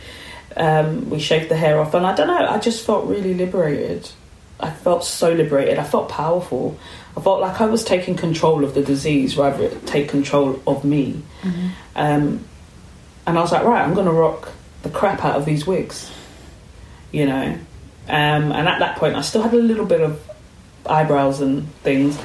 um, 0.58 1.10
we 1.10 1.19
shaved 1.19 1.49
the 1.49 1.56
hair 1.56 1.80
off. 1.80 1.93
And 1.93 2.06
I 2.06 2.15
don't 2.15 2.28
know, 2.28 2.47
I 2.47 2.60
just 2.60 2.86
felt 2.86 3.06
really 3.06 3.34
liberated. 3.34 4.10
I 4.60 4.72
felt 4.72 5.04
so 5.04 5.34
liberated. 5.34 5.80
I 5.80 5.84
felt 5.84 6.10
powerful. 6.10 6.78
I 7.18 7.22
felt 7.22 7.41
like 7.41 7.60
I 7.62 7.65
was 7.65 7.84
taking 7.84 8.15
control 8.15 8.63
of 8.63 8.74
the 8.74 8.82
disease 8.82 9.38
rather 9.38 9.68
than 9.68 9.82
take 9.86 10.10
control 10.10 10.62
of 10.65 10.84
me. 10.86 11.22
Mm-hmm. 11.41 11.68
Um, 11.96 12.46
and 13.28 13.38
I 13.38 13.41
was 13.41 13.52
like, 13.52 13.63
right, 13.63 13.84
I'm 13.84 13.94
going 13.94 14.06
to 14.06 14.13
rock 14.13 14.52
the 14.84 14.89
crap 14.89 15.26
out 15.26 15.36
of 15.36 15.46
these 15.46 15.65
wigs, 15.65 16.12
you 17.12 17.26
know. 17.26 17.58
Um, 18.08 18.52
and 18.52 18.68
at 18.68 18.80
that 18.80 18.98
point, 18.98 19.15
I 19.15 19.22
still 19.22 19.41
had 19.41 19.54
a 19.54 19.58
little 19.58 19.86
bit 19.86 20.02
of 20.02 20.22
eyebrows 20.86 21.41
and 21.41 21.72
things. 21.76 22.18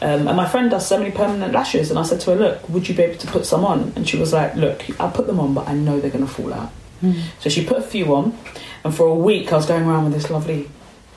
Um, 0.00 0.28
and 0.28 0.36
my 0.36 0.48
friend 0.48 0.70
does 0.70 0.86
so 0.86 0.96
many 0.96 1.10
permanent 1.10 1.52
lashes, 1.52 1.90
and 1.90 1.98
I 1.98 2.04
said 2.04 2.20
to 2.20 2.30
her, 2.30 2.36
"Look, 2.36 2.68
would 2.68 2.88
you 2.88 2.94
be 2.94 3.02
able 3.02 3.18
to 3.18 3.26
put 3.26 3.44
some 3.44 3.64
on?" 3.64 3.92
And 3.96 4.08
she 4.08 4.16
was 4.16 4.32
like, 4.32 4.54
"Look, 4.54 4.84
I'll 5.00 5.10
put 5.10 5.26
them 5.26 5.40
on, 5.40 5.54
but 5.54 5.66
I 5.66 5.74
know 5.74 5.98
they're 5.98 6.10
going 6.10 6.26
to 6.26 6.32
fall 6.32 6.54
out." 6.54 6.70
Mm. 7.02 7.20
So 7.40 7.50
she 7.50 7.64
put 7.64 7.78
a 7.78 7.82
few 7.82 8.14
on, 8.14 8.38
and 8.84 8.94
for 8.94 9.06
a 9.06 9.14
week 9.14 9.52
I 9.52 9.56
was 9.56 9.66
going 9.66 9.84
around 9.84 10.04
with 10.04 10.12
this 10.12 10.30
lovely 10.30 10.70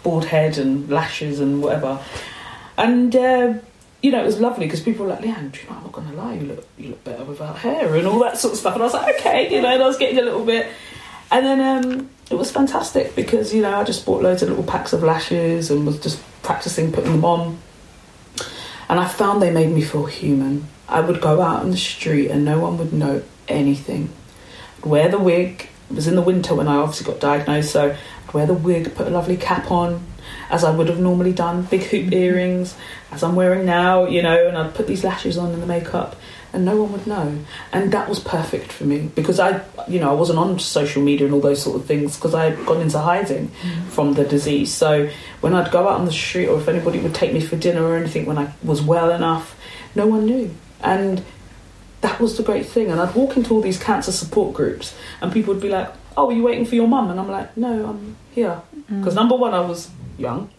bald 0.04 0.26
head 0.26 0.58
and 0.58 0.90
lashes 0.90 1.40
and 1.40 1.62
whatever. 1.62 2.00
And 2.78 3.16
uh, 3.16 3.54
you 4.02 4.12
know, 4.12 4.22
it 4.22 4.26
was 4.26 4.40
lovely 4.40 4.66
because 4.66 4.82
people 4.82 5.06
were 5.06 5.12
like, 5.12 5.22
Leanne, 5.22 5.56
you 5.56 5.70
know, 5.70 5.76
I'm 5.76 5.84
not 5.84 5.92
going 5.92 6.10
to 6.10 6.16
lie, 6.16 6.34
you 6.34 6.48
look, 6.48 6.68
you 6.78 6.90
look 6.90 7.04
better 7.04 7.24
without 7.24 7.58
hair 7.60 7.96
and 7.96 8.08
all 8.08 8.20
that 8.20 8.38
sort 8.38 8.54
of 8.54 8.60
stuff. 8.60 8.74
And 8.74 8.82
I 8.82 8.86
was 8.86 8.94
like, 8.94 9.16
okay, 9.20 9.54
you 9.54 9.62
know, 9.62 9.72
and 9.72 9.82
I 9.82 9.88
was 9.88 9.98
getting 9.98 10.18
a 10.18 10.24
little 10.24 10.44
bit. 10.44 10.68
And 11.30 11.46
then 11.46 11.62
um, 11.62 12.10
it 12.30 12.36
was 12.36 12.52
fantastic 12.52 13.16
because, 13.16 13.54
you 13.54 13.62
know, 13.62 13.80
I 13.80 13.84
just 13.84 14.06
bought 14.06 14.24
loads 14.24 14.42
of 14.42 14.50
little 14.50 14.64
packs 14.64 14.92
of 14.92 15.04
lashes 15.04 15.70
and 15.70 15.86
was 15.86 16.00
just 16.00 16.22
practicing 16.42 16.92
putting 16.92 17.12
them 17.12 17.24
on. 17.26 17.60
And 18.90 19.00
I 19.00 19.08
found 19.08 19.42
they 19.42 19.52
made 19.52 19.72
me 19.72 19.84
feel 19.84 20.06
human. 20.06 20.68
I 20.90 21.00
would 21.00 21.22
go 21.22 21.42
out 21.42 21.62
on 21.62 21.72
the 21.72 21.78
street 21.78 22.30
and 22.30 22.44
no 22.44 22.60
one 22.60 22.78
would 22.80 22.92
know 22.92 23.22
anything. 23.48 24.10
I'd 24.80 24.86
wear 24.86 25.10
the 25.10 25.20
wig. 25.20 25.70
It 25.90 25.96
was 25.96 26.08
in 26.08 26.16
the 26.16 26.22
winter 26.22 26.56
when 26.56 26.68
I 26.68 26.78
obviously 26.78 27.06
got 27.06 27.22
diagnosed, 27.22 27.72
so 27.72 27.96
wear 28.34 28.46
the 28.46 28.54
wig, 28.54 28.94
put 28.96 29.08
a 29.08 29.10
lovely 29.10 29.38
cap 29.38 29.72
on, 29.72 30.06
as 30.50 30.64
I 30.64 30.72
would 30.72 30.88
have 30.88 31.00
normally 31.00 31.34
done, 31.34 31.64
big 31.64 31.84
hoop 31.84 32.06
mm-hmm. 32.06 32.14
earrings, 32.14 32.76
as 33.12 33.24
I'm 33.24 33.36
wearing 33.36 33.66
now, 33.66 34.06
you 34.06 34.22
know, 34.22 34.48
and 34.48 34.58
I'd 34.58 34.74
put 34.74 34.88
these 34.88 35.04
lashes 35.04 35.38
on 35.38 35.52
and 35.52 35.62
the 35.62 35.68
makeup, 35.68 36.16
and 36.54 36.66
no 36.66 36.82
one 36.82 36.92
would 36.92 37.08
know. 37.08 37.40
And 37.72 37.92
that 37.94 38.10
was 38.10 38.20
perfect 38.20 38.72
for 38.72 38.84
me 38.84 39.10
because 39.16 39.40
I, 39.40 39.64
you 39.88 40.00
know, 40.00 40.10
I 40.10 40.14
wasn't 40.14 40.40
on 40.40 40.60
social 40.60 41.02
media 41.02 41.26
and 41.26 41.34
all 41.34 41.42
those 41.42 41.62
sort 41.62 41.80
of 41.80 41.86
things 41.86 42.16
because 42.16 42.34
I 42.34 42.50
had 42.52 42.66
gone 42.66 42.82
into 42.82 43.00
hiding 43.00 43.50
mm. 43.50 43.84
from 43.88 44.14
the 44.14 44.26
disease. 44.26 44.74
So 44.74 45.10
when 45.40 45.54
I'd 45.56 45.72
go 45.72 45.88
out 45.88 46.00
on 46.00 46.06
the 46.06 46.12
street 46.12 46.48
or 46.48 46.60
if 46.60 46.68
anybody 46.68 47.00
would 47.00 47.16
take 47.16 47.34
me 47.34 47.40
for 47.40 47.56
dinner 47.56 47.84
or 47.84 47.96
anything 47.96 48.26
when 48.26 48.38
I 48.38 48.54
was 48.64 48.82
well 48.82 49.12
enough, 49.12 49.58
no 49.96 50.08
one 50.08 50.26
knew. 50.26 50.54
And 50.82 51.24
that 52.02 52.20
was 52.20 52.36
the 52.36 52.44
great 52.44 52.66
thing. 52.66 52.92
And 52.92 53.00
I'd 53.00 53.16
walk 53.16 53.38
into 53.38 53.54
all 53.54 53.62
these 53.62 53.82
cancer 53.82 54.12
support 54.12 54.54
groups 54.54 54.96
and 55.22 55.32
people 55.32 55.54
would 55.54 55.64
be 55.64 55.70
like, 55.70 55.94
oh, 56.18 56.30
are 56.30 56.34
you 56.34 56.44
waiting 56.44 56.66
for 56.66 56.76
your 56.76 56.88
mum? 56.88 57.10
And 57.10 57.20
I'm 57.20 57.30
like, 57.30 57.56
no, 57.58 57.88
I'm 57.88 58.16
here. 58.32 58.62
Because 58.88 59.14
mm. 59.14 59.18
number 59.18 59.36
one, 59.36 59.54
I 59.54 59.62
was 59.62 59.90
young. 60.18 60.50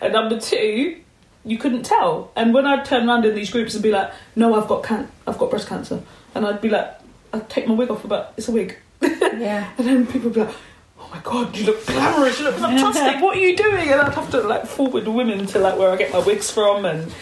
and 0.00 0.12
number 0.12 0.38
two, 0.40 1.00
you 1.44 1.58
couldn't 1.58 1.82
tell. 1.82 2.30
And 2.36 2.54
when 2.54 2.66
I'd 2.66 2.84
turn 2.84 3.08
around 3.08 3.24
in 3.24 3.34
these 3.34 3.50
groups 3.50 3.74
and 3.74 3.82
be 3.82 3.90
like, 3.90 4.12
"No, 4.36 4.54
I've 4.54 4.68
got 4.68 4.82
can- 4.82 5.10
I've 5.26 5.38
got 5.38 5.50
breast 5.50 5.68
cancer," 5.68 6.02
and 6.34 6.46
I'd 6.46 6.60
be 6.60 6.68
like, 6.68 6.98
I'd 7.32 7.48
take 7.48 7.66
my 7.66 7.74
wig 7.74 7.90
off, 7.90 8.06
but 8.06 8.32
it's 8.36 8.48
a 8.48 8.52
wig. 8.52 8.76
Yeah. 9.00 9.70
and 9.78 9.86
then 9.86 10.06
people 10.06 10.30
would 10.30 10.34
be 10.34 10.40
like, 10.40 10.54
"Oh 11.00 11.08
my 11.12 11.20
god, 11.20 11.56
you 11.56 11.66
look 11.66 11.84
glamorous! 11.86 12.38
You 12.38 12.46
look 12.46 12.56
fantastic! 12.56 13.20
what 13.22 13.36
are 13.36 13.40
you 13.40 13.56
doing?" 13.56 13.88
And 13.88 14.00
I'd 14.00 14.14
have 14.14 14.30
to 14.30 14.40
like 14.40 14.66
forward 14.66 15.06
women 15.08 15.46
to 15.46 15.58
like 15.58 15.78
where 15.78 15.90
I 15.90 15.96
get 15.96 16.12
my 16.12 16.20
wigs 16.20 16.50
from, 16.50 16.84
and 16.84 17.12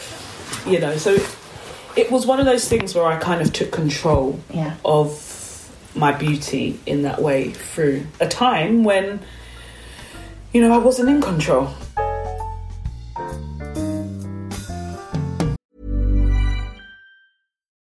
you 0.66 0.78
know, 0.78 0.96
so 0.96 1.16
it 1.96 2.10
was 2.10 2.26
one 2.26 2.40
of 2.40 2.46
those 2.46 2.68
things 2.68 2.94
where 2.94 3.06
I 3.06 3.16
kind 3.16 3.40
of 3.40 3.52
took 3.52 3.72
control 3.72 4.38
yeah. 4.52 4.76
of 4.84 5.29
my 5.94 6.12
beauty 6.12 6.78
in 6.86 7.02
that 7.02 7.20
way 7.20 7.50
through 7.50 8.06
a 8.20 8.28
time 8.28 8.84
when 8.84 9.20
you 10.52 10.60
know 10.60 10.72
I 10.72 10.78
wasn't 10.78 11.08
in 11.08 11.20
control. 11.20 11.68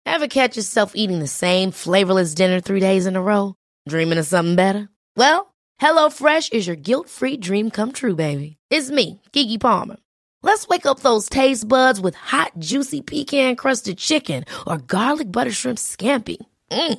Ever 0.04 0.28
catch 0.28 0.56
yourself 0.56 0.92
eating 0.94 1.18
the 1.18 1.26
same 1.26 1.70
flavorless 1.70 2.34
dinner 2.34 2.60
three 2.60 2.80
days 2.80 3.06
in 3.06 3.16
a 3.16 3.22
row? 3.22 3.54
Dreaming 3.88 4.18
of 4.18 4.26
something 4.26 4.56
better? 4.56 4.88
Well, 5.16 5.54
HelloFresh 5.80 6.52
is 6.54 6.66
your 6.66 6.76
guilt-free 6.76 7.36
dream 7.36 7.70
come 7.70 7.92
true, 7.92 8.14
baby. 8.16 8.56
It's 8.70 8.90
me, 8.90 9.20
Keke 9.32 9.60
Palmer. 9.60 9.96
Let's 10.42 10.66
wake 10.68 10.86
up 10.86 11.00
those 11.00 11.28
taste 11.28 11.68
buds 11.68 12.00
with 12.00 12.14
hot, 12.14 12.52
juicy 12.58 13.02
pecan-crusted 13.02 13.98
chicken 13.98 14.44
or 14.66 14.78
garlic 14.78 15.30
butter 15.30 15.52
shrimp 15.52 15.78
scampi. 15.78 16.38
Mm. 16.70 16.98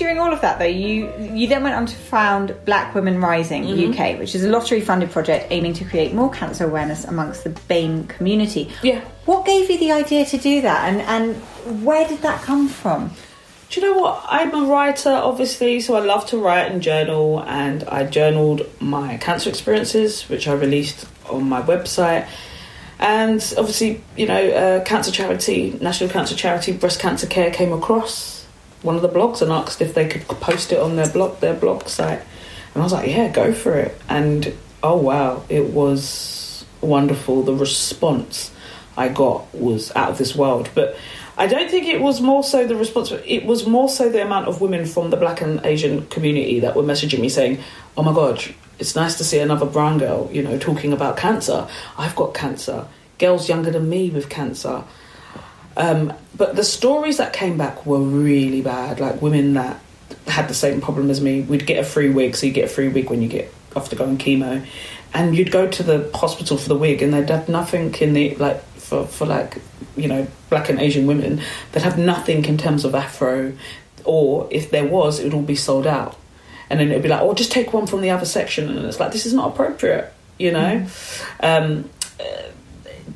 during 0.00 0.18
all 0.18 0.32
of 0.32 0.40
that 0.40 0.58
though 0.58 0.64
you 0.64 1.12
you 1.30 1.46
then 1.46 1.62
went 1.62 1.76
on 1.76 1.84
to 1.84 1.94
found 1.94 2.56
black 2.64 2.94
women 2.94 3.20
rising 3.20 3.64
mm-hmm. 3.64 3.90
uk 3.90 4.18
which 4.18 4.34
is 4.34 4.42
a 4.42 4.48
lottery 4.48 4.80
funded 4.80 5.10
project 5.10 5.46
aiming 5.50 5.74
to 5.74 5.84
create 5.84 6.14
more 6.14 6.30
cancer 6.30 6.64
awareness 6.64 7.04
amongst 7.04 7.44
the 7.44 7.50
bame 7.68 8.06
community. 8.06 8.72
Yeah. 8.82 9.00
What 9.26 9.44
gave 9.44 9.70
you 9.70 9.78
the 9.78 9.92
idea 9.92 10.24
to 10.24 10.38
do 10.38 10.62
that 10.62 10.88
and 10.88 11.02
and 11.02 11.84
where 11.84 12.08
did 12.08 12.22
that 12.22 12.40
come 12.42 12.66
from? 12.66 13.10
Do 13.68 13.80
you 13.80 13.86
know 13.92 14.00
what? 14.00 14.24
I'm 14.26 14.54
a 14.54 14.64
writer 14.72 15.10
obviously 15.10 15.80
so 15.80 15.96
i 15.96 16.00
love 16.00 16.24
to 16.28 16.38
write 16.38 16.72
and 16.72 16.80
journal 16.80 17.42
and 17.42 17.84
i 17.84 18.04
journaled 18.04 18.62
my 18.80 19.18
cancer 19.18 19.50
experiences 19.50 20.22
which 20.30 20.48
i 20.48 20.54
released 20.54 21.06
on 21.28 21.46
my 21.46 21.60
website. 21.60 22.26
And 22.98 23.40
obviously 23.58 24.02
you 24.16 24.26
know 24.26 24.42
uh, 24.62 24.84
cancer 24.84 25.10
charity 25.10 25.78
national 25.78 26.08
cancer 26.08 26.34
charity 26.34 26.72
breast 26.72 27.00
cancer 27.00 27.26
care 27.26 27.50
came 27.50 27.74
across 27.74 28.39
one 28.82 28.96
of 28.96 29.02
the 29.02 29.08
blogs 29.08 29.42
and 29.42 29.52
asked 29.52 29.80
if 29.80 29.94
they 29.94 30.08
could 30.08 30.26
post 30.40 30.72
it 30.72 30.78
on 30.78 30.96
their 30.96 31.08
blog 31.08 31.40
their 31.40 31.54
blog 31.54 31.88
site. 31.88 32.20
And 32.74 32.82
I 32.82 32.84
was 32.84 32.92
like 32.92 33.08
yeah 33.08 33.28
go 33.28 33.52
for 33.52 33.78
it. 33.78 34.00
And 34.08 34.54
oh 34.82 34.96
wow 34.96 35.42
it 35.48 35.70
was 35.70 36.64
wonderful. 36.80 37.42
The 37.42 37.54
response 37.54 38.52
I 38.96 39.08
got 39.08 39.52
was 39.54 39.94
out 39.94 40.10
of 40.10 40.18
this 40.18 40.34
world. 40.34 40.70
But 40.74 40.96
I 41.38 41.46
don't 41.46 41.70
think 41.70 41.86
it 41.86 42.02
was 42.02 42.20
more 42.20 42.44
so 42.44 42.66
the 42.66 42.76
response 42.76 43.12
it 43.12 43.46
was 43.46 43.66
more 43.66 43.88
so 43.88 44.08
the 44.10 44.22
amount 44.22 44.48
of 44.48 44.60
women 44.60 44.84
from 44.84 45.10
the 45.10 45.16
black 45.16 45.40
and 45.40 45.64
Asian 45.64 46.06
community 46.08 46.60
that 46.60 46.76
were 46.76 46.82
messaging 46.82 47.20
me 47.20 47.30
saying 47.30 47.60
oh 47.96 48.02
my 48.02 48.12
god 48.12 48.42
it's 48.78 48.94
nice 48.94 49.16
to 49.16 49.24
see 49.24 49.38
another 49.38 49.64
brown 49.64 49.98
girl 49.98 50.28
you 50.32 50.42
know 50.42 50.58
talking 50.58 50.92
about 50.92 51.16
cancer. 51.16 51.66
I've 51.96 52.16
got 52.16 52.34
cancer. 52.34 52.86
Girls 53.18 53.48
younger 53.48 53.70
than 53.70 53.88
me 53.88 54.10
with 54.10 54.28
cancer 54.28 54.84
um, 55.80 56.12
but 56.36 56.56
the 56.56 56.64
stories 56.64 57.16
that 57.16 57.32
came 57.32 57.56
back 57.56 57.86
were 57.86 58.00
really 58.00 58.60
bad. 58.60 59.00
Like 59.00 59.22
women 59.22 59.54
that 59.54 59.80
had 60.26 60.48
the 60.48 60.54
same 60.54 60.80
problem 60.80 61.10
as 61.10 61.20
me. 61.20 61.40
We'd 61.40 61.66
get 61.66 61.78
a 61.78 61.84
free 61.84 62.10
wig, 62.10 62.36
so 62.36 62.46
you 62.46 62.52
get 62.52 62.66
a 62.66 62.68
free 62.68 62.88
wig 62.88 63.08
when 63.08 63.22
you 63.22 63.28
get 63.28 63.52
off 63.74 63.88
to 63.88 63.96
go 63.96 64.04
on 64.04 64.18
chemo, 64.18 64.64
and 65.14 65.34
you'd 65.34 65.50
go 65.50 65.68
to 65.68 65.82
the 65.82 66.10
hospital 66.14 66.58
for 66.58 66.68
the 66.68 66.76
wig, 66.76 67.00
and 67.00 67.14
they'd 67.14 67.30
have 67.30 67.48
nothing 67.48 67.94
in 67.94 68.12
the 68.12 68.34
like 68.36 68.62
for, 68.74 69.06
for 69.06 69.26
like 69.26 69.56
you 69.96 70.06
know 70.06 70.26
black 70.50 70.68
and 70.68 70.78
Asian 70.80 71.06
women 71.06 71.40
that 71.72 71.82
have 71.82 71.98
nothing 71.98 72.44
in 72.44 72.58
terms 72.58 72.84
of 72.84 72.94
afro, 72.94 73.54
or 74.04 74.48
if 74.50 74.70
there 74.70 74.86
was, 74.86 75.18
it 75.18 75.24
would 75.24 75.34
all 75.34 75.42
be 75.42 75.56
sold 75.56 75.86
out, 75.86 76.18
and 76.68 76.78
then 76.78 76.90
it'd 76.90 77.02
be 77.02 77.08
like, 77.08 77.22
oh, 77.22 77.32
just 77.32 77.52
take 77.52 77.72
one 77.72 77.86
from 77.86 78.02
the 78.02 78.10
other 78.10 78.26
section, 78.26 78.68
and 78.68 78.84
it's 78.84 79.00
like 79.00 79.12
this 79.12 79.24
is 79.24 79.32
not 79.32 79.52
appropriate, 79.52 80.12
you 80.38 80.52
know. 80.52 80.86
Um, 81.42 81.88
uh, 82.20 82.49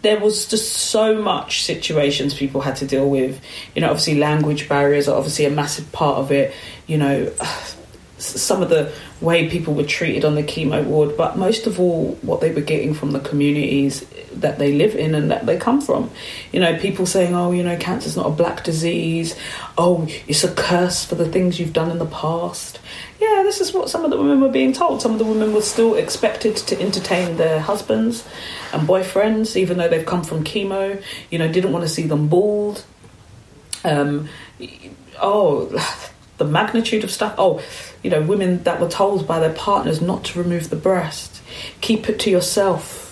there 0.05 0.20
was 0.20 0.46
just 0.46 0.70
so 0.72 1.20
much 1.20 1.64
situations 1.64 2.34
people 2.34 2.61
had 2.61 2.76
to 2.76 2.86
deal 2.86 3.11
with. 3.11 3.40
You 3.74 3.80
know, 3.80 3.88
obviously 3.88 4.14
language 4.14 4.68
barriers 4.68 5.09
are 5.09 5.16
obviously 5.16 5.46
a 5.46 5.50
massive 5.50 5.90
part 5.90 6.18
of 6.18 6.30
it. 6.30 6.55
You 6.86 6.98
know, 6.98 7.32
some 8.25 8.62
of 8.62 8.70
the 8.70 8.93
way 9.20 9.49
people 9.49 9.75
were 9.75 9.85
treated 9.85 10.25
on 10.25 10.35
the 10.35 10.43
chemo 10.43 10.85
ward, 10.85 11.16
but 11.16 11.37
most 11.37 11.66
of 11.66 11.79
all, 11.81 12.14
what 12.22 12.41
they 12.41 12.53
were 12.53 12.61
getting 12.61 12.95
from 12.95 13.12
the 13.12 13.20
communities 13.20 14.07
that 14.33 14.59
they 14.59 14.72
live 14.72 14.95
in 14.95 15.14
and 15.14 15.31
that 15.31 15.47
they 15.47 15.57
come 15.57 15.81
from. 15.81 16.11
You 16.53 16.61
know, 16.61 16.79
people 16.79 17.07
saying, 17.07 17.35
oh, 17.35 17.53
you 17.53 17.62
know, 17.62 17.77
cancer's 17.77 18.16
not 18.16 18.27
a 18.27 18.31
black 18.31 18.64
disease. 18.64 19.37
Oh, 19.79 20.07
it's 20.27 20.45
a 20.45 20.55
curse 20.55 21.05
for 21.05 21.14
the 21.14 21.29
things 21.29 21.59
you've 21.59 21.72
done 21.72 21.91
in 21.91 21.99
the 21.99 22.07
past. 22.07 22.81
Yeah, 23.20 23.43
this 23.45 23.61
is 23.61 23.72
what 23.72 23.89
some 23.91 24.05
of 24.05 24.11
the 24.11 24.16
women 24.16 24.41
were 24.41 24.49
being 24.49 24.72
told. 24.72 25.01
Some 25.01 25.12
of 25.12 25.18
the 25.18 25.25
women 25.25 25.53
were 25.53 25.62
still 25.62 25.95
expected 25.95 26.57
to 26.57 26.81
entertain 26.81 27.37
their 27.37 27.61
husbands 27.61 28.27
and 28.72 28.87
boyfriends, 28.89 29.57
even 29.57 29.79
though 29.79 29.89
they've 29.89 30.07
come 30.07 30.25
from 30.25 30.45
chemo, 30.45 31.03
you 31.31 31.39
know, 31.39 31.51
didn't 31.51 31.72
want 31.72 31.85
to 31.85 31.89
see 31.89 32.03
them 32.03 32.29
bald. 32.29 32.85
Um, 33.85 34.29
oh, 35.20 36.11
the 36.39 36.45
magnitude 36.45 37.05
of 37.05 37.11
stuff. 37.11 37.35
Oh, 37.39 37.62
you 38.03 38.11
know, 38.11 38.22
women 38.22 38.62
that 38.64 38.80
were 38.80 38.89
told 38.89 39.26
by 39.26 39.39
their 39.41 39.53
partners 39.53 40.01
not 40.01 40.24
to 40.24 40.39
remove 40.39 40.70
the 40.70 40.76
breast, 40.76 41.43
keep 41.80 42.09
it 42.09 42.18
to 42.20 42.30
yourself. 42.30 43.03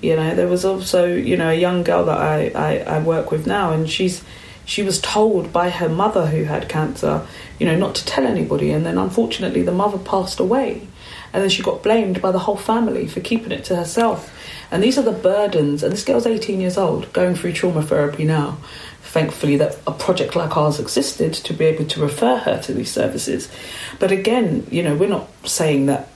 You 0.00 0.16
know, 0.16 0.34
there 0.34 0.48
was 0.48 0.64
also, 0.64 1.06
you 1.14 1.36
know, 1.36 1.50
a 1.50 1.54
young 1.54 1.84
girl 1.84 2.04
that 2.06 2.18
I, 2.18 2.50
I, 2.54 2.78
I 2.96 3.02
work 3.02 3.30
with 3.30 3.46
now, 3.46 3.72
and 3.72 3.88
she's 3.88 4.24
she 4.64 4.82
was 4.82 5.00
told 5.00 5.52
by 5.52 5.70
her 5.70 5.88
mother 5.88 6.26
who 6.26 6.44
had 6.44 6.68
cancer, 6.68 7.26
you 7.58 7.66
know, 7.66 7.76
not 7.76 7.96
to 7.96 8.04
tell 8.04 8.26
anybody, 8.26 8.70
and 8.70 8.86
then 8.86 8.96
unfortunately 8.96 9.62
the 9.62 9.72
mother 9.72 9.98
passed 9.98 10.40
away, 10.40 10.86
and 11.32 11.42
then 11.42 11.50
she 11.50 11.62
got 11.62 11.82
blamed 11.82 12.22
by 12.22 12.30
the 12.30 12.38
whole 12.38 12.56
family 12.56 13.06
for 13.06 13.20
keeping 13.20 13.52
it 13.52 13.64
to 13.64 13.76
herself. 13.76 14.32
And 14.70 14.82
these 14.82 14.98
are 14.98 15.02
the 15.02 15.12
burdens, 15.12 15.82
and 15.82 15.92
this 15.92 16.04
girl's 16.04 16.26
18 16.26 16.60
years 16.60 16.78
old, 16.78 17.12
going 17.12 17.34
through 17.34 17.52
trauma 17.52 17.82
therapy 17.82 18.24
now 18.24 18.58
thankfully 19.12 19.56
that 19.58 19.76
a 19.86 19.92
project 19.92 20.34
like 20.34 20.56
ours 20.56 20.80
existed 20.80 21.34
to 21.34 21.52
be 21.52 21.66
able 21.66 21.84
to 21.84 22.00
refer 22.00 22.38
her 22.38 22.58
to 22.62 22.72
these 22.72 22.90
services. 22.90 23.46
But 23.98 24.10
again, 24.10 24.66
you 24.70 24.82
know, 24.82 24.96
we're 24.96 25.10
not 25.10 25.28
saying 25.44 25.84
that 25.86 26.08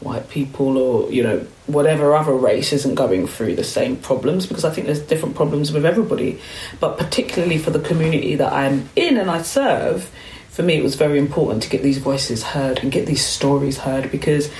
white 0.00 0.28
people 0.28 0.76
or 0.76 1.12
you 1.12 1.22
know 1.22 1.46
whatever 1.68 2.16
other 2.16 2.34
race 2.34 2.72
isn't 2.72 2.96
going 2.96 3.28
through 3.28 3.54
the 3.54 3.62
same 3.62 3.96
problems 3.96 4.46
because 4.46 4.64
I 4.64 4.70
think 4.70 4.88
there's 4.88 4.98
different 4.98 5.36
problems 5.36 5.70
with 5.70 5.86
everybody. 5.86 6.40
But 6.80 6.98
particularly 6.98 7.58
for 7.58 7.70
the 7.70 7.78
community 7.78 8.34
that 8.34 8.52
I'm 8.52 8.88
in 8.96 9.16
and 9.16 9.30
I 9.30 9.42
serve, 9.42 10.10
for 10.48 10.64
me 10.64 10.74
it 10.74 10.82
was 10.82 10.96
very 10.96 11.18
important 11.18 11.62
to 11.62 11.70
get 11.70 11.84
these 11.84 11.98
voices 11.98 12.42
heard 12.42 12.80
and 12.80 12.90
get 12.90 13.06
these 13.06 13.24
stories 13.24 13.78
heard 13.78 14.10
because 14.10 14.50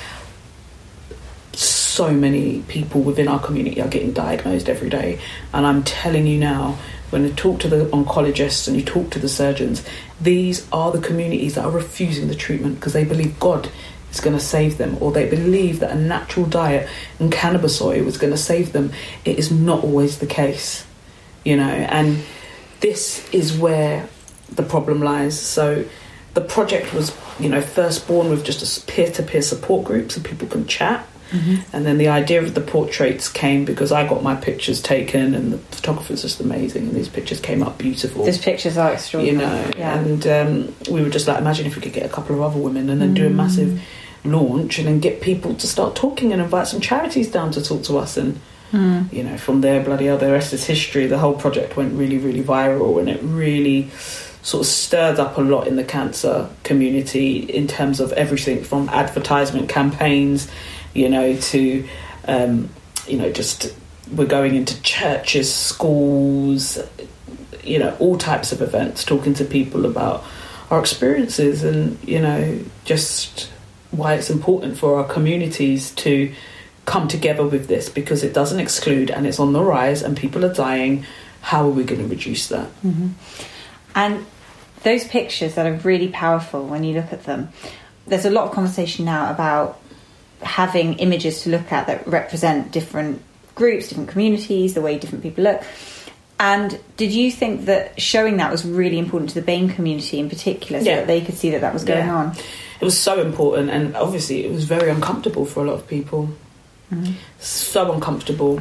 so 1.53 2.13
many 2.13 2.63
people 2.69 3.03
within 3.03 3.27
our 3.27 3.41
community 3.41 3.83
are 3.83 3.89
getting 3.89 4.13
diagnosed 4.13 4.69
every 4.69 4.89
day 4.89 5.19
and 5.53 5.67
I'm 5.67 5.83
telling 5.83 6.29
you 6.29 6.39
now 6.39 6.79
when 7.13 7.25
you 7.25 7.33
talk 7.35 7.61
to 7.61 7.69
the 7.69 7.85
oncologists 7.87 8.67
and 8.67 8.75
you 8.75 8.83
talk 8.83 9.11
to 9.11 9.19
the 9.19 9.29
surgeons, 9.29 9.85
these 10.19 10.67
are 10.73 10.91
the 10.91 11.01
communities 11.01 11.55
that 11.55 11.65
are 11.65 11.71
refusing 11.71 12.29
the 12.29 12.35
treatment 12.35 12.77
because 12.77 12.95
they 12.95 13.05
believe 13.05 13.39
God 13.39 13.71
is 14.11 14.21
going 14.21 14.37
to 14.37 14.43
save 14.43 14.79
them 14.79 14.97
or 14.99 15.13
they 15.13 15.29
believe 15.29 15.81
that 15.81 15.91
a 15.91 15.95
natural 15.95 16.47
diet 16.47 16.89
and 17.19 17.31
cannabis 17.31 17.83
oil 17.83 18.09
is 18.09 18.17
going 18.17 18.33
to 18.33 18.39
save 18.39 18.73
them. 18.73 18.93
It 19.27 19.39
is 19.39 19.51
not 19.51 19.85
always 19.85 20.19
the 20.19 20.27
case, 20.27 20.87
you 21.45 21.57
know, 21.57 21.69
and 21.69 22.25
this 22.81 23.29
is 23.31 23.57
where 23.57 24.09
the 24.51 24.63
problem 24.63 25.03
lies. 25.03 25.39
So 25.39 25.85
the 26.33 26.41
project 26.41 26.95
was, 26.95 27.15
you 27.39 27.51
know, 27.51 27.61
first 27.61 28.09
born 28.09 28.31
with 28.31 28.43
just 28.43 28.63
a 28.63 28.87
peer 28.87 29.11
to 29.13 29.23
peer 29.23 29.43
support 29.43 29.85
group 29.85 30.11
so 30.11 30.23
people 30.23 30.49
can 30.49 30.67
chat 30.67 31.07
Mm-hmm. 31.33 31.77
And 31.77 31.87
then 31.87 31.99
the 31.99 32.09
idea 32.09 32.43
of 32.43 32.55
the 32.55 32.61
portraits 32.61 33.29
came 33.29 33.65
because 33.65 33.91
I 33.91 34.07
got 34.07 34.23
my 34.23 34.37
pictures 34.37 34.83
taken, 34.83 35.35
and 35.35 35.53
the 35.53 35.59
photographer's 35.59 36.23
just 36.23 36.41
amazing, 36.41 36.89
and 36.89 36.95
these 36.95 37.09
pictures 37.09 37.41
came 37.41 37.63
up 37.63 37.79
beautiful. 37.79 38.25
These 38.25 38.39
pictures 38.39 38.77
are 38.77 38.93
extraordinary. 38.93 39.41
You 39.41 39.47
know, 39.47 39.71
yeah. 39.77 39.99
and 39.99 40.27
um, 40.27 40.75
we 40.91 41.03
were 41.03 41.09
just 41.09 41.27
like, 41.27 41.39
imagine 41.39 41.67
if 41.67 41.75
we 41.75 41.83
could 41.83 41.95
get 41.95 42.05
a 42.05 42.11
couple 42.11 42.37
of 42.37 42.43
other 42.43 42.61
women 42.61 42.91
and 42.91 43.01
then 43.01 43.13
mm. 43.13 43.17
do 43.17 43.27
a 43.27 43.31
mm. 43.31 43.35
massive 43.35 43.81
launch 44.25 44.79
and 44.79 44.87
then 44.87 45.01
get 45.01 45.21
people 45.23 45.55
to 45.55 45.67
start 45.67 45.97
talking 45.97 46.33
and 46.33 46.43
invite 46.43 46.69
some 46.69 46.81
charities 46.81 47.31
down 47.31 47.51
to 47.53 47.63
talk 47.63 47.83
to 47.85 47.99
us 47.99 48.17
and. 48.17 48.39
Mm. 48.73 49.13
You 49.13 49.23
know, 49.23 49.37
from 49.37 49.61
there, 49.61 49.85
bloody 49.85 50.07
hell, 50.07 50.17
the 50.17 50.33
rest 50.33 50.55
is 50.55 50.65
history. 50.65 51.07
The 51.07 51.19
whole 51.19 51.35
project 51.35 51.77
went 51.77 51.93
really, 51.93 52.17
really 52.17 52.43
viral, 52.43 52.99
and 52.99 53.07
it 53.07 53.21
really 53.23 53.91
sort 54.43 54.63
of 54.63 54.67
stirred 54.67 55.19
up 55.21 55.37
a 55.37 55.43
lot 55.43 55.69
in 55.69 55.77
the 55.77 55.85
cancer 55.85 56.49
community 56.65 57.39
in 57.41 57.67
terms 57.67 58.01
of 58.01 58.13
everything 58.13 58.65
from 58.65 58.89
advertisement 58.89 59.69
campaigns 59.69 60.49
you 60.95 61.09
know, 61.09 61.37
to, 61.37 61.89
um, 62.27 62.69
you 63.07 63.17
know, 63.17 63.31
just 63.31 63.75
we're 64.11 64.27
going 64.27 64.55
into 64.55 64.81
churches, 64.83 65.53
schools, 65.53 66.79
you 67.65 67.79
know, 67.79 67.97
all 67.99 68.19
types 68.19 68.53
of 68.53 68.61
events, 68.61 69.05
talking 69.05 69.35
to 69.35 69.45
people 69.45 69.87
about 69.87 70.25
our 70.71 70.81
experiences 70.81 71.63
and, 71.65 71.99
you 72.07 72.21
know, 72.21 72.61
just 72.85 73.51
why 73.91 74.15
it's 74.15 74.31
important 74.31 74.79
for 74.79 74.99
our 74.99 75.05
communities 75.05 75.91
to 75.93 76.33
come 76.87 77.07
together 77.07 77.47
with 77.47 77.69
this 77.69 77.89
because 77.89 78.25
it 78.25 78.35
doesn't 78.35 78.59
exclude 78.59 79.11
and 79.11 79.27
it's 79.27 79.39
on 79.39 79.53
the 79.53 79.63
rise 79.63 80.03
and 80.03 80.17
people 80.17 80.45
are 80.45 80.53
dying. 80.53 81.05
How 81.43 81.67
are 81.67 81.71
we 81.71 81.85
going 81.85 82.01
to 82.01 82.07
reduce 82.07 82.49
that? 82.49 82.69
Mm-hmm. 82.83 83.09
And 83.95 84.27
those 84.83 85.07
pictures 85.07 85.55
that 85.55 85.67
are 85.67 85.75
really 85.75 86.09
powerful 86.09 86.67
when 86.67 86.85
you 86.85 86.95
look 86.95 87.13
at 87.13 87.25
them, 87.25 87.51
there's 88.07 88.25
a 88.25 88.31
lot 88.31 88.49
of 88.49 88.53
conversation 88.53 89.05
now 89.05 89.31
about 89.31 89.81
having 90.45 90.95
images 90.95 91.43
to 91.43 91.51
look 91.51 91.73
at 91.73 91.87
that 91.87 92.07
represent 92.07 92.73
different 92.73 93.23
groups, 93.55 93.89
different 93.89 94.09
communities, 94.09 94.75
the 94.75 94.81
way 94.81 94.99
different 94.99 95.23
people 95.23 95.45
look. 95.45 95.63
And 96.41 96.81
did 96.97 97.13
you 97.13 97.31
think 97.31 97.67
that 97.67 98.01
showing 98.01 98.39
that 98.39 98.51
was 98.51 98.65
really 98.65 98.99
important 98.99 99.31
to 99.31 99.41
the 99.41 99.47
BAME 99.47 99.75
community 99.75 100.19
in 100.19 100.29
particular, 100.29 100.81
so 100.83 100.87
yeah. 100.89 100.97
that 100.97 101.07
they 101.07 101.21
could 101.21 101.37
see 101.37 101.51
that 101.51 101.61
that 101.61 101.73
was 101.73 101.85
going 101.85 102.07
yeah. 102.07 102.15
on? 102.15 102.37
It 102.81 102.85
was 102.85 102.99
so 102.99 103.21
important, 103.21 103.71
and 103.71 103.95
obviously 103.95 104.45
it 104.45 104.51
was 104.51 104.65
very 104.65 104.91
uncomfortable 104.91 105.47
for 105.47 105.65
a 105.65 105.69
lot 105.69 105.75
of 105.75 105.87
people. 105.87 106.31
Mm-hmm. 106.91 107.13
So 107.39 107.93
uncomfortable. 107.93 108.61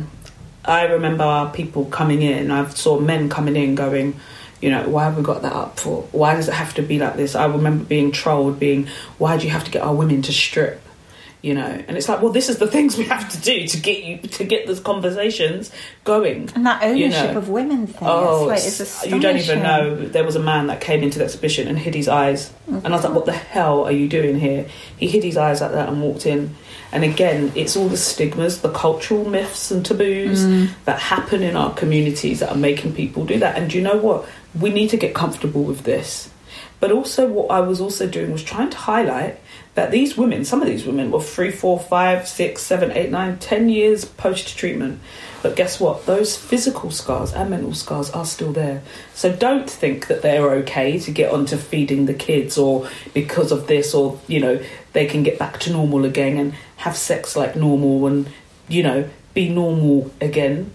I 0.64 0.84
remember 0.84 1.52
people 1.56 1.86
coming 1.86 2.22
in. 2.22 2.52
I 2.52 2.68
saw 2.70 3.00
men 3.00 3.30
coming 3.30 3.56
in 3.56 3.74
going, 3.74 4.20
you 4.62 4.70
know, 4.70 4.88
why 4.88 5.06
have 5.06 5.18
we 5.18 5.24
got 5.24 5.42
that 5.42 5.54
up 5.54 5.80
for? 5.80 6.04
Why 6.12 6.36
does 6.36 6.48
it 6.48 6.54
have 6.54 6.76
to 6.76 6.84
be 6.84 7.00
like 7.00 7.16
this? 7.18 7.34
I 7.34 7.46
remember 7.46 7.84
being 7.84 8.12
trolled, 8.12 8.60
being, 8.60 8.88
why 9.18 9.38
do 9.38 9.46
you 9.46 9.50
have 9.50 9.64
to 9.64 9.72
get 9.72 9.82
our 9.82 9.96
women 9.96 10.22
to 10.22 10.32
strip? 10.32 10.84
You 11.42 11.54
know 11.54 11.84
and 11.88 11.98
it's 11.98 12.08
like 12.08 12.22
well 12.22 12.32
this 12.32 12.50
is 12.50 12.58
the 12.58 12.68
things 12.76 12.98
we 12.98 13.06
have 13.06 13.28
to 13.30 13.40
do 13.42 13.68
to 13.68 13.78
get 13.80 14.04
you 14.04 14.18
to 14.18 14.44
get 14.44 14.68
those 14.68 14.80
conversations 14.80 15.72
going 16.04 16.50
and 16.56 16.66
that 16.66 16.84
ownership 16.84 17.28
you 17.28 17.32
know. 17.34 17.38
of 17.38 17.50
women 17.50 17.88
thing 17.88 18.08
oh 18.08 18.50
it's 18.50 19.06
you 19.06 19.20
don't 19.20 19.38
even 19.38 19.62
know 19.62 19.96
there 19.96 20.24
was 20.24 20.36
a 20.36 20.42
man 20.42 20.68
that 20.68 20.82
came 20.82 21.04
into 21.04 21.20
the 21.20 21.26
exhibition 21.26 21.68
and 21.68 21.80
hid 21.80 21.96
his 21.96 22.08
eyes 22.08 22.54
and 22.68 22.88
i 22.88 22.92
was 22.92 23.04
like 23.04 23.14
what 23.14 23.26
the 23.26 23.32
hell 23.32 23.86
are 23.86 23.92
you 23.92 24.08
doing 24.08 24.40
here 24.40 24.68
he 24.98 25.08
hid 25.08 25.24
his 25.24 25.38
eyes 25.38 25.62
like 25.62 25.72
that 25.72 25.90
and 25.90 26.02
walked 26.02 26.26
in 26.26 26.56
and 26.92 27.04
again 27.04 27.52
it's 27.56 27.76
all 27.76 27.88
the 27.88 27.98
stigmas 27.98 28.62
the 28.62 28.72
cultural 28.72 29.28
myths 29.28 29.72
and 29.72 29.86
taboos 29.86 30.44
mm. 30.44 30.70
that 30.86 31.00
happen 31.00 31.42
in 31.42 31.56
our 31.56 31.74
communities 31.74 32.40
that 32.40 32.50
are 32.50 32.58
making 32.58 32.94
people 32.94 33.26
do 33.26 33.40
that 33.40 33.58
and 33.58 33.72
do 33.72 33.78
you 33.78 33.84
know 33.84 33.98
what 33.98 34.28
we 34.60 34.70
need 34.70 34.90
to 34.90 34.98
get 34.98 35.16
comfortable 35.16 35.64
with 35.64 35.84
this 35.84 36.30
but 36.80 36.92
also 36.92 37.28
what 37.28 37.50
i 37.50 37.60
was 37.60 37.82
also 37.82 38.08
doing 38.08 38.32
was 38.32 38.44
trying 38.44 38.70
to 38.70 38.78
highlight 38.78 39.40
that 39.74 39.92
these 39.92 40.18
women, 40.18 40.44
some 40.44 40.62
of 40.62 40.68
these 40.68 40.86
women, 40.86 41.12
were 41.12 41.22
three, 41.22 41.52
four, 41.52 41.80
five, 41.80 42.28
six, 42.28 42.62
seven, 42.62 42.92
eight, 42.92 43.10
nine, 43.10 43.40
ten 43.40 43.70
years 43.70 44.04
post 44.04 44.58
treatment. 44.58 45.00
But 45.42 45.56
guess 45.56 45.80
what? 45.80 46.06
Those 46.06 46.36
physical 46.38 46.92
scars 46.92 47.34
and 47.34 47.50
mental 47.50 47.74
scars 47.74 48.10
are 48.12 48.26
still 48.26 48.52
there. 48.52 48.84
So 49.14 49.34
don't 49.34 49.70
think 49.70 50.08
that 50.08 50.22
they're 50.22 50.52
okay 50.58 51.00
to 51.00 51.12
get 51.12 51.32
onto 51.32 51.58
feeding 51.58 52.06
the 52.06 52.14
kids 52.14 52.58
or 52.58 52.88
because 53.14 53.52
of 53.52 53.68
this 53.68 53.94
or, 53.94 54.20
you 54.28 54.40
know, 54.40 54.62
they 54.94 55.06
can 55.06 55.24
get 55.24 55.40
back 55.40 55.60
to 55.62 55.72
normal 55.72 56.06
again 56.06 56.38
and 56.38 56.54
have 56.78 56.98
sex 56.98 57.36
like 57.36 57.56
normal 57.56 58.06
and, 58.08 58.30
you 58.68 58.84
know, 58.84 59.10
be 59.34 59.50
normal 59.50 60.12
again. 60.20 60.72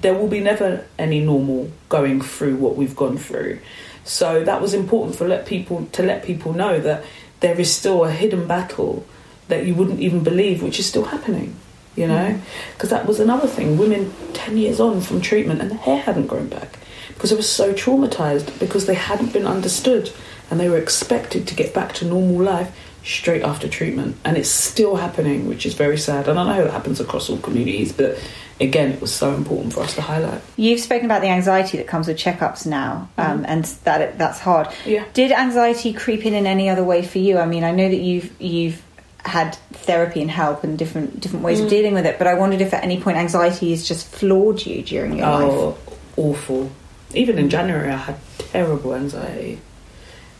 There 0.00 0.14
will 0.14 0.28
be 0.28 0.40
never 0.40 0.86
any 0.98 1.20
normal 1.20 1.70
going 1.88 2.20
through 2.20 2.56
what 2.56 2.76
we've 2.76 2.96
gone 2.96 3.18
through. 3.18 3.58
So 4.04 4.44
that 4.44 4.62
was 4.62 4.72
important 4.72 5.16
for 5.16 5.26
let 5.26 5.46
people 5.46 5.86
to 5.92 6.02
let 6.02 6.22
people 6.22 6.52
know 6.52 6.78
that 6.80 7.04
there 7.40 7.58
is 7.58 7.74
still 7.74 8.04
a 8.04 8.10
hidden 8.10 8.46
battle 8.46 9.04
that 9.48 9.66
you 9.66 9.74
wouldn't 9.74 10.00
even 10.00 10.24
believe, 10.24 10.62
which 10.62 10.78
is 10.78 10.86
still 10.86 11.04
happening. 11.04 11.56
You 11.94 12.06
hmm. 12.06 12.12
know, 12.12 12.40
because 12.74 12.90
that 12.90 13.06
was 13.06 13.20
another 13.20 13.46
thing. 13.46 13.78
Women 13.78 14.12
ten 14.32 14.56
years 14.56 14.80
on 14.80 15.00
from 15.00 15.20
treatment 15.20 15.60
and 15.60 15.70
the 15.70 15.76
hair 15.76 15.98
hadn't 15.98 16.26
grown 16.26 16.48
back 16.48 16.78
because 17.08 17.30
they 17.30 17.36
were 17.36 17.42
so 17.42 17.72
traumatized 17.72 18.58
because 18.58 18.86
they 18.86 18.94
hadn't 18.94 19.32
been 19.32 19.46
understood 19.46 20.12
and 20.50 20.60
they 20.60 20.68
were 20.68 20.78
expected 20.78 21.46
to 21.48 21.54
get 21.54 21.72
back 21.72 21.92
to 21.94 22.04
normal 22.04 22.42
life 22.42 22.76
straight 23.06 23.42
after 23.42 23.68
treatment, 23.68 24.16
and 24.24 24.36
it's 24.36 24.50
still 24.50 24.96
happening, 24.96 25.46
which 25.46 25.64
is 25.64 25.74
very 25.74 25.96
sad. 25.96 26.28
And 26.28 26.38
I 26.38 26.56
know 26.56 26.64
that 26.64 26.72
happens 26.72 27.00
across 27.00 27.30
all 27.30 27.38
communities, 27.38 27.92
but 27.92 28.18
again, 28.60 28.90
it 28.90 29.00
was 29.00 29.14
so 29.14 29.32
important 29.34 29.72
for 29.72 29.80
us 29.80 29.94
to 29.94 30.02
highlight. 30.02 30.42
You've 30.56 30.80
spoken 30.80 31.04
about 31.04 31.22
the 31.22 31.28
anxiety 31.28 31.78
that 31.78 31.86
comes 31.86 32.08
with 32.08 32.18
checkups 32.18 32.66
now, 32.66 33.08
um, 33.16 33.44
and 33.46 33.64
that 33.84 34.00
it, 34.00 34.18
that's 34.18 34.40
hard. 34.40 34.68
Yeah. 34.84 35.04
Did 35.14 35.30
anxiety 35.30 35.92
creep 35.92 36.26
in 36.26 36.34
in 36.34 36.46
any 36.46 36.68
other 36.68 36.82
way 36.82 37.04
for 37.04 37.18
you? 37.18 37.38
I 37.38 37.46
mean, 37.46 37.62
I 37.62 37.70
know 37.70 37.88
that 37.88 38.00
you've 38.00 38.40
you've 38.40 38.82
had 39.24 39.54
therapy 39.72 40.20
and 40.20 40.30
help 40.30 40.64
and 40.64 40.78
different 40.78 41.20
different 41.20 41.44
ways 41.44 41.60
of 41.60 41.68
dealing 41.68 41.94
with 41.94 42.06
it, 42.06 42.18
but 42.18 42.26
I 42.26 42.34
wondered 42.34 42.60
if 42.60 42.74
at 42.74 42.82
any 42.82 43.00
point 43.00 43.18
anxiety 43.18 43.70
has 43.70 43.86
just 43.86 44.08
floored 44.08 44.64
you 44.66 44.82
during 44.82 45.18
your 45.18 45.26
life. 45.26 45.42
Oh, 45.44 45.78
awful. 46.16 46.70
Even 47.14 47.38
in 47.38 47.48
January, 47.48 47.90
I 47.90 47.96
had 47.96 48.16
terrible 48.38 48.94
anxiety. 48.94 49.60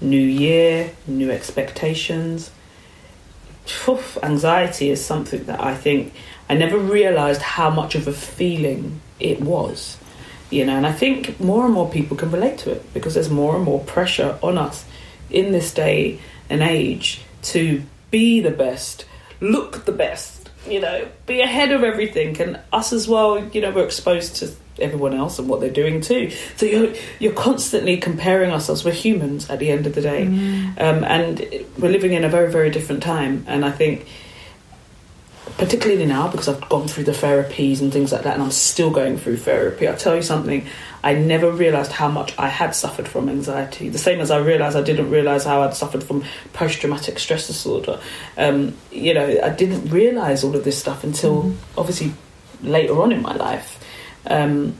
New 0.00 0.20
year, 0.20 0.92
new 1.06 1.30
expectations. 1.30 2.50
Phew, 3.64 4.00
anxiety 4.22 4.90
is 4.90 5.04
something 5.04 5.44
that 5.44 5.60
I 5.60 5.74
think 5.74 6.12
I 6.48 6.54
never 6.54 6.78
realised 6.78 7.42
how 7.42 7.70
much 7.70 7.94
of 7.94 8.06
a 8.06 8.12
feeling 8.12 9.00
it 9.18 9.40
was. 9.40 9.96
You 10.50 10.64
know, 10.64 10.76
and 10.76 10.86
I 10.86 10.92
think 10.92 11.40
more 11.40 11.64
and 11.64 11.74
more 11.74 11.90
people 11.90 12.16
can 12.16 12.30
relate 12.30 12.58
to 12.58 12.70
it 12.70 12.92
because 12.94 13.14
there's 13.14 13.30
more 13.30 13.56
and 13.56 13.64
more 13.64 13.80
pressure 13.80 14.38
on 14.42 14.58
us 14.58 14.84
in 15.28 15.50
this 15.50 15.74
day 15.74 16.20
and 16.48 16.62
age 16.62 17.22
to 17.42 17.82
be 18.10 18.40
the 18.40 18.50
best, 18.50 19.06
look 19.40 19.84
the 19.84 19.92
best, 19.92 20.50
you 20.68 20.80
know, 20.80 21.08
be 21.26 21.40
ahead 21.40 21.72
of 21.72 21.82
everything. 21.82 22.40
And 22.40 22.60
us 22.72 22.92
as 22.92 23.08
well, 23.08 23.44
you 23.48 23.60
know, 23.60 23.72
we're 23.72 23.84
exposed 23.84 24.36
to 24.36 24.52
everyone 24.78 25.14
else 25.14 25.38
and 25.38 25.48
what 25.48 25.60
they're 25.60 25.70
doing 25.70 26.00
too. 26.00 26.30
So 26.56 26.66
you're 26.66 26.94
you're 27.18 27.32
constantly 27.32 27.96
comparing 27.96 28.50
ourselves. 28.50 28.84
We're 28.84 28.92
humans 28.92 29.48
at 29.50 29.58
the 29.58 29.70
end 29.70 29.86
of 29.86 29.94
the 29.94 30.02
day, 30.02 30.26
um, 30.78 31.04
and 31.04 31.40
we're 31.78 31.90
living 31.90 32.12
in 32.12 32.24
a 32.24 32.28
very 32.28 32.50
very 32.50 32.70
different 32.70 33.02
time. 33.02 33.44
And 33.46 33.64
I 33.64 33.70
think, 33.70 34.06
particularly 35.58 36.06
now, 36.06 36.28
because 36.28 36.48
I've 36.48 36.68
gone 36.68 36.88
through 36.88 37.04
the 37.04 37.12
therapies 37.12 37.80
and 37.80 37.92
things 37.92 38.12
like 38.12 38.22
that, 38.22 38.34
and 38.34 38.42
I'm 38.42 38.50
still 38.50 38.90
going 38.90 39.18
through 39.18 39.38
therapy. 39.38 39.88
I'll 39.88 39.96
tell 39.96 40.16
you 40.16 40.22
something. 40.22 40.66
I 41.02 41.14
never 41.14 41.52
realised 41.52 41.92
how 41.92 42.08
much 42.08 42.36
I 42.36 42.48
had 42.48 42.74
suffered 42.74 43.06
from 43.06 43.28
anxiety. 43.28 43.88
The 43.90 43.98
same 43.98 44.20
as 44.20 44.32
I 44.32 44.38
realised 44.38 44.76
I 44.76 44.82
didn't 44.82 45.08
realise 45.08 45.44
how 45.44 45.62
I'd 45.62 45.74
suffered 45.74 46.02
from 46.02 46.24
post 46.52 46.80
traumatic 46.80 47.20
stress 47.20 47.46
disorder. 47.46 48.00
Um, 48.36 48.76
you 48.90 49.14
know, 49.14 49.40
I 49.40 49.50
didn't 49.50 49.88
realise 49.88 50.42
all 50.42 50.56
of 50.56 50.64
this 50.64 50.76
stuff 50.76 51.04
until 51.04 51.54
obviously 51.78 52.12
later 52.60 53.00
on 53.00 53.12
in 53.12 53.22
my 53.22 53.36
life. 53.36 53.78
Um, 54.26 54.74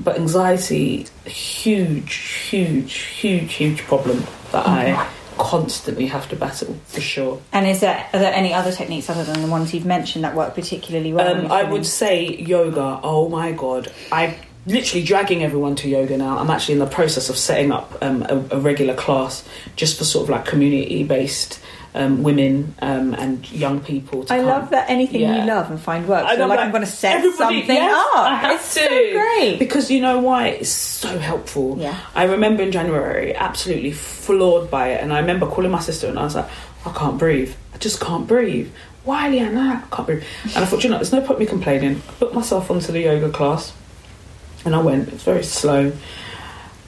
but 0.00 0.18
anxiety, 0.18 1.06
huge, 1.24 2.14
huge, 2.14 2.94
huge, 2.94 3.52
huge 3.54 3.82
problem 3.82 4.24
that 4.50 4.66
I 4.66 5.08
constantly 5.38 6.06
have 6.06 6.28
to 6.30 6.36
battle 6.36 6.76
for 6.86 7.00
sure. 7.00 7.40
And 7.52 7.66
is 7.66 7.80
there 7.80 8.08
are 8.12 8.18
there 8.18 8.32
any 8.32 8.52
other 8.52 8.72
techniques 8.72 9.08
other 9.08 9.24
than 9.24 9.40
the 9.40 9.48
ones 9.48 9.74
you've 9.74 9.86
mentioned 9.86 10.24
that 10.24 10.34
work 10.34 10.54
particularly 10.54 11.12
well? 11.12 11.44
Um, 11.44 11.52
I 11.52 11.62
would 11.62 11.86
say 11.86 12.36
yoga. 12.36 13.00
Oh 13.02 13.28
my 13.28 13.52
god, 13.52 13.90
I'm 14.10 14.34
literally 14.66 15.04
dragging 15.04 15.42
everyone 15.42 15.76
to 15.76 15.88
yoga 15.88 16.16
now. 16.16 16.38
I'm 16.38 16.50
actually 16.50 16.74
in 16.74 16.80
the 16.80 16.86
process 16.86 17.28
of 17.28 17.36
setting 17.36 17.72
up 17.72 17.96
um, 18.02 18.22
a, 18.22 18.56
a 18.56 18.60
regular 18.60 18.94
class 18.94 19.46
just 19.76 19.98
for 19.98 20.04
sort 20.04 20.24
of 20.24 20.30
like 20.30 20.44
community 20.44 21.04
based 21.04 21.60
um, 21.94 22.22
women 22.24 22.74
um, 22.82 23.14
and 23.14 23.50
young 23.52 23.80
people. 23.80 24.24
To 24.24 24.34
I 24.34 24.38
come. 24.38 24.46
love 24.46 24.70
that 24.70 24.90
anything 24.90 25.20
Yeah. 25.20 25.42
you 25.42 25.46
love 25.46 25.70
and 25.70 25.80
find 25.80 26.08
works. 26.08 26.26
I 26.28 26.36
So 26.36 26.46
like 26.46 26.58
I'm 26.58 26.70
going 26.72 26.82
to 26.84 26.90
set 26.90 27.22
something 27.34 27.66
yes, 27.68 27.92
up. 28.16 28.16
I 28.26 28.34
have 28.34 28.56
it's 28.56 28.74
to. 28.74 28.80
so 28.80 29.12
great. 29.12 29.58
because 29.60 29.90
you 29.90 30.00
know 30.00 30.18
why 30.18 30.48
it's 30.48 30.68
so 30.70 31.18
helpful. 31.18 31.78
Yeah. 31.78 31.96
I 32.14 32.24
remember 32.24 32.62
in 32.64 32.72
January, 32.72 33.34
absolutely 33.36 33.92
floored 33.92 34.70
by 34.70 34.88
it, 34.88 35.02
and 35.02 35.12
I 35.12 35.20
remember 35.20 35.46
calling 35.46 35.70
my 35.70 35.80
sister 35.80 36.08
and 36.08 36.18
I 36.18 36.24
was 36.24 36.34
like, 36.34 36.48
I 36.84 36.92
can't 36.92 37.16
breathe. 37.18 37.54
I 37.72 37.78
just 37.78 38.00
can't 38.00 38.26
breathe. 38.26 38.70
Why, 39.04 39.28
Leanna? 39.28 39.82
I 39.84 39.94
can't 39.94 40.06
breathe. 40.06 40.24
And 40.44 40.58
I 40.58 40.64
thought, 40.64 40.82
you 40.82 40.90
know, 40.90 40.96
there's 40.96 41.12
no 41.12 41.20
point 41.20 41.38
me 41.38 41.46
complaining. 41.46 41.96
I 42.08 42.12
put 42.18 42.34
myself 42.34 42.70
onto 42.70 42.90
the 42.90 43.00
yoga 43.02 43.30
class, 43.30 43.72
and 44.64 44.74
I 44.74 44.80
went. 44.80 45.08
It's 45.10 45.22
very 45.22 45.44
slow, 45.44 45.80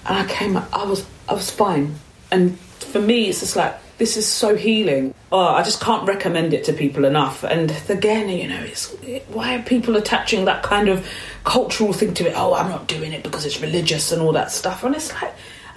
and 0.07 0.19
I 0.19 0.25
came. 0.27 0.57
I 0.57 0.85
was, 0.85 1.07
I 1.29 1.35
was 1.35 1.51
fine. 1.51 1.95
And 2.31 2.59
for 2.59 3.01
me, 3.01 3.29
it's 3.29 3.41
just 3.41 3.55
like 3.57 3.75
this 3.99 4.17
is 4.17 4.27
so 4.27 4.57
healing. 4.57 5.15
Oh, 5.33 5.39
I 5.41 5.63
just 5.63 5.81
can't 5.81 6.07
recommend 6.07 6.53
it 6.53 6.65
to 6.65 6.73
people 6.73 7.05
enough. 7.05 7.45
And 7.45 7.75
again, 7.89 8.29
you 8.29 8.47
know, 8.49 8.63
it's 8.63 8.93
why 9.29 9.57
are 9.57 9.63
people 9.63 9.97
attaching 9.97 10.45
that 10.45 10.63
kind 10.63 10.89
of 10.89 11.09
cultural 11.45 11.93
thing 11.93 12.13
to 12.15 12.29
it? 12.29 12.35
Oh, 12.37 12.55
I'm 12.55 12.69
not 12.69 12.87
doing 12.89 13.13
it 13.13 13.23
because 13.23 13.47
it's 13.47 13.61
religious 13.61 14.13
and 14.13 14.21
all 14.21 14.33
that 14.33 14.51
stuff. 14.53 14.85
And 14.85 14.95
it's 14.95 15.13
like, 15.15 15.33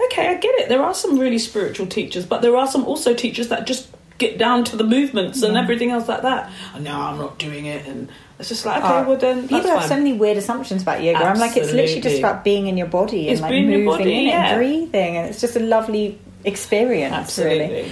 okay, 0.06 0.28
I 0.28 0.36
get 0.36 0.54
it. 0.60 0.70
There 0.70 0.84
are 0.84 0.94
some 0.94 1.18
really 1.18 1.40
spiritual 1.40 1.88
teachers, 1.88 2.26
but 2.26 2.42
there 2.42 2.56
are 2.58 2.68
some 2.68 2.84
also 2.86 3.14
teachers 3.14 3.48
that 3.50 3.66
just 3.66 3.90
get 4.18 4.38
down 4.38 4.66
to 4.66 4.76
the 4.76 4.84
movements 4.84 5.42
and 5.44 5.56
everything 5.56 5.92
else 5.92 6.10
like 6.10 6.24
that. 6.24 6.52
And 6.76 6.84
no, 6.84 6.94
I'm 7.00 7.18
not 7.18 7.40
doing 7.40 7.68
it. 7.68 7.88
And 7.88 8.10
it's 8.38 8.50
just 8.50 8.66
like, 8.66 8.84
okay, 8.84 9.00
Oh, 9.00 9.08
well 9.08 9.18
then, 9.18 9.44
People 9.44 9.70
have 9.70 9.80
fine. 9.80 9.88
so 9.88 9.96
many 9.96 10.12
weird 10.12 10.36
assumptions 10.36 10.82
about 10.82 11.02
yoga. 11.02 11.24
I'm 11.24 11.40
like, 11.40 11.56
it's 11.56 11.72
literally 11.72 12.02
just 12.02 12.20
about 12.20 12.44
being 12.44 12.68
in 12.68 12.78
your 12.78 12.88
body 12.88 13.30
and 13.30 13.32
It's 13.34 13.42
like 13.42 13.52
moving 13.54 13.86
body, 13.86 14.12
yeah. 14.12 14.50
and 14.50 14.58
breathing, 14.58 15.16
and 15.16 15.30
it's 15.30 15.40
just 15.40 15.56
a 15.56 15.62
lovely 15.62 16.20
experience, 16.44 17.38
really. 17.38 17.62
Absolutely. 17.64 17.92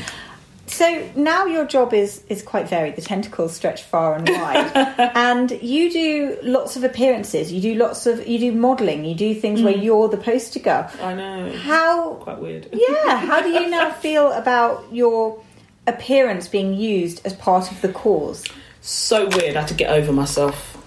So 0.69 1.09
now 1.15 1.45
your 1.45 1.65
job 1.65 1.93
is 1.93 2.23
is 2.27 2.43
quite 2.43 2.67
varied. 2.67 2.97
The 2.97 3.01
tentacles 3.01 3.55
stretch 3.55 3.83
far 3.83 4.15
and 4.15 4.27
wide, 4.27 4.71
and 5.15 5.49
you 5.61 5.89
do 5.91 6.37
lots 6.43 6.75
of 6.75 6.83
appearances. 6.83 7.53
You 7.53 7.61
do 7.61 7.75
lots 7.75 8.05
of 8.05 8.27
you 8.27 8.37
do 8.37 8.51
modelling. 8.51 9.05
You 9.05 9.15
do 9.15 9.33
things 9.33 9.61
Mm. 9.61 9.63
where 9.63 9.77
you're 9.77 10.09
the 10.09 10.17
poster 10.17 10.59
girl. 10.59 10.91
I 11.01 11.13
know. 11.13 11.53
How 11.57 12.15
Quite 12.15 12.39
weird. 12.39 12.67
yeah? 12.73 13.17
How 13.17 13.41
do 13.41 13.49
you 13.49 13.69
now 13.77 13.91
feel 13.91 14.31
about 14.33 14.83
your 14.91 15.39
appearance 15.87 16.49
being 16.49 16.73
used 16.73 17.25
as 17.25 17.33
part 17.33 17.71
of 17.71 17.81
the 17.81 17.89
cause? 17.89 18.43
so 18.81 19.25
weird. 19.29 19.55
I 19.57 19.61
had 19.61 19.67
to 19.69 19.73
get 19.73 19.89
over 19.91 20.11
myself. 20.13 20.77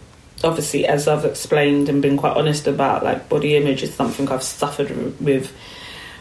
Obviously, 0.45 0.87
as 0.87 1.07
I've 1.09 1.25
explained 1.27 1.89
and 1.91 2.01
been 2.01 2.17
quite 2.17 2.35
honest 2.37 2.67
about, 2.67 3.03
like 3.05 3.29
body 3.29 3.57
image 3.57 3.83
is 3.83 3.93
something 3.95 4.29
I've 4.31 4.43
suffered 4.43 4.91
with 5.21 5.53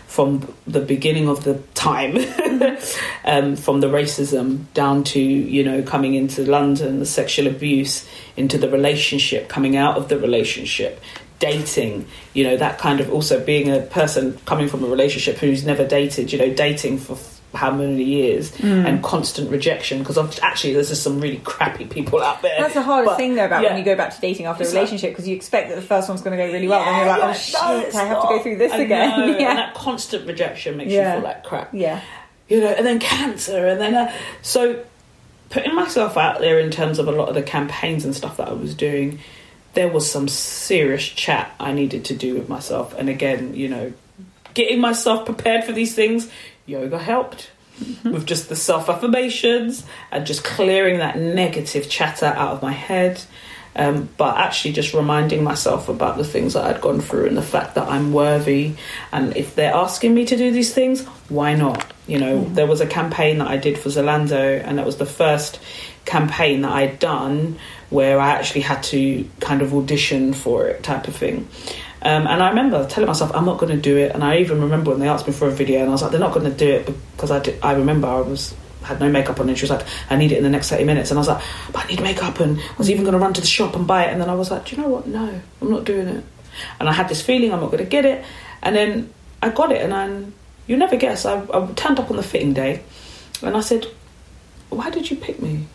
from 0.09 0.51
the 0.65 0.81
beginning 0.81 1.29
of 1.29 1.43
the 1.43 1.53
time, 1.75 2.17
um, 3.25 3.55
from 3.55 3.79
the 3.79 3.87
racism 3.87 4.65
down 4.73 5.03
to 5.03 5.19
you 5.21 5.63
know 5.63 5.83
coming 5.83 6.15
into 6.15 6.43
London, 6.43 6.97
the 6.97 7.05
sexual 7.05 7.45
abuse, 7.45 8.09
into 8.35 8.57
the 8.57 8.67
relationship, 8.69 9.47
coming 9.47 9.77
out 9.77 9.97
of 9.97 10.09
the 10.09 10.17
relationship, 10.17 10.99
dating, 11.37 12.07
you 12.33 12.43
know 12.43 12.57
that 12.57 12.79
kind 12.79 12.99
of 12.99 13.13
also 13.13 13.39
being 13.45 13.69
a 13.69 13.81
person 13.81 14.35
coming 14.45 14.67
from 14.67 14.83
a 14.83 14.87
relationship 14.87 15.37
who's 15.37 15.63
never 15.63 15.87
dated, 15.87 16.33
you 16.33 16.39
know 16.39 16.51
dating 16.51 16.97
for 16.97 17.15
how 17.55 17.71
many 17.71 18.03
years 18.03 18.51
Mm. 18.51 18.85
and 18.87 19.03
constant 19.03 19.49
rejection 19.49 19.99
because 19.99 20.17
actually 20.39 20.73
there's 20.73 20.89
just 20.89 21.01
some 21.01 21.19
really 21.19 21.37
crappy 21.43 21.85
people 21.85 22.21
out 22.21 22.41
there. 22.43 22.59
That's 22.61 22.75
the 22.75 22.81
hardest 22.83 23.13
But, 23.13 23.17
thing 23.17 23.35
though 23.35 23.45
about 23.45 23.63
yeah. 23.63 23.69
when 23.69 23.79
you 23.79 23.83
go 23.85 23.95
back 23.95 24.13
to 24.13 24.21
dating 24.21 24.45
after 24.45 24.61
a 24.61 24.65
It's 24.65 24.73
like- 24.73 24.81
relationship 24.81 25.11
because 25.11 25.27
you 25.27 25.35
expect 25.35 25.69
that 25.69 25.75
the 25.75 25.81
first 25.81 26.07
one's 26.09 26.21
going 26.21 26.37
to 26.37 26.45
go 26.45 26.51
really 26.51 26.67
well, 26.67 26.81
and 26.81 26.97
you're 26.97 27.07
like, 27.07 27.23
oh 27.23 27.27
yeah, 27.27 27.33
shit, 27.33 27.93
no, 27.93 27.99
I 27.99 28.05
have 28.05 28.21
to 28.21 28.27
go 28.27 28.39
through 28.43 28.57
this 28.57 28.71
I 28.71 28.77
again. 28.77 29.19
know, 29.19 29.25
yeah. 29.39 29.49
And 29.49 29.57
that 29.59 29.73
constant 29.73 30.27
rejection 30.27 30.77
makes 30.77 30.91
Yeah. 30.91 31.15
you 31.15 31.21
feel 31.21 31.23
like 31.29 31.43
crap. 31.43 31.69
yeah. 31.73 32.01
You 32.47 32.61
know, 32.61 32.67
and 32.67 32.85
then 32.85 32.99
cancer, 32.99 33.67
and 33.67 33.79
then 33.81 33.93
uh, 33.95 34.11
so 34.41 34.79
putting 35.49 35.73
myself 35.75 36.17
out 36.17 36.39
there 36.39 36.59
in 36.59 36.69
terms 36.71 36.99
of 36.99 37.07
a 37.07 37.11
lot 37.11 37.29
of 37.29 37.35
the 37.35 37.41
campaigns 37.43 38.05
and 38.05 38.15
stuff 38.15 38.37
that 38.37 38.47
I 38.49 38.53
was 38.53 38.75
doing, 38.75 39.19
there 39.73 39.87
was 39.87 40.09
some 40.11 40.27
serious 40.27 41.03
chat 41.07 41.51
I 41.59 41.71
needed 41.73 42.05
to 42.05 42.15
do 42.15 42.33
with 42.35 42.47
myself. 42.49 42.93
And 42.97 43.09
again, 43.09 43.55
you 43.55 43.67
know, 43.69 43.93
getting 44.53 44.79
myself 44.79 45.25
prepared 45.25 45.63
for 45.63 45.71
these 45.71 45.93
things, 45.95 46.29
yoga 46.69 46.99
helped. 46.99 47.51
with 48.03 48.25
just 48.25 48.49
the 48.49 48.55
self 48.55 48.89
affirmations 48.89 49.85
and 50.11 50.25
just 50.25 50.43
clearing 50.43 50.99
that 50.99 51.17
negative 51.17 51.89
chatter 51.89 52.25
out 52.25 52.51
of 52.51 52.61
my 52.61 52.73
head. 52.73 53.21
Um, 53.75 54.09
but 54.17 54.37
actually, 54.37 54.73
just 54.73 54.93
reminding 54.93 55.43
myself 55.43 55.87
about 55.87 56.17
the 56.17 56.25
things 56.25 56.53
that 56.53 56.65
I'd 56.65 56.81
gone 56.81 56.99
through 56.99 57.27
and 57.27 57.37
the 57.37 57.41
fact 57.41 57.75
that 57.75 57.87
I'm 57.87 58.11
worthy. 58.11 58.73
And 59.11 59.37
if 59.37 59.55
they're 59.55 59.73
asking 59.73 60.13
me 60.13 60.25
to 60.25 60.35
do 60.35 60.51
these 60.51 60.73
things, 60.73 61.05
why 61.29 61.53
not? 61.53 61.85
You 62.07 62.19
know, 62.19 62.43
there 62.45 62.67
was 62.67 62.81
a 62.81 62.87
campaign 62.87 63.37
that 63.37 63.47
I 63.47 63.57
did 63.57 63.77
for 63.77 63.89
Zalando, 63.89 64.61
and 64.65 64.77
that 64.79 64.85
was 64.85 64.97
the 64.97 65.05
first 65.05 65.59
campaign 66.05 66.61
that 66.63 66.71
I'd 66.71 66.99
done 66.99 67.59
where 67.89 68.19
I 68.19 68.31
actually 68.31 68.61
had 68.61 68.83
to 68.83 69.29
kind 69.39 69.61
of 69.61 69.73
audition 69.73 70.33
for 70.33 70.67
it, 70.67 70.83
type 70.83 71.07
of 71.07 71.15
thing. 71.15 71.47
Um, 72.01 72.27
and 72.27 72.41
I 72.41 72.49
remember 72.49 72.85
telling 72.87 73.07
myself, 73.07 73.31
I'm 73.35 73.45
not 73.45 73.57
going 73.57 73.75
to 73.75 73.81
do 73.81 73.97
it. 73.97 74.13
And 74.13 74.23
I 74.23 74.37
even 74.37 74.61
remember 74.61 74.91
when 74.91 74.99
they 74.99 75.07
asked 75.09 75.27
me 75.27 75.33
for 75.33 75.47
a 75.47 75.51
video, 75.51 75.81
and 75.81 75.89
I 75.89 75.91
was 75.91 76.01
like, 76.01 76.11
they're 76.11 76.19
not 76.19 76.33
going 76.33 76.49
to 76.49 76.57
do 76.57 76.69
it 76.69 76.85
because 77.13 77.31
I, 77.31 77.39
did, 77.39 77.59
I 77.61 77.73
remember 77.73 78.07
I 78.07 78.21
was 78.21 78.55
had 78.83 78.99
no 78.99 79.09
makeup 79.09 79.39
on, 79.39 79.49
and 79.49 79.57
she 79.57 79.63
was 79.63 79.71
like, 79.71 79.85
I 80.09 80.15
need 80.15 80.31
it 80.31 80.37
in 80.37 80.43
the 80.43 80.49
next 80.49 80.69
30 80.69 80.85
minutes. 80.85 81.11
And 81.11 81.17
I 81.17 81.21
was 81.21 81.27
like, 81.27 81.43
but 81.73 81.85
I 81.85 81.87
need 81.87 82.01
makeup, 82.01 82.39
and 82.39 82.59
I 82.59 82.75
was 82.77 82.89
even 82.89 83.03
going 83.03 83.13
to 83.13 83.19
run 83.19 83.33
to 83.33 83.41
the 83.41 83.47
shop 83.47 83.75
and 83.75 83.85
buy 83.85 84.05
it. 84.05 84.11
And 84.11 84.21
then 84.21 84.29
I 84.29 84.35
was 84.35 84.49
like, 84.49 84.65
do 84.65 84.75
you 84.75 84.81
know 84.81 84.89
what? 84.89 85.07
No, 85.07 85.41
I'm 85.61 85.69
not 85.69 85.83
doing 85.83 86.07
it. 86.07 86.23
And 86.79 86.89
I 86.89 86.93
had 86.93 87.09
this 87.09 87.21
feeling 87.21 87.53
I'm 87.53 87.59
not 87.59 87.71
going 87.71 87.83
to 87.83 87.89
get 87.89 88.05
it. 88.05 88.23
And 88.63 88.75
then 88.75 89.13
I 89.41 89.49
got 89.49 89.71
it, 89.71 89.81
and 89.81 89.93
I, 89.93 90.25
you 90.67 90.77
never 90.77 90.95
guess, 90.95 91.25
I, 91.25 91.41
I 91.53 91.67
turned 91.73 91.99
up 91.99 92.09
on 92.09 92.15
the 92.15 92.23
fitting 92.23 92.53
day, 92.53 92.81
and 93.41 93.55
I 93.55 93.61
said, 93.61 93.85
why 94.69 94.89
did 94.89 95.09
you 95.09 95.17
pick 95.17 95.41
me? 95.41 95.65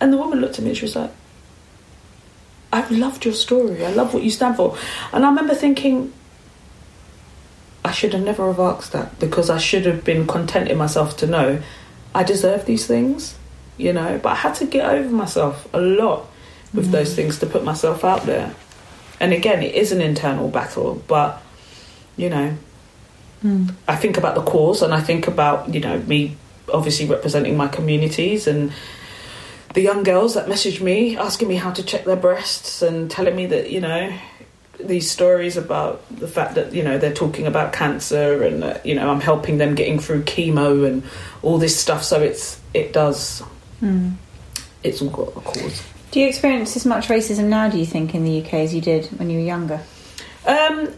And 0.00 0.12
the 0.12 0.16
woman 0.16 0.40
looked 0.40 0.58
at 0.58 0.64
me 0.64 0.70
and 0.70 0.76
she 0.76 0.84
was 0.84 0.96
like, 0.96 1.10
I've 2.72 2.90
loved 2.90 3.24
your 3.24 3.34
story. 3.34 3.84
I 3.84 3.90
love 3.90 4.12
what 4.14 4.22
you 4.22 4.30
stand 4.30 4.56
for. 4.56 4.76
And 5.12 5.24
I 5.24 5.28
remember 5.28 5.54
thinking, 5.54 6.12
I 7.84 7.92
should 7.92 8.12
have 8.12 8.22
never 8.22 8.46
have 8.46 8.60
asked 8.60 8.92
that 8.92 9.18
because 9.18 9.48
I 9.48 9.58
should 9.58 9.86
have 9.86 10.04
been 10.04 10.26
content 10.26 10.68
in 10.68 10.76
myself 10.76 11.16
to 11.18 11.26
know 11.26 11.62
I 12.14 12.24
deserve 12.24 12.66
these 12.66 12.86
things, 12.86 13.36
you 13.76 13.92
know. 13.92 14.18
But 14.22 14.30
I 14.30 14.34
had 14.34 14.54
to 14.56 14.66
get 14.66 14.88
over 14.88 15.08
myself 15.08 15.66
a 15.72 15.80
lot 15.80 16.26
with 16.74 16.88
mm. 16.88 16.92
those 16.92 17.14
things 17.14 17.38
to 17.38 17.46
put 17.46 17.64
myself 17.64 18.04
out 18.04 18.24
there. 18.26 18.54
And 19.20 19.32
again, 19.32 19.62
it 19.62 19.74
is 19.74 19.92
an 19.92 20.00
internal 20.00 20.48
battle, 20.48 21.02
but 21.06 21.42
you 22.16 22.28
know, 22.28 22.56
mm. 23.42 23.74
I 23.86 23.96
think 23.96 24.18
about 24.18 24.34
the 24.34 24.42
cause 24.42 24.82
and 24.82 24.92
I 24.92 25.00
think 25.00 25.26
about, 25.26 25.72
you 25.72 25.80
know, 25.80 25.98
me 26.00 26.36
obviously 26.72 27.06
representing 27.06 27.56
my 27.56 27.68
communities 27.68 28.46
and 28.46 28.72
the 29.78 29.84
young 29.84 30.02
girls 30.02 30.34
that 30.34 30.48
message 30.48 30.80
me 30.80 31.16
asking 31.16 31.46
me 31.46 31.54
how 31.54 31.70
to 31.70 31.84
check 31.84 32.04
their 32.04 32.16
breasts 32.16 32.82
and 32.82 33.08
telling 33.08 33.36
me 33.36 33.46
that, 33.46 33.70
you 33.70 33.80
know, 33.80 34.12
these 34.80 35.08
stories 35.08 35.56
about 35.56 36.02
the 36.10 36.26
fact 36.26 36.56
that, 36.56 36.72
you 36.72 36.82
know, 36.82 36.98
they're 36.98 37.14
talking 37.14 37.46
about 37.46 37.72
cancer 37.72 38.42
and, 38.42 38.64
uh, 38.64 38.76
you 38.82 38.96
know, 38.96 39.08
I'm 39.08 39.20
helping 39.20 39.58
them 39.58 39.76
getting 39.76 40.00
through 40.00 40.24
chemo 40.24 40.84
and 40.84 41.04
all 41.42 41.58
this 41.58 41.78
stuff. 41.78 42.02
So 42.02 42.20
it's, 42.20 42.60
it 42.74 42.92
does, 42.92 43.40
it's 44.82 45.00
all 45.00 45.10
got 45.10 45.28
a 45.28 45.40
cause. 45.42 45.84
Do 46.10 46.18
you 46.18 46.26
experience 46.26 46.74
as 46.74 46.84
much 46.84 47.06
racism 47.06 47.44
now, 47.44 47.70
do 47.70 47.78
you 47.78 47.86
think, 47.86 48.16
in 48.16 48.24
the 48.24 48.42
UK 48.42 48.54
as 48.54 48.74
you 48.74 48.80
did 48.80 49.06
when 49.16 49.30
you 49.30 49.38
were 49.38 49.44
younger? 49.44 49.80
Um, 50.44 50.92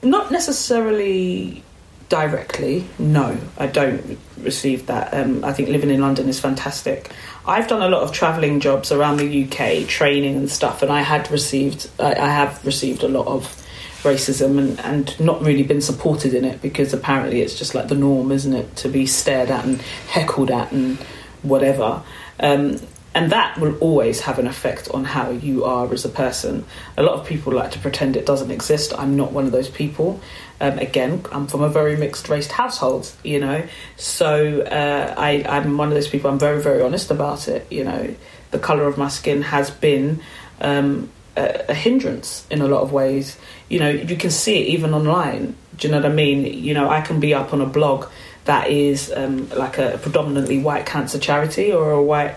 not 0.00 0.30
necessarily 0.30 1.64
directly. 2.08 2.86
No, 3.00 3.36
I 3.58 3.66
don't 3.66 4.16
receive 4.38 4.86
that. 4.86 5.12
Um, 5.12 5.44
I 5.44 5.52
think 5.52 5.70
living 5.70 5.90
in 5.90 6.00
London 6.00 6.28
is 6.28 6.38
fantastic. 6.38 7.10
I've 7.46 7.68
done 7.68 7.82
a 7.82 7.88
lot 7.88 8.02
of 8.02 8.12
travelling 8.12 8.60
jobs 8.60 8.90
around 8.90 9.18
the 9.18 9.44
UK, 9.44 9.86
training 9.86 10.36
and 10.36 10.50
stuff, 10.50 10.82
and 10.82 10.90
I 10.90 11.02
had 11.02 11.30
received, 11.30 11.90
I, 11.98 12.14
I 12.14 12.28
have 12.28 12.64
received 12.64 13.02
a 13.02 13.08
lot 13.08 13.26
of 13.26 13.42
racism 14.02 14.58
and, 14.58 14.80
and 14.80 15.18
not 15.20 15.42
really 15.42 15.62
been 15.62 15.80
supported 15.80 16.34
in 16.34 16.44
it 16.44 16.62
because 16.62 16.92
apparently 16.92 17.40
it's 17.40 17.58
just 17.58 17.74
like 17.74 17.88
the 17.88 17.94
norm, 17.94 18.32
isn't 18.32 18.54
it, 18.54 18.76
to 18.76 18.88
be 18.88 19.06
stared 19.06 19.50
at 19.50 19.64
and 19.64 19.80
heckled 20.08 20.50
at 20.50 20.72
and 20.72 20.98
whatever. 21.42 22.02
Um, 22.40 22.80
and 23.14 23.30
that 23.30 23.58
will 23.58 23.76
always 23.78 24.20
have 24.20 24.38
an 24.38 24.46
effect 24.46 24.88
on 24.90 25.04
how 25.04 25.30
you 25.30 25.64
are 25.64 25.92
as 25.92 26.04
a 26.04 26.08
person. 26.08 26.64
A 26.96 27.02
lot 27.02 27.14
of 27.18 27.26
people 27.26 27.52
like 27.52 27.70
to 27.72 27.78
pretend 27.78 28.16
it 28.16 28.26
doesn't 28.26 28.50
exist. 28.50 28.92
I'm 28.98 29.16
not 29.16 29.32
one 29.32 29.46
of 29.46 29.52
those 29.52 29.68
people. 29.68 30.20
Um, 30.60 30.78
again, 30.78 31.24
I'm 31.30 31.46
from 31.46 31.62
a 31.62 31.68
very 31.68 31.96
mixed 31.96 32.28
race 32.28 32.48
household, 32.48 33.12
you 33.22 33.38
know, 33.38 33.66
so 33.96 34.62
uh, 34.62 35.14
I, 35.16 35.44
I'm 35.48 35.76
one 35.76 35.88
of 35.88 35.94
those 35.94 36.08
people. 36.08 36.30
I'm 36.30 36.38
very, 36.38 36.60
very 36.60 36.82
honest 36.82 37.10
about 37.10 37.46
it. 37.46 37.66
You 37.70 37.84
know, 37.84 38.14
the 38.50 38.58
color 38.58 38.84
of 38.84 38.98
my 38.98 39.08
skin 39.08 39.42
has 39.42 39.70
been 39.70 40.20
um, 40.60 41.08
a, 41.36 41.66
a 41.68 41.74
hindrance 41.74 42.46
in 42.50 42.62
a 42.62 42.68
lot 42.68 42.82
of 42.82 42.92
ways. 42.92 43.36
You 43.68 43.78
know, 43.80 43.90
you 43.90 44.16
can 44.16 44.30
see 44.30 44.62
it 44.62 44.68
even 44.68 44.92
online. 44.92 45.54
Do 45.76 45.86
you 45.86 45.92
know 45.92 46.00
what 46.00 46.10
I 46.10 46.14
mean? 46.14 46.44
You 46.44 46.74
know, 46.74 46.88
I 46.88 47.00
can 47.00 47.20
be 47.20 47.34
up 47.34 47.52
on 47.52 47.60
a 47.60 47.66
blog 47.66 48.06
that 48.44 48.70
is 48.70 49.12
um, 49.14 49.48
like 49.50 49.78
a 49.78 49.98
predominantly 50.02 50.58
white 50.58 50.86
cancer 50.86 51.18
charity 51.18 51.72
or 51.72 51.92
a 51.92 52.02
white 52.02 52.36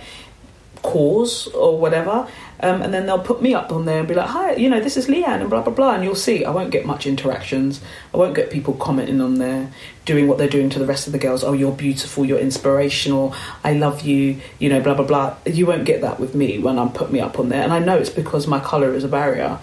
cause 0.82 1.47
or 1.47 1.78
whatever. 1.78 2.28
Um, 2.59 2.82
and 2.82 2.91
then 2.93 3.05
they'll 3.05 3.19
put 3.19 3.41
me 3.41 3.53
up 3.53 3.71
on 3.71 3.86
there 3.86 3.99
and 3.99 4.07
be 4.07 4.15
like, 4.15 4.30
"Hi, 4.30 4.55
you 4.55 4.67
know, 4.67 4.80
this 4.80 4.97
is 4.97 5.07
Leanne," 5.07 5.41
and 5.41 5.49
blah 5.49 5.61
blah 5.61 5.73
blah. 5.73 5.93
And 5.93 6.03
you'll 6.03 6.15
see, 6.15 6.43
I 6.43 6.49
won't 6.49 6.71
get 6.71 6.86
much 6.86 7.05
interactions. 7.05 7.82
I 8.13 8.17
won't 8.17 8.34
get 8.34 8.49
people 8.49 8.73
commenting 8.73 9.21
on 9.21 9.36
there, 9.36 9.69
doing 10.05 10.28
what 10.28 10.39
they're 10.39 10.49
doing 10.49 10.69
to 10.71 10.80
the 10.80 10.86
rest 10.86 11.05
of 11.05 11.13
the 11.13 11.19
girls. 11.19 11.43
Oh, 11.43 11.53
you're 11.53 11.71
beautiful, 11.71 12.25
you're 12.25 12.39
inspirational, 12.39 13.36
I 13.63 13.73
love 13.73 14.01
you, 14.01 14.41
you 14.57 14.69
know, 14.69 14.82
blah 14.82 14.95
blah 14.95 15.05
blah. 15.05 15.36
You 15.45 15.67
won't 15.67 15.86
get 15.86 16.01
that 16.01 16.19
with 16.19 16.34
me 16.34 16.57
when 16.57 16.80
I'm 16.80 16.91
put 16.91 17.11
me 17.11 17.19
up 17.19 17.39
on 17.39 17.49
there, 17.49 17.61
and 17.61 17.71
I 17.71 17.80
know 17.80 17.97
it's 17.97 18.09
because 18.09 18.47
my 18.47 18.59
color 18.59 18.93
is 18.93 19.03
a 19.03 19.07
barrier. 19.09 19.59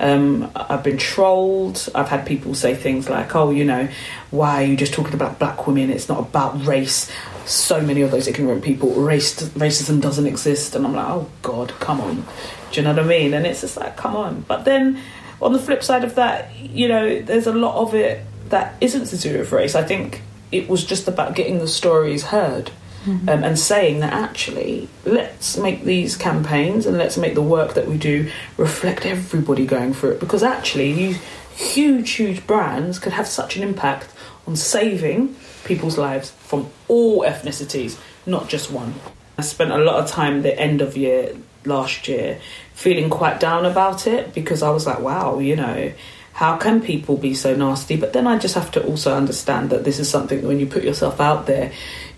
Um, 0.00 0.50
I've 0.54 0.84
been 0.84 0.96
trolled. 0.96 1.88
I've 1.94 2.08
had 2.08 2.24
people 2.24 2.54
say 2.54 2.74
things 2.74 3.10
like, 3.10 3.34
"Oh, 3.34 3.50
you 3.50 3.64
know, 3.64 3.88
why 4.30 4.62
are 4.62 4.66
you 4.66 4.76
just 4.76 4.94
talking 4.94 5.14
about 5.14 5.38
black 5.38 5.66
women? 5.66 5.90
It's 5.90 6.08
not 6.08 6.20
about 6.20 6.64
race." 6.64 7.10
So 7.48 7.80
many 7.80 8.02
of 8.02 8.10
those 8.10 8.28
ignorant 8.28 8.62
people, 8.62 8.90
race 8.90 9.40
racism 9.50 10.00
doesn't 10.00 10.26
exist, 10.26 10.74
and 10.74 10.86
I'm 10.86 10.94
like, 10.94 11.08
"Oh 11.08 11.30
God, 11.42 11.72
come 11.80 12.00
on." 12.00 12.24
Do 12.70 12.80
you 12.80 12.84
know 12.84 12.92
what 12.92 13.04
I 13.04 13.06
mean? 13.06 13.34
And 13.34 13.46
it's 13.46 13.62
just 13.62 13.76
like, 13.76 13.96
come 13.96 14.14
on. 14.14 14.44
But 14.46 14.64
then, 14.64 15.00
on 15.40 15.52
the 15.52 15.58
flip 15.58 15.82
side 15.82 16.04
of 16.04 16.14
that, 16.16 16.54
you 16.56 16.88
know, 16.88 17.20
there's 17.22 17.46
a 17.46 17.52
lot 17.52 17.76
of 17.76 17.94
it 17.94 18.24
that 18.50 18.74
isn't 18.80 19.06
to 19.06 19.16
do 19.16 19.38
with 19.38 19.52
race. 19.52 19.74
I 19.74 19.82
think 19.82 20.22
it 20.52 20.68
was 20.68 20.84
just 20.84 21.08
about 21.08 21.34
getting 21.34 21.58
the 21.58 21.68
stories 21.68 22.24
heard. 22.24 22.70
Um, 23.06 23.42
and 23.42 23.58
saying 23.58 24.00
that 24.00 24.12
actually, 24.12 24.86
let's 25.06 25.56
make 25.56 25.84
these 25.84 26.14
campaigns 26.14 26.84
and 26.84 26.98
let's 26.98 27.16
make 27.16 27.34
the 27.34 27.40
work 27.40 27.72
that 27.72 27.88
we 27.88 27.96
do 27.96 28.30
reflect 28.58 29.06
everybody 29.06 29.64
going 29.64 29.94
through 29.94 30.10
it. 30.10 30.20
Because 30.20 30.42
actually, 30.42 30.92
these 30.92 31.18
huge, 31.56 32.10
huge 32.10 32.46
brands 32.46 32.98
could 32.98 33.14
have 33.14 33.26
such 33.26 33.56
an 33.56 33.62
impact 33.62 34.12
on 34.46 34.56
saving 34.56 35.36
people's 35.68 35.98
lives 35.98 36.30
from 36.30 36.68
all 36.88 37.22
ethnicities, 37.22 37.98
not 38.26 38.48
just 38.48 38.70
one. 38.70 38.94
I 39.36 39.42
spent 39.42 39.70
a 39.70 39.78
lot 39.78 40.02
of 40.02 40.10
time 40.10 40.42
the 40.42 40.58
end 40.58 40.80
of 40.80 40.96
year 40.96 41.36
last 41.64 42.08
year 42.08 42.40
feeling 42.72 43.10
quite 43.10 43.38
down 43.38 43.66
about 43.66 44.06
it 44.06 44.34
because 44.34 44.62
I 44.62 44.70
was 44.70 44.86
like, 44.86 45.00
wow, 45.00 45.38
you 45.38 45.54
know, 45.54 45.92
how 46.32 46.56
can 46.56 46.80
people 46.80 47.16
be 47.16 47.34
so 47.34 47.54
nasty? 47.54 47.96
But 47.96 48.12
then 48.12 48.26
I 48.26 48.38
just 48.38 48.54
have 48.54 48.70
to 48.72 48.84
also 48.84 49.14
understand 49.14 49.70
that 49.70 49.84
this 49.84 49.98
is 49.98 50.08
something 50.08 50.40
that 50.40 50.46
when 50.46 50.58
you 50.58 50.66
put 50.66 50.84
yourself 50.84 51.20
out 51.20 51.46
there, 51.46 51.72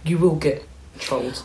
you 0.04 0.18
will 0.18 0.36
get 0.36 0.64
trolled. 0.98 1.42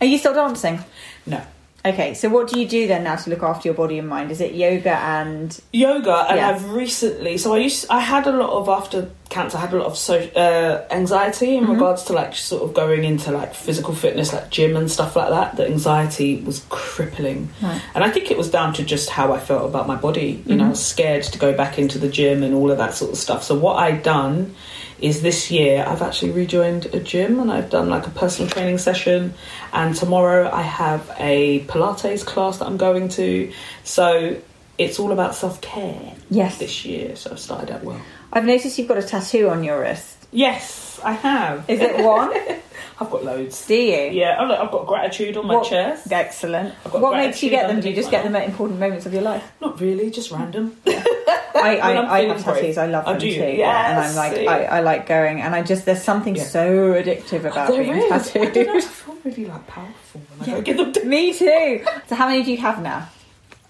Are 0.00 0.06
you 0.06 0.18
still 0.18 0.34
dancing? 0.34 0.84
No. 1.24 1.42
Okay, 1.84 2.14
so 2.14 2.28
what 2.28 2.48
do 2.48 2.58
you 2.58 2.66
do 2.66 2.88
then 2.88 3.04
now 3.04 3.14
to 3.14 3.30
look 3.30 3.44
after 3.44 3.68
your 3.68 3.74
body 3.74 4.00
and 4.00 4.08
mind? 4.08 4.32
Is 4.32 4.40
it 4.40 4.54
yoga 4.54 4.96
and 4.96 5.58
yoga 5.72 6.26
and 6.28 6.38
Yeah. 6.38 6.50
I've 6.50 6.70
recently 6.70 7.38
so 7.38 7.54
I 7.54 7.58
used 7.58 7.86
I 7.88 8.00
had 8.00 8.26
a 8.26 8.32
lot 8.32 8.50
of 8.50 8.68
after 8.68 9.08
cancer 9.36 9.56
I 9.58 9.60
had 9.66 9.72
a 9.74 9.78
lot 9.82 9.86
of 9.92 9.96
so, 9.96 10.14
uh, 10.44 10.86
anxiety 11.00 11.50
in 11.56 11.64
regards 11.74 12.00
to 12.04 12.12
like 12.20 12.32
sort 12.34 12.62
of 12.64 12.74
going 12.82 13.02
into 13.04 13.28
like 13.40 13.52
physical 13.54 13.94
fitness 13.94 14.32
like 14.32 14.46
gym 14.56 14.76
and 14.80 14.90
stuff 14.90 15.14
like 15.20 15.30
that 15.36 15.48
the 15.56 15.64
anxiety 15.74 16.30
was 16.48 16.64
crippling. 16.68 17.40
Right. 17.62 17.80
and 17.94 18.02
I 18.06 18.10
think 18.10 18.30
it 18.30 18.38
was 18.42 18.50
down 18.50 18.72
to 18.78 18.82
just 18.94 19.10
how 19.10 19.26
I 19.32 19.38
felt 19.50 19.64
about 19.70 19.86
my 19.92 19.96
body. 20.08 20.30
You 20.46 20.56
know 20.56 20.66
I 20.66 20.70
was 20.70 20.84
scared 20.94 21.24
to 21.34 21.38
go 21.46 21.50
back 21.62 21.78
into 21.78 21.96
the 21.98 22.08
gym 22.18 22.42
and 22.42 22.52
all 22.54 22.70
of 22.70 22.78
that 22.78 22.94
sort 22.94 23.10
of 23.12 23.18
stuff. 23.18 23.40
So 23.48 23.54
what 23.66 23.76
I'd 23.84 24.02
done 24.02 24.54
is 24.98 25.20
this 25.20 25.50
year 25.50 25.84
I've 25.86 26.00
actually 26.08 26.32
rejoined 26.32 26.86
a 26.98 27.00
gym 27.12 27.38
and 27.42 27.48
I've 27.52 27.68
done 27.78 27.88
like 27.90 28.06
a 28.06 28.10
personal 28.22 28.48
training 28.50 28.78
session. 28.78 29.34
And 29.72 29.94
tomorrow 29.94 30.42
I 30.50 30.62
have 30.62 31.02
a 31.18 31.60
Pilates 31.70 32.24
class 32.24 32.54
that 32.58 32.66
I'm 32.66 32.78
going 32.88 33.08
to. 33.20 33.52
So 33.84 34.36
it's 34.78 34.98
all 34.98 35.12
about 35.12 35.34
self-care 35.34 36.14
Yes. 36.30 36.58
this 36.58 36.84
year. 36.86 37.14
So 37.16 37.30
I've 37.32 37.38
started 37.48 37.70
out 37.74 37.84
well 37.84 38.00
I've 38.36 38.44
noticed 38.44 38.78
you've 38.78 38.88
got 38.88 38.98
a 38.98 39.02
tattoo 39.02 39.48
on 39.48 39.64
your 39.64 39.80
wrist. 39.80 40.28
yes 40.30 41.00
I 41.02 41.12
have 41.12 41.68
Is 41.68 41.80
it 41.80 42.04
one? 42.04 42.30
I've 43.00 43.10
got 43.10 43.24
loads 43.24 43.66
Do 43.66 43.74
you? 43.74 44.10
yeah 44.12 44.36
oh, 44.40 44.44
look, 44.46 44.58
I've 44.60 44.70
got 44.70 44.86
gratitude 44.86 45.36
on 45.36 45.46
my 45.46 45.54
What- 45.56 45.68
chest 45.68 46.10
Excellent. 46.12 46.74
What 47.04 47.16
makes 47.16 47.42
you 47.42 47.50
get 47.50 47.68
them? 47.68 47.80
Do 47.80 47.88
you 47.90 47.94
just 47.96 48.10
get 48.10 48.22
them 48.24 48.36
at 48.36 48.44
important 48.48 48.78
moments 48.80 49.04
of 49.06 49.12
your 49.12 49.22
life? 49.22 49.44
not 49.60 49.80
really 49.80 50.10
just 50.10 50.30
random 50.30 50.76
I, 50.86 51.80
I'm 51.80 52.04
I, 52.06 52.10
I 52.18 52.20
have 52.28 52.44
tattoos. 52.44 52.76
I 52.76 52.86
love 52.86 53.04
Oh, 53.06 53.12
them 53.12 53.20
too. 53.22 53.28
you? 53.28 53.42
Yeah, 53.42 53.90
and 53.90 53.98
I'm 54.06 54.14
like. 54.14 54.46
I, 54.46 54.64
I 54.76 54.80
like 54.80 55.06
going, 55.06 55.40
and 55.40 55.54
I 55.54 55.62
just 55.62 55.86
there's 55.86 56.02
something 56.02 56.36
Yeah. 56.36 56.44
so 56.44 56.92
addictive 56.92 57.44
about 57.50 57.68
There 57.70 57.82
being 57.82 57.96
is. 57.96 58.12
I 58.12 58.18
don't 58.18 58.34
know, 58.36 58.42
I 58.42 58.50
tattooed. 58.50 58.84
feel 58.84 59.16
really 59.24 59.44
like 59.46 59.66
powerful 59.66 60.20
when 60.36 60.50
I 60.54 60.60
get 60.60 60.76
them 60.76 60.92
done. 60.92 61.08
Me 61.08 61.32
too. 61.32 61.82
So 62.08 62.14
how 62.14 62.28
many 62.28 62.42
do 62.42 62.50
you 62.52 62.58
have 62.58 62.82
now? 62.82 63.08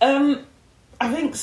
Um, 0.00 0.44
I 1.00 1.14
think 1.14 1.36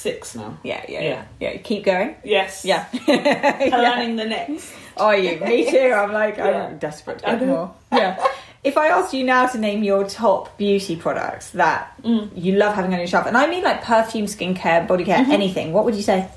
six 0.00 0.34
now. 0.34 0.58
Yeah, 0.62 0.82
yeah, 0.88 1.00
Yeah. 1.00 1.08
yeah. 1.40 1.50
yeah. 1.52 1.56
Keep 1.58 1.84
going. 1.84 2.14
Yes. 2.24 2.64
Yeah. 2.64 2.84
Planning 3.04 4.16
the 4.16 4.24
next. 4.26 4.72
Are 4.96 5.16
you? 5.16 5.38
Me 5.40 5.70
too. 5.70 5.92
I'm 5.96 6.12
like, 6.12 6.36
Yeah. 6.36 6.66
I'm 6.68 6.78
desperate 6.78 7.18
to 7.20 7.24
get 7.26 7.46
more. 7.46 7.74
Yeah. 7.92 8.16
If 8.62 8.76
I 8.76 8.88
asked 8.88 9.14
you 9.14 9.24
now 9.24 9.46
to 9.46 9.58
name 9.58 9.82
your 9.82 10.04
top 10.04 10.56
beauty 10.58 10.96
products 10.96 11.50
that 11.50 11.94
Mm. 12.02 12.30
you 12.34 12.52
love 12.56 12.74
having 12.74 12.92
on 12.92 12.98
your 12.98 13.06
shelf, 13.08 13.26
and 13.26 13.36
I 13.36 13.46
mean 13.48 13.62
like 13.64 13.82
perfume, 13.82 14.26
skincare, 14.26 14.86
body 14.86 15.04
care, 15.04 15.18
Mm-hmm. 15.22 15.32
anything, 15.32 15.72
what 15.72 15.84
would 15.86 15.94
you 15.94 16.02
say? 16.02 16.28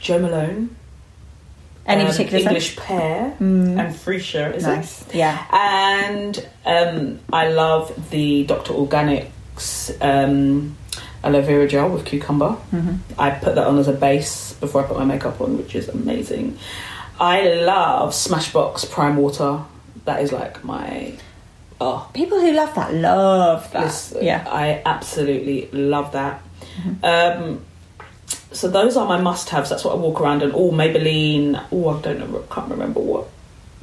Jo 0.00 0.18
Malone. 0.18 0.74
Any 1.86 2.02
um, 2.02 2.08
particular 2.08 2.38
scent? 2.40 2.48
English 2.50 2.76
pear 2.76 3.36
and 3.38 3.94
freesia, 3.94 4.52
is 4.56 4.64
Nice. 4.64 5.02
it? 5.06 5.14
Yeah. 5.14 5.38
And 5.52 6.34
um, 6.64 7.20
I 7.32 7.46
love 7.48 8.10
the 8.10 8.42
Dr. 8.44 8.72
Organics 8.72 9.94
um, 10.02 10.76
aloe 11.24 11.42
vera 11.42 11.66
gel 11.68 11.88
with 11.90 12.04
cucumber. 12.04 12.56
Mm-hmm. 12.72 12.96
I 13.20 13.30
put 13.30 13.54
that 13.54 13.66
on 13.66 13.78
as 13.78 13.88
a 13.88 13.92
base 13.92 14.52
before 14.54 14.84
I 14.84 14.86
put 14.88 14.96
my 14.98 15.04
makeup 15.04 15.40
on, 15.40 15.56
which 15.58 15.74
is 15.74 15.88
amazing. 15.88 16.58
I 17.20 17.42
love 17.54 18.12
Smashbox 18.12 18.90
Prime 18.90 19.16
Water. 19.16 19.62
That 20.04 20.22
is 20.22 20.32
like 20.32 20.62
my 20.64 21.14
oh 21.80 22.08
People 22.14 22.40
who 22.40 22.52
love 22.52 22.74
that 22.74 22.94
love 22.94 23.70
that. 23.72 23.84
Listen, 23.84 24.24
yeah. 24.24 24.40
Mm-hmm. 24.44 24.54
I 24.56 24.82
absolutely 24.84 25.68
love 25.72 26.12
that. 26.12 26.42
Um, 27.02 27.64
so 28.52 28.68
those 28.68 28.96
are 28.96 29.06
my 29.06 29.20
must-haves. 29.20 29.70
That's 29.70 29.84
what 29.84 29.92
I 29.92 29.96
walk 29.96 30.20
around 30.20 30.42
in. 30.42 30.52
oh 30.54 30.70
Maybelline. 30.70 31.62
Oh, 31.72 31.88
I 31.98 32.00
don't 32.02 32.18
know. 32.18 32.44
I 32.48 32.54
can't 32.54 32.70
remember 32.70 33.00
what 33.00 33.28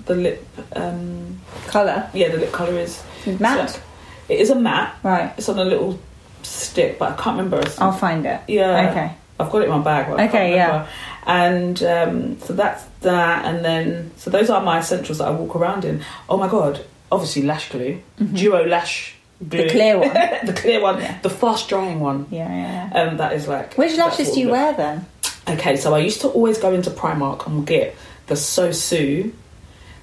the 0.06 0.16
lip. 0.16 0.46
Um, 0.76 1.40
Colour. 1.68 2.10
yeah, 2.14 2.30
the 2.30 2.38
lip 2.38 2.52
color 2.52 2.78
is. 2.78 3.04
It's 3.26 3.40
matte. 3.40 3.72
Like- 3.72 3.82
it 4.30 4.40
is 4.40 4.50
a 4.50 4.56
matte. 4.56 4.96
Right. 5.04 5.34
It's 5.38 5.50
on 5.50 5.60
a 5.60 5.66
little 5.66 6.00
stick, 6.44 7.00
but 7.00 7.12
I 7.14 7.16
can't 7.22 7.38
remember. 7.38 7.64
I'll 7.80 7.92
find 7.92 8.26
it. 8.26 8.42
yeah. 8.48 8.90
Okay. 8.92 9.14
I've 9.40 9.50
got 9.52 9.62
it 9.64 9.66
in 9.66 9.72
my 9.72 9.80
bag. 9.80 10.30
Okay, 10.30 10.54
yeah. 10.56 10.88
And 11.26 11.82
um, 11.84 12.40
so 12.42 12.54
that's 12.54 12.84
that. 13.02 13.46
And 13.46 13.66
then, 13.66 14.12
so 14.18 14.30
those 14.30 14.50
are 14.50 14.62
my 14.62 14.80
essentials 14.80 15.18
that 15.18 15.28
I 15.28 15.32
walk 15.32 15.56
around 15.56 15.86
in. 15.86 16.04
Oh 16.30 16.38
my 16.38 16.48
God, 16.48 16.86
obviously 17.12 17.42
lash 17.42 17.72
glue, 17.72 18.00
duo 18.34 18.66
lash 18.66 19.16
glue. 19.50 19.60
Mm-hmm. 19.64 19.68
The 19.68 19.70
clear 19.72 19.98
one. 20.00 20.14
the 20.46 20.54
clear 20.54 20.82
one, 20.82 21.02
Yeah. 21.02 21.20
the 21.22 21.30
fast 21.32 21.68
drying 21.68 22.00
one. 22.00 22.28
Yeah, 22.30 22.48
yeah, 22.48 22.90
yeah. 22.94 23.02
Um, 23.02 23.18
that 23.18 23.34
is 23.34 23.48
like. 23.48 23.74
Which 23.76 23.98
lashes 23.98 24.32
do 24.32 24.40
you 24.40 24.46
we- 24.48 24.52
wear 24.54 24.74
then? 24.74 25.06
Okay, 25.50 25.76
so 25.78 25.94
I 25.96 26.00
used 26.00 26.22
to 26.22 26.28
always 26.30 26.58
go 26.60 26.72
into 26.74 26.90
Primark 26.92 27.48
and 27.48 27.66
get 27.68 27.96
the 28.28 28.36
Sosu 28.36 29.32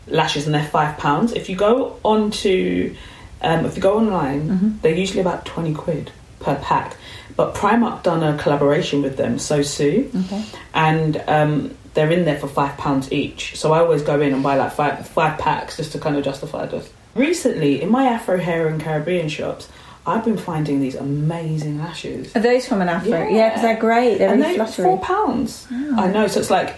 lashes, 0.09 0.45
and 0.47 0.55
they're 0.55 0.65
five 0.65 0.99
pounds. 0.99 1.33
If 1.33 1.49
you 1.49 1.57
go 1.57 1.99
onto, 2.03 2.95
um, 3.43 3.65
if 3.65 3.77
you 3.77 3.81
go 3.83 3.97
online, 3.97 4.49
Mm-hmm. 4.51 4.71
they're 4.83 4.95
usually 4.95 5.21
about 5.21 5.45
twenty 5.47 5.73
quid 5.73 6.11
per 6.41 6.57
pack. 6.57 6.97
But 7.37 7.55
Primark 7.55 8.03
done 8.03 8.23
a 8.23 8.37
collaboration 8.37 9.03
with 9.03 9.17
them, 9.17 9.37
Sosu, 9.37 10.09
Okay. 10.27 10.45
and 10.75 11.23
um, 11.29 11.75
they're 11.95 12.11
in 12.11 12.25
there 12.25 12.39
for 12.39 12.49
five 12.49 12.77
pounds 12.77 13.11
each. 13.13 13.57
So 13.59 13.73
I 13.73 13.79
always 13.79 14.03
go 14.03 14.21
in 14.21 14.33
and 14.35 14.43
buy 14.43 14.57
like 14.57 14.73
five 14.73 15.07
five 15.09 15.39
packs 15.39 15.77
just 15.77 15.93
to 15.93 15.99
kind 15.99 16.17
of 16.17 16.25
justify 16.25 16.67
this. 16.67 16.91
Recently, 17.15 17.81
in 17.83 17.91
my 17.91 18.05
Afro 18.07 18.39
hair 18.39 18.69
and 18.69 18.81
Caribbean 18.81 19.29
shops, 19.29 19.69
I've 20.07 20.25
been 20.25 20.37
finding 20.39 20.81
these 20.81 20.95
amazing 20.95 21.79
lashes 21.79 22.35
Are 22.37 22.41
those 22.41 22.67
from 22.67 22.81
an 22.83 22.89
afro? 22.89 23.29
Yeah, 23.29 23.49
because 23.51 23.63
they're 23.63 23.77
great. 23.81 24.19
They're 24.19 24.31
and 24.33 24.41
really 24.41 24.53
they 24.53 24.57
fluttery. 24.59 24.85
four 24.85 24.99
pounds. 25.01 25.67
I 25.71 26.09
know, 26.11 26.27
so 26.27 26.41
it's 26.41 26.51
like 26.51 26.77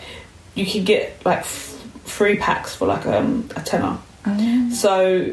you 0.54 0.66
can 0.66 0.84
get 0.84 1.24
like 1.24 1.38
f- 1.40 1.78
three 2.04 2.36
packs 2.36 2.74
for 2.74 2.86
like 2.86 3.06
um, 3.06 3.48
a 3.56 3.60
tenner. 3.60 3.98
So 4.74 5.32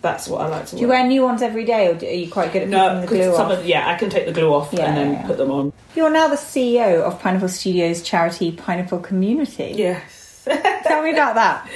that's 0.00 0.28
what 0.28 0.40
I 0.40 0.48
like 0.48 0.66
to 0.66 0.76
wear. 0.76 0.78
Do 0.78 0.82
you 0.82 0.88
wear 0.88 1.06
new 1.06 1.22
ones 1.22 1.42
every 1.42 1.64
day, 1.64 1.88
or 1.88 1.94
do- 1.94 2.06
are 2.06 2.10
you 2.10 2.30
quite 2.30 2.52
good 2.52 2.62
at 2.62 2.68
No, 2.68 2.88
picking 2.88 3.00
the 3.00 3.06
glue 3.24 3.36
some 3.36 3.50
off? 3.50 3.58
of 3.58 3.66
yeah, 3.66 3.88
I 3.88 3.96
can 3.96 4.10
take 4.10 4.26
the 4.26 4.32
glue 4.32 4.52
off 4.54 4.72
Yeah, 4.72 4.86
and 4.86 4.96
then 4.96 5.12
yeah, 5.14 5.26
put 5.26 5.36
them 5.38 5.50
on. 5.50 5.72
You're 5.96 6.10
now 6.10 6.28
the 6.28 6.36
CEO 6.36 7.02
of 7.02 7.20
Pineapple 7.20 7.48
Studios 7.48 8.02
charity 8.02 8.52
Pineapple 8.52 9.00
Community. 9.00 9.74
Yes. 9.76 10.46
Tell 10.84 11.02
me 11.02 11.10
about 11.12 11.34
that. 11.34 11.68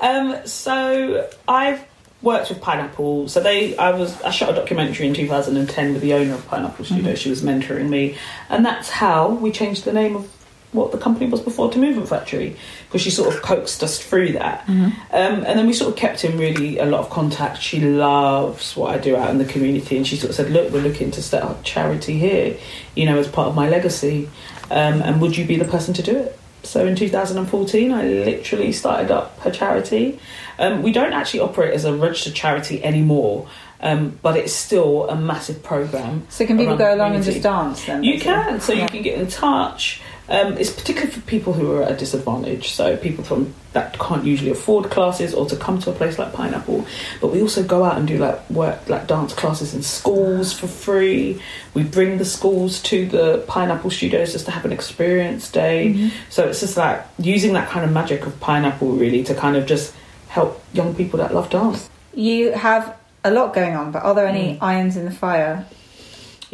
Um, 0.00 0.46
so 0.46 1.28
I've 1.48 1.84
worked 2.22 2.48
with 2.48 2.60
Pineapple. 2.60 3.28
So 3.28 3.40
they, 3.40 3.76
I 3.76 3.90
was, 3.90 4.20
I 4.22 4.30
shot 4.30 4.50
a 4.50 4.54
documentary 4.54 5.06
in 5.06 5.14
2010 5.14 5.92
with 5.92 6.00
the 6.02 6.14
owner 6.14 6.34
of 6.34 6.46
Pineapple 6.46 6.84
Studio. 6.84 7.14
She 7.16 7.28
was 7.28 7.42
mentoring 7.42 7.88
me, 7.90 8.16
and 8.48 8.64
that's 8.64 8.88
how 8.88 9.28
we 9.30 9.50
changed 9.52 9.84
the 9.84 9.92
name 9.92 10.16
of 10.16 10.30
what 10.74 10.92
the 10.92 10.98
company 10.98 11.26
was 11.30 11.40
before 11.40 11.70
to 11.72 11.78
Movement 11.78 12.08
Factory 12.08 12.56
because 12.86 13.00
she 13.00 13.10
sort 13.10 13.34
of 13.34 13.40
coaxed 13.42 13.82
us 13.82 13.98
through 13.98 14.32
that. 14.32 14.68
Um, 14.68 14.92
and 15.10 15.58
then 15.58 15.66
we 15.66 15.72
sort 15.72 15.92
of 15.92 15.96
kept 15.96 16.24
in 16.24 16.36
really 16.36 16.78
a 16.78 16.84
lot 16.84 17.00
of 17.00 17.10
contact. 17.10 17.62
She 17.62 17.80
loves 17.80 18.76
what 18.76 18.94
I 18.94 18.98
do 18.98 19.16
out 19.16 19.30
in 19.30 19.38
the 19.38 19.44
community, 19.44 19.96
and 19.96 20.06
she 20.06 20.16
sort 20.16 20.30
of 20.30 20.36
said, 20.36 20.50
"Look, 20.50 20.72
we're 20.72 20.82
looking 20.82 21.10
to 21.12 21.22
set 21.22 21.42
up 21.42 21.62
charity 21.64 22.18
here, 22.18 22.56
you 22.94 23.06
know, 23.06 23.18
as 23.18 23.28
part 23.28 23.48
of 23.48 23.54
my 23.54 23.68
legacy. 23.68 24.28
Um, 24.70 25.00
and 25.02 25.20
would 25.20 25.36
you 25.36 25.44
be 25.46 25.56
the 25.56 25.64
person 25.64 25.94
to 25.94 26.02
do 26.02 26.16
it?" 26.16 26.38
So 26.64 26.86
in 26.86 26.96
2014, 26.96 27.92
I 27.92 28.02
literally 28.04 28.72
started 28.72 29.10
up 29.10 29.38
her 29.40 29.50
charity. 29.50 30.18
Um, 30.58 30.82
we 30.82 30.92
don't 30.92 31.12
actually 31.12 31.40
operate 31.40 31.74
as 31.74 31.84
a 31.84 31.94
registered 31.94 32.34
charity 32.34 32.82
anymore, 32.82 33.46
um, 33.82 34.18
but 34.22 34.36
it's 34.36 34.52
still 34.54 35.08
a 35.10 35.14
massive 35.16 35.62
program. 35.62 36.26
So 36.30 36.46
can 36.46 36.56
people 36.56 36.76
go 36.76 36.94
along 36.94 37.16
and 37.16 37.22
just 37.24 37.42
dance 37.42 37.84
then? 37.84 38.02
You 38.02 38.14
basically? 38.14 38.32
can, 38.32 38.60
so 38.60 38.72
Yeah. 38.72 38.82
you 38.84 38.88
can 38.88 39.02
get 39.02 39.18
in 39.18 39.26
touch. 39.26 40.00
Um, 40.26 40.56
it's 40.56 40.70
particularly 40.70 41.12
for 41.12 41.20
people 41.22 41.52
who 41.52 41.72
are 41.72 41.82
at 41.82 41.92
a 41.92 41.96
disadvantage, 41.96 42.72
so 42.72 42.96
people 42.96 43.24
from 43.24 43.52
that 43.74 43.98
can't 43.98 44.24
usually 44.24 44.50
afford 44.50 44.90
classes 44.90 45.34
or 45.34 45.44
to 45.46 45.56
come 45.56 45.78
to 45.80 45.90
a 45.90 45.92
place 45.92 46.18
like 46.18 46.32
Pineapple. 46.32 46.86
But 47.20 47.28
we 47.32 47.42
also 47.42 47.62
go 47.62 47.84
out 47.84 47.98
and 47.98 48.08
do 48.08 48.16
like 48.16 48.48
work, 48.48 48.88
like 48.88 49.06
dance 49.06 49.34
classes 49.34 49.74
in 49.74 49.82
schools 49.82 50.52
for 50.52 50.66
free. 50.66 51.42
We 51.74 51.82
bring 51.82 52.16
the 52.18 52.24
schools 52.24 52.80
to 52.84 53.06
the 53.06 53.44
Pineapple 53.48 53.90
Studios 53.90 54.32
just 54.32 54.46
to 54.46 54.50
have 54.52 54.64
an 54.64 54.72
experience 54.72 55.50
day. 55.50 55.88
Mm-hmm. 55.88 56.08
So 56.30 56.48
it's 56.48 56.60
just 56.60 56.76
like 56.78 57.04
using 57.18 57.52
that 57.54 57.68
kind 57.68 57.84
of 57.84 57.92
magic 57.92 58.24
of 58.24 58.38
Pineapple 58.40 58.92
really 58.92 59.24
to 59.24 59.34
kind 59.34 59.56
of 59.56 59.66
just 59.66 59.92
help 60.28 60.62
young 60.72 60.94
people 60.94 61.18
that 61.18 61.34
love 61.34 61.50
dance. 61.50 61.90
You 62.14 62.52
have 62.52 62.96
a 63.24 63.30
lot 63.30 63.52
going 63.54 63.74
on, 63.76 63.90
but 63.92 64.02
are 64.04 64.14
there 64.14 64.26
Mm. 64.26 64.34
any 64.34 64.58
irons 64.60 64.96
in 64.96 65.04
the 65.04 65.10
fire 65.10 65.66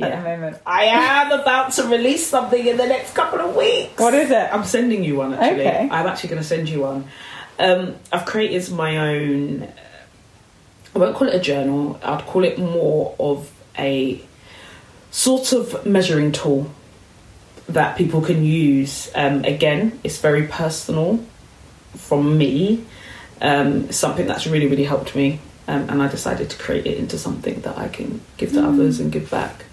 at 0.02 0.22
the 0.22 0.28
moment? 0.28 0.58
I 0.66 0.84
am 0.84 1.32
about 1.32 1.72
to 1.72 1.84
release 1.84 2.26
something 2.26 2.66
in 2.66 2.76
the 2.76 2.86
next 2.86 3.14
couple 3.14 3.40
of 3.40 3.56
weeks. 3.56 3.98
What 3.98 4.14
is 4.14 4.30
it? 4.30 4.48
I'm 4.52 4.64
sending 4.64 5.04
you 5.04 5.16
one 5.16 5.34
actually. 5.34 5.66
Okay. 5.66 5.88
I'm 5.90 6.06
actually 6.06 6.30
going 6.30 6.42
to 6.42 6.48
send 6.48 6.68
you 6.68 6.80
one. 6.80 7.04
Um, 7.58 7.96
I've 8.12 8.24
created 8.24 8.72
my 8.72 8.96
own. 8.96 9.68
I 10.94 10.98
won't 10.98 11.14
call 11.14 11.28
it 11.28 11.34
a 11.34 11.40
journal. 11.40 12.00
I'd 12.02 12.26
call 12.26 12.44
it 12.44 12.58
more 12.58 13.14
of 13.20 13.50
a 13.78 14.20
sort 15.10 15.52
of 15.52 15.86
measuring 15.86 16.32
tool 16.32 16.70
that 17.68 17.96
people 17.96 18.20
can 18.20 18.44
use. 18.44 19.10
Um, 19.14 19.44
again, 19.44 20.00
it's 20.02 20.18
very 20.18 20.46
personal 20.46 21.24
from 21.96 22.38
me. 22.38 22.84
Um, 23.40 23.90
something 23.92 24.26
that's 24.26 24.46
really, 24.46 24.66
really 24.66 24.84
helped 24.84 25.14
me. 25.14 25.40
Um, 25.68 25.88
and 25.88 26.02
I 26.02 26.08
decided 26.08 26.50
to 26.50 26.58
create 26.58 26.86
it 26.86 26.98
into 26.98 27.16
something 27.16 27.60
that 27.60 27.78
I 27.78 27.88
can 27.88 28.20
give 28.36 28.52
to 28.54 28.66
others 28.66 28.98
and 28.98 29.12
give 29.12 29.30
back. 29.30 29.64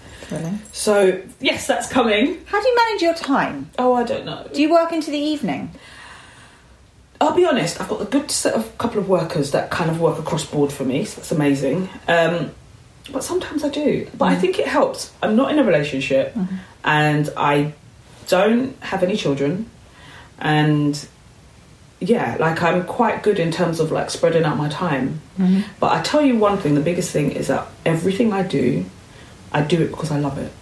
So, 0.72 1.22
yes, 1.40 1.66
that's 1.66 1.88
coming. 1.88 2.44
How 2.46 2.60
do 2.60 2.68
you 2.68 2.76
manage 2.76 3.02
your 3.02 3.14
time? 3.14 3.70
Oh, 3.78 3.94
I 3.94 4.04
don't 4.04 4.24
know. 4.24 4.46
Do 4.52 4.60
you 4.60 4.70
work 4.70 4.92
into 4.92 5.10
the 5.10 5.18
evening? 5.18 5.70
I'll 7.20 7.34
be 7.34 7.46
honest, 7.46 7.80
I've 7.80 7.88
got 7.88 8.00
a 8.00 8.04
good 8.04 8.30
set 8.30 8.54
of 8.54 8.78
couple 8.78 9.00
of 9.00 9.08
workers 9.08 9.50
that 9.50 9.70
kind 9.70 9.90
of 9.90 10.00
work 10.00 10.18
across 10.18 10.44
board 10.46 10.72
for 10.72 10.84
me, 10.84 11.04
so 11.04 11.16
that's 11.16 11.32
amazing. 11.32 11.88
Um, 12.06 12.52
but 13.10 13.24
sometimes 13.24 13.64
I 13.64 13.70
do. 13.70 14.08
But 14.16 14.26
I 14.26 14.36
mm. 14.36 14.40
think 14.40 14.58
it 14.58 14.66
helps. 14.66 15.12
I'm 15.22 15.34
not 15.34 15.50
in 15.50 15.58
a 15.58 15.64
relationship 15.64 16.34
mm-hmm. 16.34 16.56
and 16.84 17.30
I 17.36 17.72
don't 18.28 18.80
have 18.82 19.02
any 19.02 19.16
children. 19.16 19.68
And 20.38 21.08
yeah, 22.00 22.36
like 22.38 22.62
I'm 22.62 22.84
quite 22.84 23.22
good 23.22 23.38
in 23.38 23.50
terms 23.50 23.80
of 23.80 23.90
like 23.90 24.10
spreading 24.10 24.44
out 24.44 24.56
my 24.56 24.68
time. 24.68 25.20
Mm-hmm. 25.38 25.62
But 25.80 25.92
I 25.92 26.02
tell 26.02 26.22
you 26.22 26.36
one 26.36 26.58
thing 26.58 26.74
the 26.74 26.80
biggest 26.80 27.10
thing 27.10 27.32
is 27.32 27.48
that 27.48 27.66
everything 27.84 28.32
I 28.32 28.42
do, 28.42 28.84
I 29.52 29.62
do 29.62 29.80
it 29.82 29.88
because 29.88 30.10
I 30.10 30.18
love 30.18 30.38
it. 30.38 30.52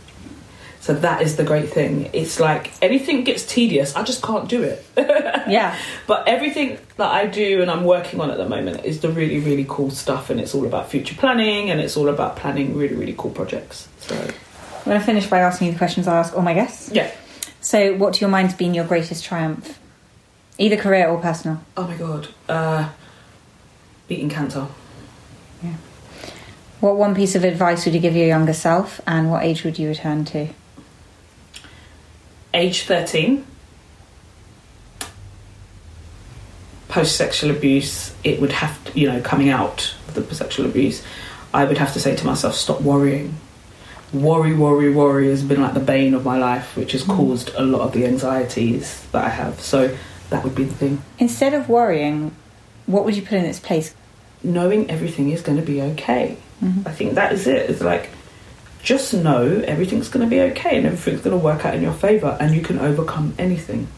So 0.80 0.94
that 0.94 1.20
is 1.22 1.34
the 1.34 1.42
great 1.42 1.70
thing. 1.70 2.10
It's 2.12 2.38
like 2.38 2.70
anything 2.80 3.24
gets 3.24 3.44
tedious, 3.44 3.96
I 3.96 4.04
just 4.04 4.22
can't 4.22 4.48
do 4.48 4.62
it. 4.62 4.84
Yeah. 5.48 5.78
But 6.08 6.26
everything 6.26 6.76
that 6.96 7.08
I 7.08 7.26
do 7.26 7.62
and 7.62 7.70
I'm 7.70 7.84
working 7.84 8.20
on 8.20 8.32
at 8.32 8.36
the 8.36 8.48
moment 8.48 8.84
is 8.84 9.00
the 9.00 9.08
really, 9.10 9.38
really 9.38 9.64
cool 9.68 9.90
stuff, 9.90 10.28
and 10.28 10.40
it's 10.40 10.56
all 10.56 10.66
about 10.66 10.90
future 10.90 11.14
planning 11.14 11.70
and 11.70 11.80
it's 11.80 11.96
all 11.96 12.08
about 12.08 12.34
planning 12.34 12.76
really, 12.76 12.96
really 12.96 13.14
cool 13.16 13.30
projects. 13.30 13.86
So, 14.00 14.16
I'm 14.16 14.84
going 14.84 14.98
to 14.98 15.06
finish 15.06 15.28
by 15.28 15.38
asking 15.38 15.68
you 15.68 15.72
the 15.74 15.78
questions 15.78 16.08
I 16.08 16.18
ask 16.18 16.34
all 16.34 16.42
my 16.42 16.52
guests. 16.52 16.90
yeah. 16.92 17.12
So, 17.60 17.94
what 17.94 18.14
to 18.14 18.20
your 18.22 18.28
mind's 18.28 18.54
been 18.54 18.74
your 18.74 18.84
greatest 18.86 19.24
triumph? 19.24 19.78
Either 20.58 20.76
career 20.76 21.06
or 21.08 21.20
personal. 21.20 21.60
Oh 21.76 21.86
my 21.86 21.96
god. 21.96 22.28
Uh, 22.48 22.88
beating 24.08 24.28
cancer. 24.28 24.66
What 26.80 26.96
one 26.96 27.14
piece 27.14 27.34
of 27.34 27.44
advice 27.44 27.84
would 27.84 27.94
you 27.94 28.00
give 28.00 28.14
your 28.14 28.26
younger 28.26 28.52
self, 28.52 29.00
and 29.06 29.30
what 29.30 29.44
age 29.44 29.64
would 29.64 29.78
you 29.78 29.88
return 29.88 30.24
to? 30.26 30.48
Age 32.52 32.82
13. 32.82 33.46
Post 36.88 37.16
sexual 37.16 37.50
abuse, 37.50 38.14
it 38.24 38.40
would 38.40 38.52
have 38.52 38.82
to, 38.84 38.98
you 38.98 39.08
know, 39.08 39.20
coming 39.20 39.48
out 39.48 39.94
of 40.08 40.14
the 40.14 40.34
sexual 40.34 40.66
abuse, 40.66 41.02
I 41.52 41.64
would 41.64 41.78
have 41.78 41.92
to 41.94 42.00
say 42.00 42.16
to 42.16 42.26
myself, 42.26 42.54
stop 42.54 42.80
worrying. 42.80 43.34
Worry, 44.12 44.54
worry, 44.54 44.92
worry 44.92 45.28
has 45.28 45.42
been 45.42 45.60
like 45.60 45.74
the 45.74 45.80
bane 45.80 46.14
of 46.14 46.24
my 46.24 46.38
life, 46.38 46.76
which 46.76 46.92
has 46.92 47.02
mm. 47.02 47.16
caused 47.16 47.50
a 47.54 47.62
lot 47.62 47.80
of 47.80 47.92
the 47.92 48.06
anxieties 48.06 49.04
that 49.12 49.24
I 49.24 49.28
have. 49.28 49.60
So 49.60 49.96
that 50.30 50.44
would 50.44 50.54
be 50.54 50.64
the 50.64 50.74
thing. 50.74 51.02
Instead 51.18 51.54
of 51.54 51.68
worrying, 51.68 52.34
what 52.86 53.04
would 53.04 53.16
you 53.16 53.22
put 53.22 53.34
in 53.34 53.44
its 53.44 53.60
place? 53.60 53.94
knowing 54.46 54.90
everything 54.90 55.30
is 55.30 55.42
going 55.42 55.58
to 55.58 55.64
be 55.64 55.82
okay. 55.82 56.36
I 56.62 56.90
think 56.90 57.14
that 57.14 57.32
is 57.32 57.46
it. 57.46 57.70
It's 57.70 57.82
like 57.82 58.10
just 58.82 59.12
know 59.12 59.62
everything's 59.66 60.08
going 60.08 60.24
to 60.24 60.30
be 60.30 60.40
okay 60.52 60.76
and 60.76 60.86
everything's 60.86 61.20
going 61.20 61.36
to 61.36 61.44
work 61.44 61.64
out 61.64 61.74
in 61.74 61.82
your 61.82 61.92
favor 61.92 62.36
and 62.40 62.54
you 62.54 62.62
can 62.62 62.78
overcome 62.78 63.34
anything. 63.38 63.88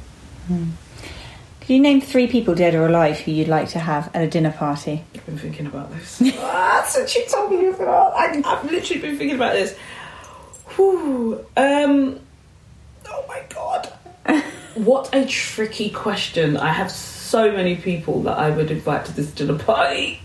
Could 0.49 1.75
you 1.75 1.81
name 1.81 2.01
three 2.01 2.27
people, 2.27 2.55
dead 2.55 2.75
or 2.75 2.87
alive, 2.87 3.19
who 3.21 3.31
you'd 3.31 3.49
like 3.49 3.69
to 3.71 3.79
have 3.79 4.11
at 4.15 4.23
a 4.23 4.27
dinner 4.27 4.51
party? 4.51 5.05
I've 5.15 5.27
been 5.27 5.37
thinking 5.37 5.67
about 5.67 5.91
this. 5.93 6.23
ah, 6.39 6.83
since 6.89 7.15
you 7.15 7.27
told 7.27 7.51
me 7.51 7.61
you 7.61 7.73
were 7.73 7.89
I, 7.91 8.43
I've 8.43 8.71
literally 8.71 9.03
been 9.03 9.19
thinking 9.19 9.37
about 9.37 9.53
this. 9.53 9.77
Whew. 10.77 11.45
Um, 11.57 12.21
oh 13.07 13.25
my 13.29 13.43
god. 13.51 13.93
what 14.75 15.15
a 15.15 15.27
tricky 15.27 15.91
question. 15.91 16.57
I 16.57 16.73
have 16.73 16.91
so 16.91 17.53
many 17.53 17.77
people 17.77 18.23
that 18.23 18.39
I 18.39 18.49
would 18.49 18.71
invite 18.71 19.05
to 19.05 19.13
this 19.13 19.31
dinner 19.31 19.59
party. 19.59 20.23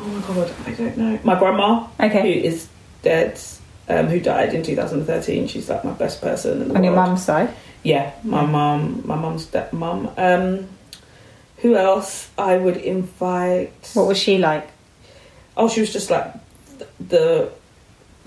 Oh 0.00 0.04
my 0.04 0.20
god, 0.26 0.52
I 0.66 0.72
don't 0.72 0.96
know. 0.98 1.18
My 1.24 1.38
grandma, 1.38 1.86
Okay. 2.00 2.20
who 2.40 2.46
is 2.48 2.68
dead, 3.02 3.40
um, 3.88 4.06
who 4.08 4.20
died 4.20 4.54
in 4.54 4.62
2013. 4.62 5.46
She's 5.48 5.68
like 5.68 5.84
my 5.84 5.92
best 5.92 6.20
person 6.20 6.62
in 6.62 6.68
the 6.68 6.74
On 6.76 6.84
your 6.84 6.92
world. 6.94 7.08
mum's 7.08 7.24
side? 7.24 7.54
Yeah, 7.82 8.12
my 8.24 8.44
mum, 8.44 9.02
my 9.04 9.14
mum's 9.16 9.46
stepmom. 9.46 10.12
Um, 10.18 10.66
who 11.58 11.76
else 11.76 12.28
I 12.38 12.56
would 12.56 12.76
invite? 12.78 13.90
What 13.94 14.06
was 14.08 14.18
she 14.18 14.38
like? 14.38 14.68
Oh, 15.56 15.68
she 15.68 15.80
was 15.80 15.92
just 15.92 16.10
like 16.10 16.32
the 16.98 17.50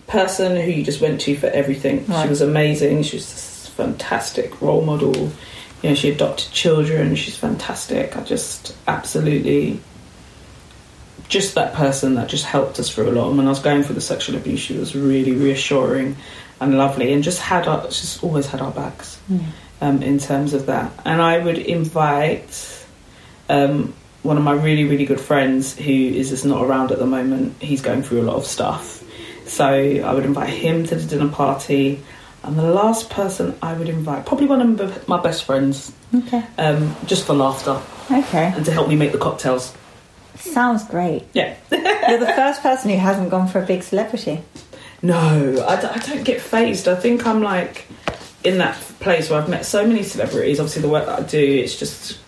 person 0.07 0.55
who 0.55 0.71
you 0.71 0.83
just 0.83 1.01
went 1.01 1.19
to 1.21 1.35
for 1.35 1.47
everything. 1.47 2.05
She 2.05 2.29
was 2.29 2.41
amazing. 2.41 3.03
She 3.03 3.17
was 3.17 3.25
just 3.25 3.69
fantastic 3.71 4.61
role 4.61 4.81
model. 4.85 5.13
You 5.83 5.89
know, 5.89 5.95
she 5.95 6.09
adopted 6.09 6.51
children. 6.51 7.15
She's 7.15 7.35
fantastic. 7.37 8.15
I 8.15 8.21
just 8.23 8.75
absolutely 8.87 9.79
just 11.29 11.55
that 11.55 11.73
person 11.73 12.15
that 12.15 12.29
just 12.29 12.45
helped 12.45 12.79
us 12.79 12.89
through 12.89 13.09
a 13.09 13.11
lot. 13.11 13.27
And 13.29 13.37
when 13.37 13.47
I 13.47 13.49
was 13.49 13.59
going 13.59 13.83
through 13.83 13.95
the 13.95 14.01
sexual 14.01 14.35
abuse, 14.37 14.59
she 14.59 14.77
was 14.77 14.95
really 14.95 15.33
reassuring 15.33 16.15
and 16.59 16.77
lovely, 16.77 17.13
and 17.13 17.23
just 17.23 17.39
had 17.39 17.67
our, 17.67 17.83
just 17.83 18.23
always 18.23 18.47
had 18.47 18.61
our 18.61 18.71
backs 18.71 19.19
um, 19.81 20.01
in 20.01 20.17
terms 20.19 20.53
of 20.53 20.65
that. 20.67 20.91
And 21.05 21.21
I 21.21 21.37
would 21.37 21.57
invite 21.57 22.85
um, 23.49 23.93
one 24.23 24.37
of 24.37 24.43
my 24.43 24.53
really 24.53 24.83
really 24.85 25.05
good 25.05 25.21
friends 25.21 25.75
who 25.77 25.91
is 25.93 26.29
just 26.29 26.45
not 26.45 26.63
around 26.63 26.91
at 26.91 26.99
the 26.99 27.05
moment. 27.05 27.61
He's 27.61 27.81
going 27.81 28.01
through 28.03 28.21
a 28.21 28.23
lot 28.23 28.37
of 28.37 28.45
stuff, 28.45 29.03
so 29.45 29.65
I 29.67 30.13
would 30.13 30.25
invite 30.25 30.49
him 30.49 30.85
to 30.87 30.95
the 30.95 31.05
dinner 31.05 31.29
party. 31.31 32.03
And 32.43 32.57
the 32.57 32.63
last 32.71 33.09
person 33.09 33.55
I 33.61 33.73
would 33.73 33.89
invite, 33.89 34.25
probably 34.25 34.45
one 34.45 34.61
of 34.79 35.07
my 35.07 35.21
best 35.21 35.43
friends, 35.43 35.91
Okay. 36.15 36.41
um, 36.57 36.95
just 37.05 37.25
for 37.25 37.33
laughter 37.33 37.81
Okay. 38.09 38.53
and 38.55 38.63
to 38.65 38.71
help 38.71 38.87
me 38.87 38.95
make 38.95 39.11
the 39.11 39.17
cocktails. 39.17 39.73
Sounds 40.39 40.83
great. 40.85 41.23
Yeah. 41.33 41.55
You're 41.71 42.19
the 42.19 42.33
first 42.35 42.61
person 42.61 42.89
who 42.91 42.97
hasn't 42.97 43.29
gone 43.29 43.47
for 43.47 43.61
a 43.61 43.65
big 43.65 43.83
celebrity. 43.83 44.41
No, 45.01 45.63
I, 45.67 45.79
d- 45.79 45.87
I 45.87 45.97
don't 45.99 46.23
get 46.23 46.41
phased. 46.41 46.87
I 46.87 46.95
think 46.95 47.25
I'm 47.27 47.41
like 47.41 47.85
in 48.43 48.57
that 48.59 48.75
place 48.99 49.29
where 49.29 49.41
I've 49.41 49.49
met 49.49 49.65
so 49.65 49.85
many 49.85 50.03
celebrities. 50.03 50.59
Obviously, 50.59 50.81
the 50.81 50.89
work 50.89 51.05
that 51.05 51.19
I 51.19 51.23
do, 51.23 51.39
it's 51.39 51.77
just 51.77 52.19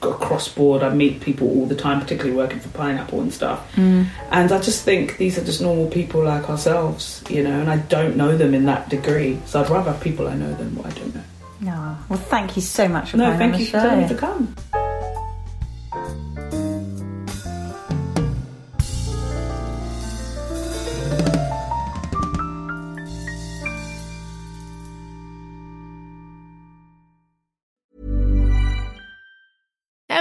got 0.00 0.20
cross 0.20 0.48
board. 0.48 0.82
I 0.82 0.90
meet 0.94 1.20
people 1.20 1.48
all 1.48 1.66
the 1.66 1.74
time, 1.74 2.00
particularly 2.00 2.36
working 2.36 2.60
for 2.60 2.68
Pineapple 2.70 3.20
and 3.20 3.32
stuff. 3.32 3.74
Mm. 3.76 4.06
And 4.30 4.52
I 4.52 4.60
just 4.60 4.84
think 4.84 5.16
these 5.16 5.38
are 5.38 5.44
just 5.44 5.60
normal 5.60 5.88
people 5.88 6.22
like 6.22 6.48
ourselves, 6.50 7.22
you 7.30 7.42
know, 7.42 7.60
and 7.60 7.70
I 7.70 7.78
don't 7.78 8.16
know 8.16 8.36
them 8.36 8.54
in 8.54 8.66
that 8.66 8.88
degree. 8.90 9.40
So 9.46 9.62
I'd 9.62 9.70
rather 9.70 9.92
have 9.92 10.00
people 10.02 10.28
I 10.28 10.34
know 10.34 10.52
than 10.54 10.74
what 10.76 10.86
I 10.86 10.90
don't 10.90 11.14
know. 11.14 11.22
No. 11.60 11.96
Well, 12.08 12.18
thank 12.20 12.54
you 12.54 12.62
so 12.62 12.86
much 12.86 13.10
for 13.10 13.16
No, 13.16 13.24
coming 13.32 13.32
on 13.34 13.38
thank 13.40 13.52
the 13.54 13.58
you 13.60 13.64
show. 13.66 13.80
for 13.80 13.88
telling 13.88 14.48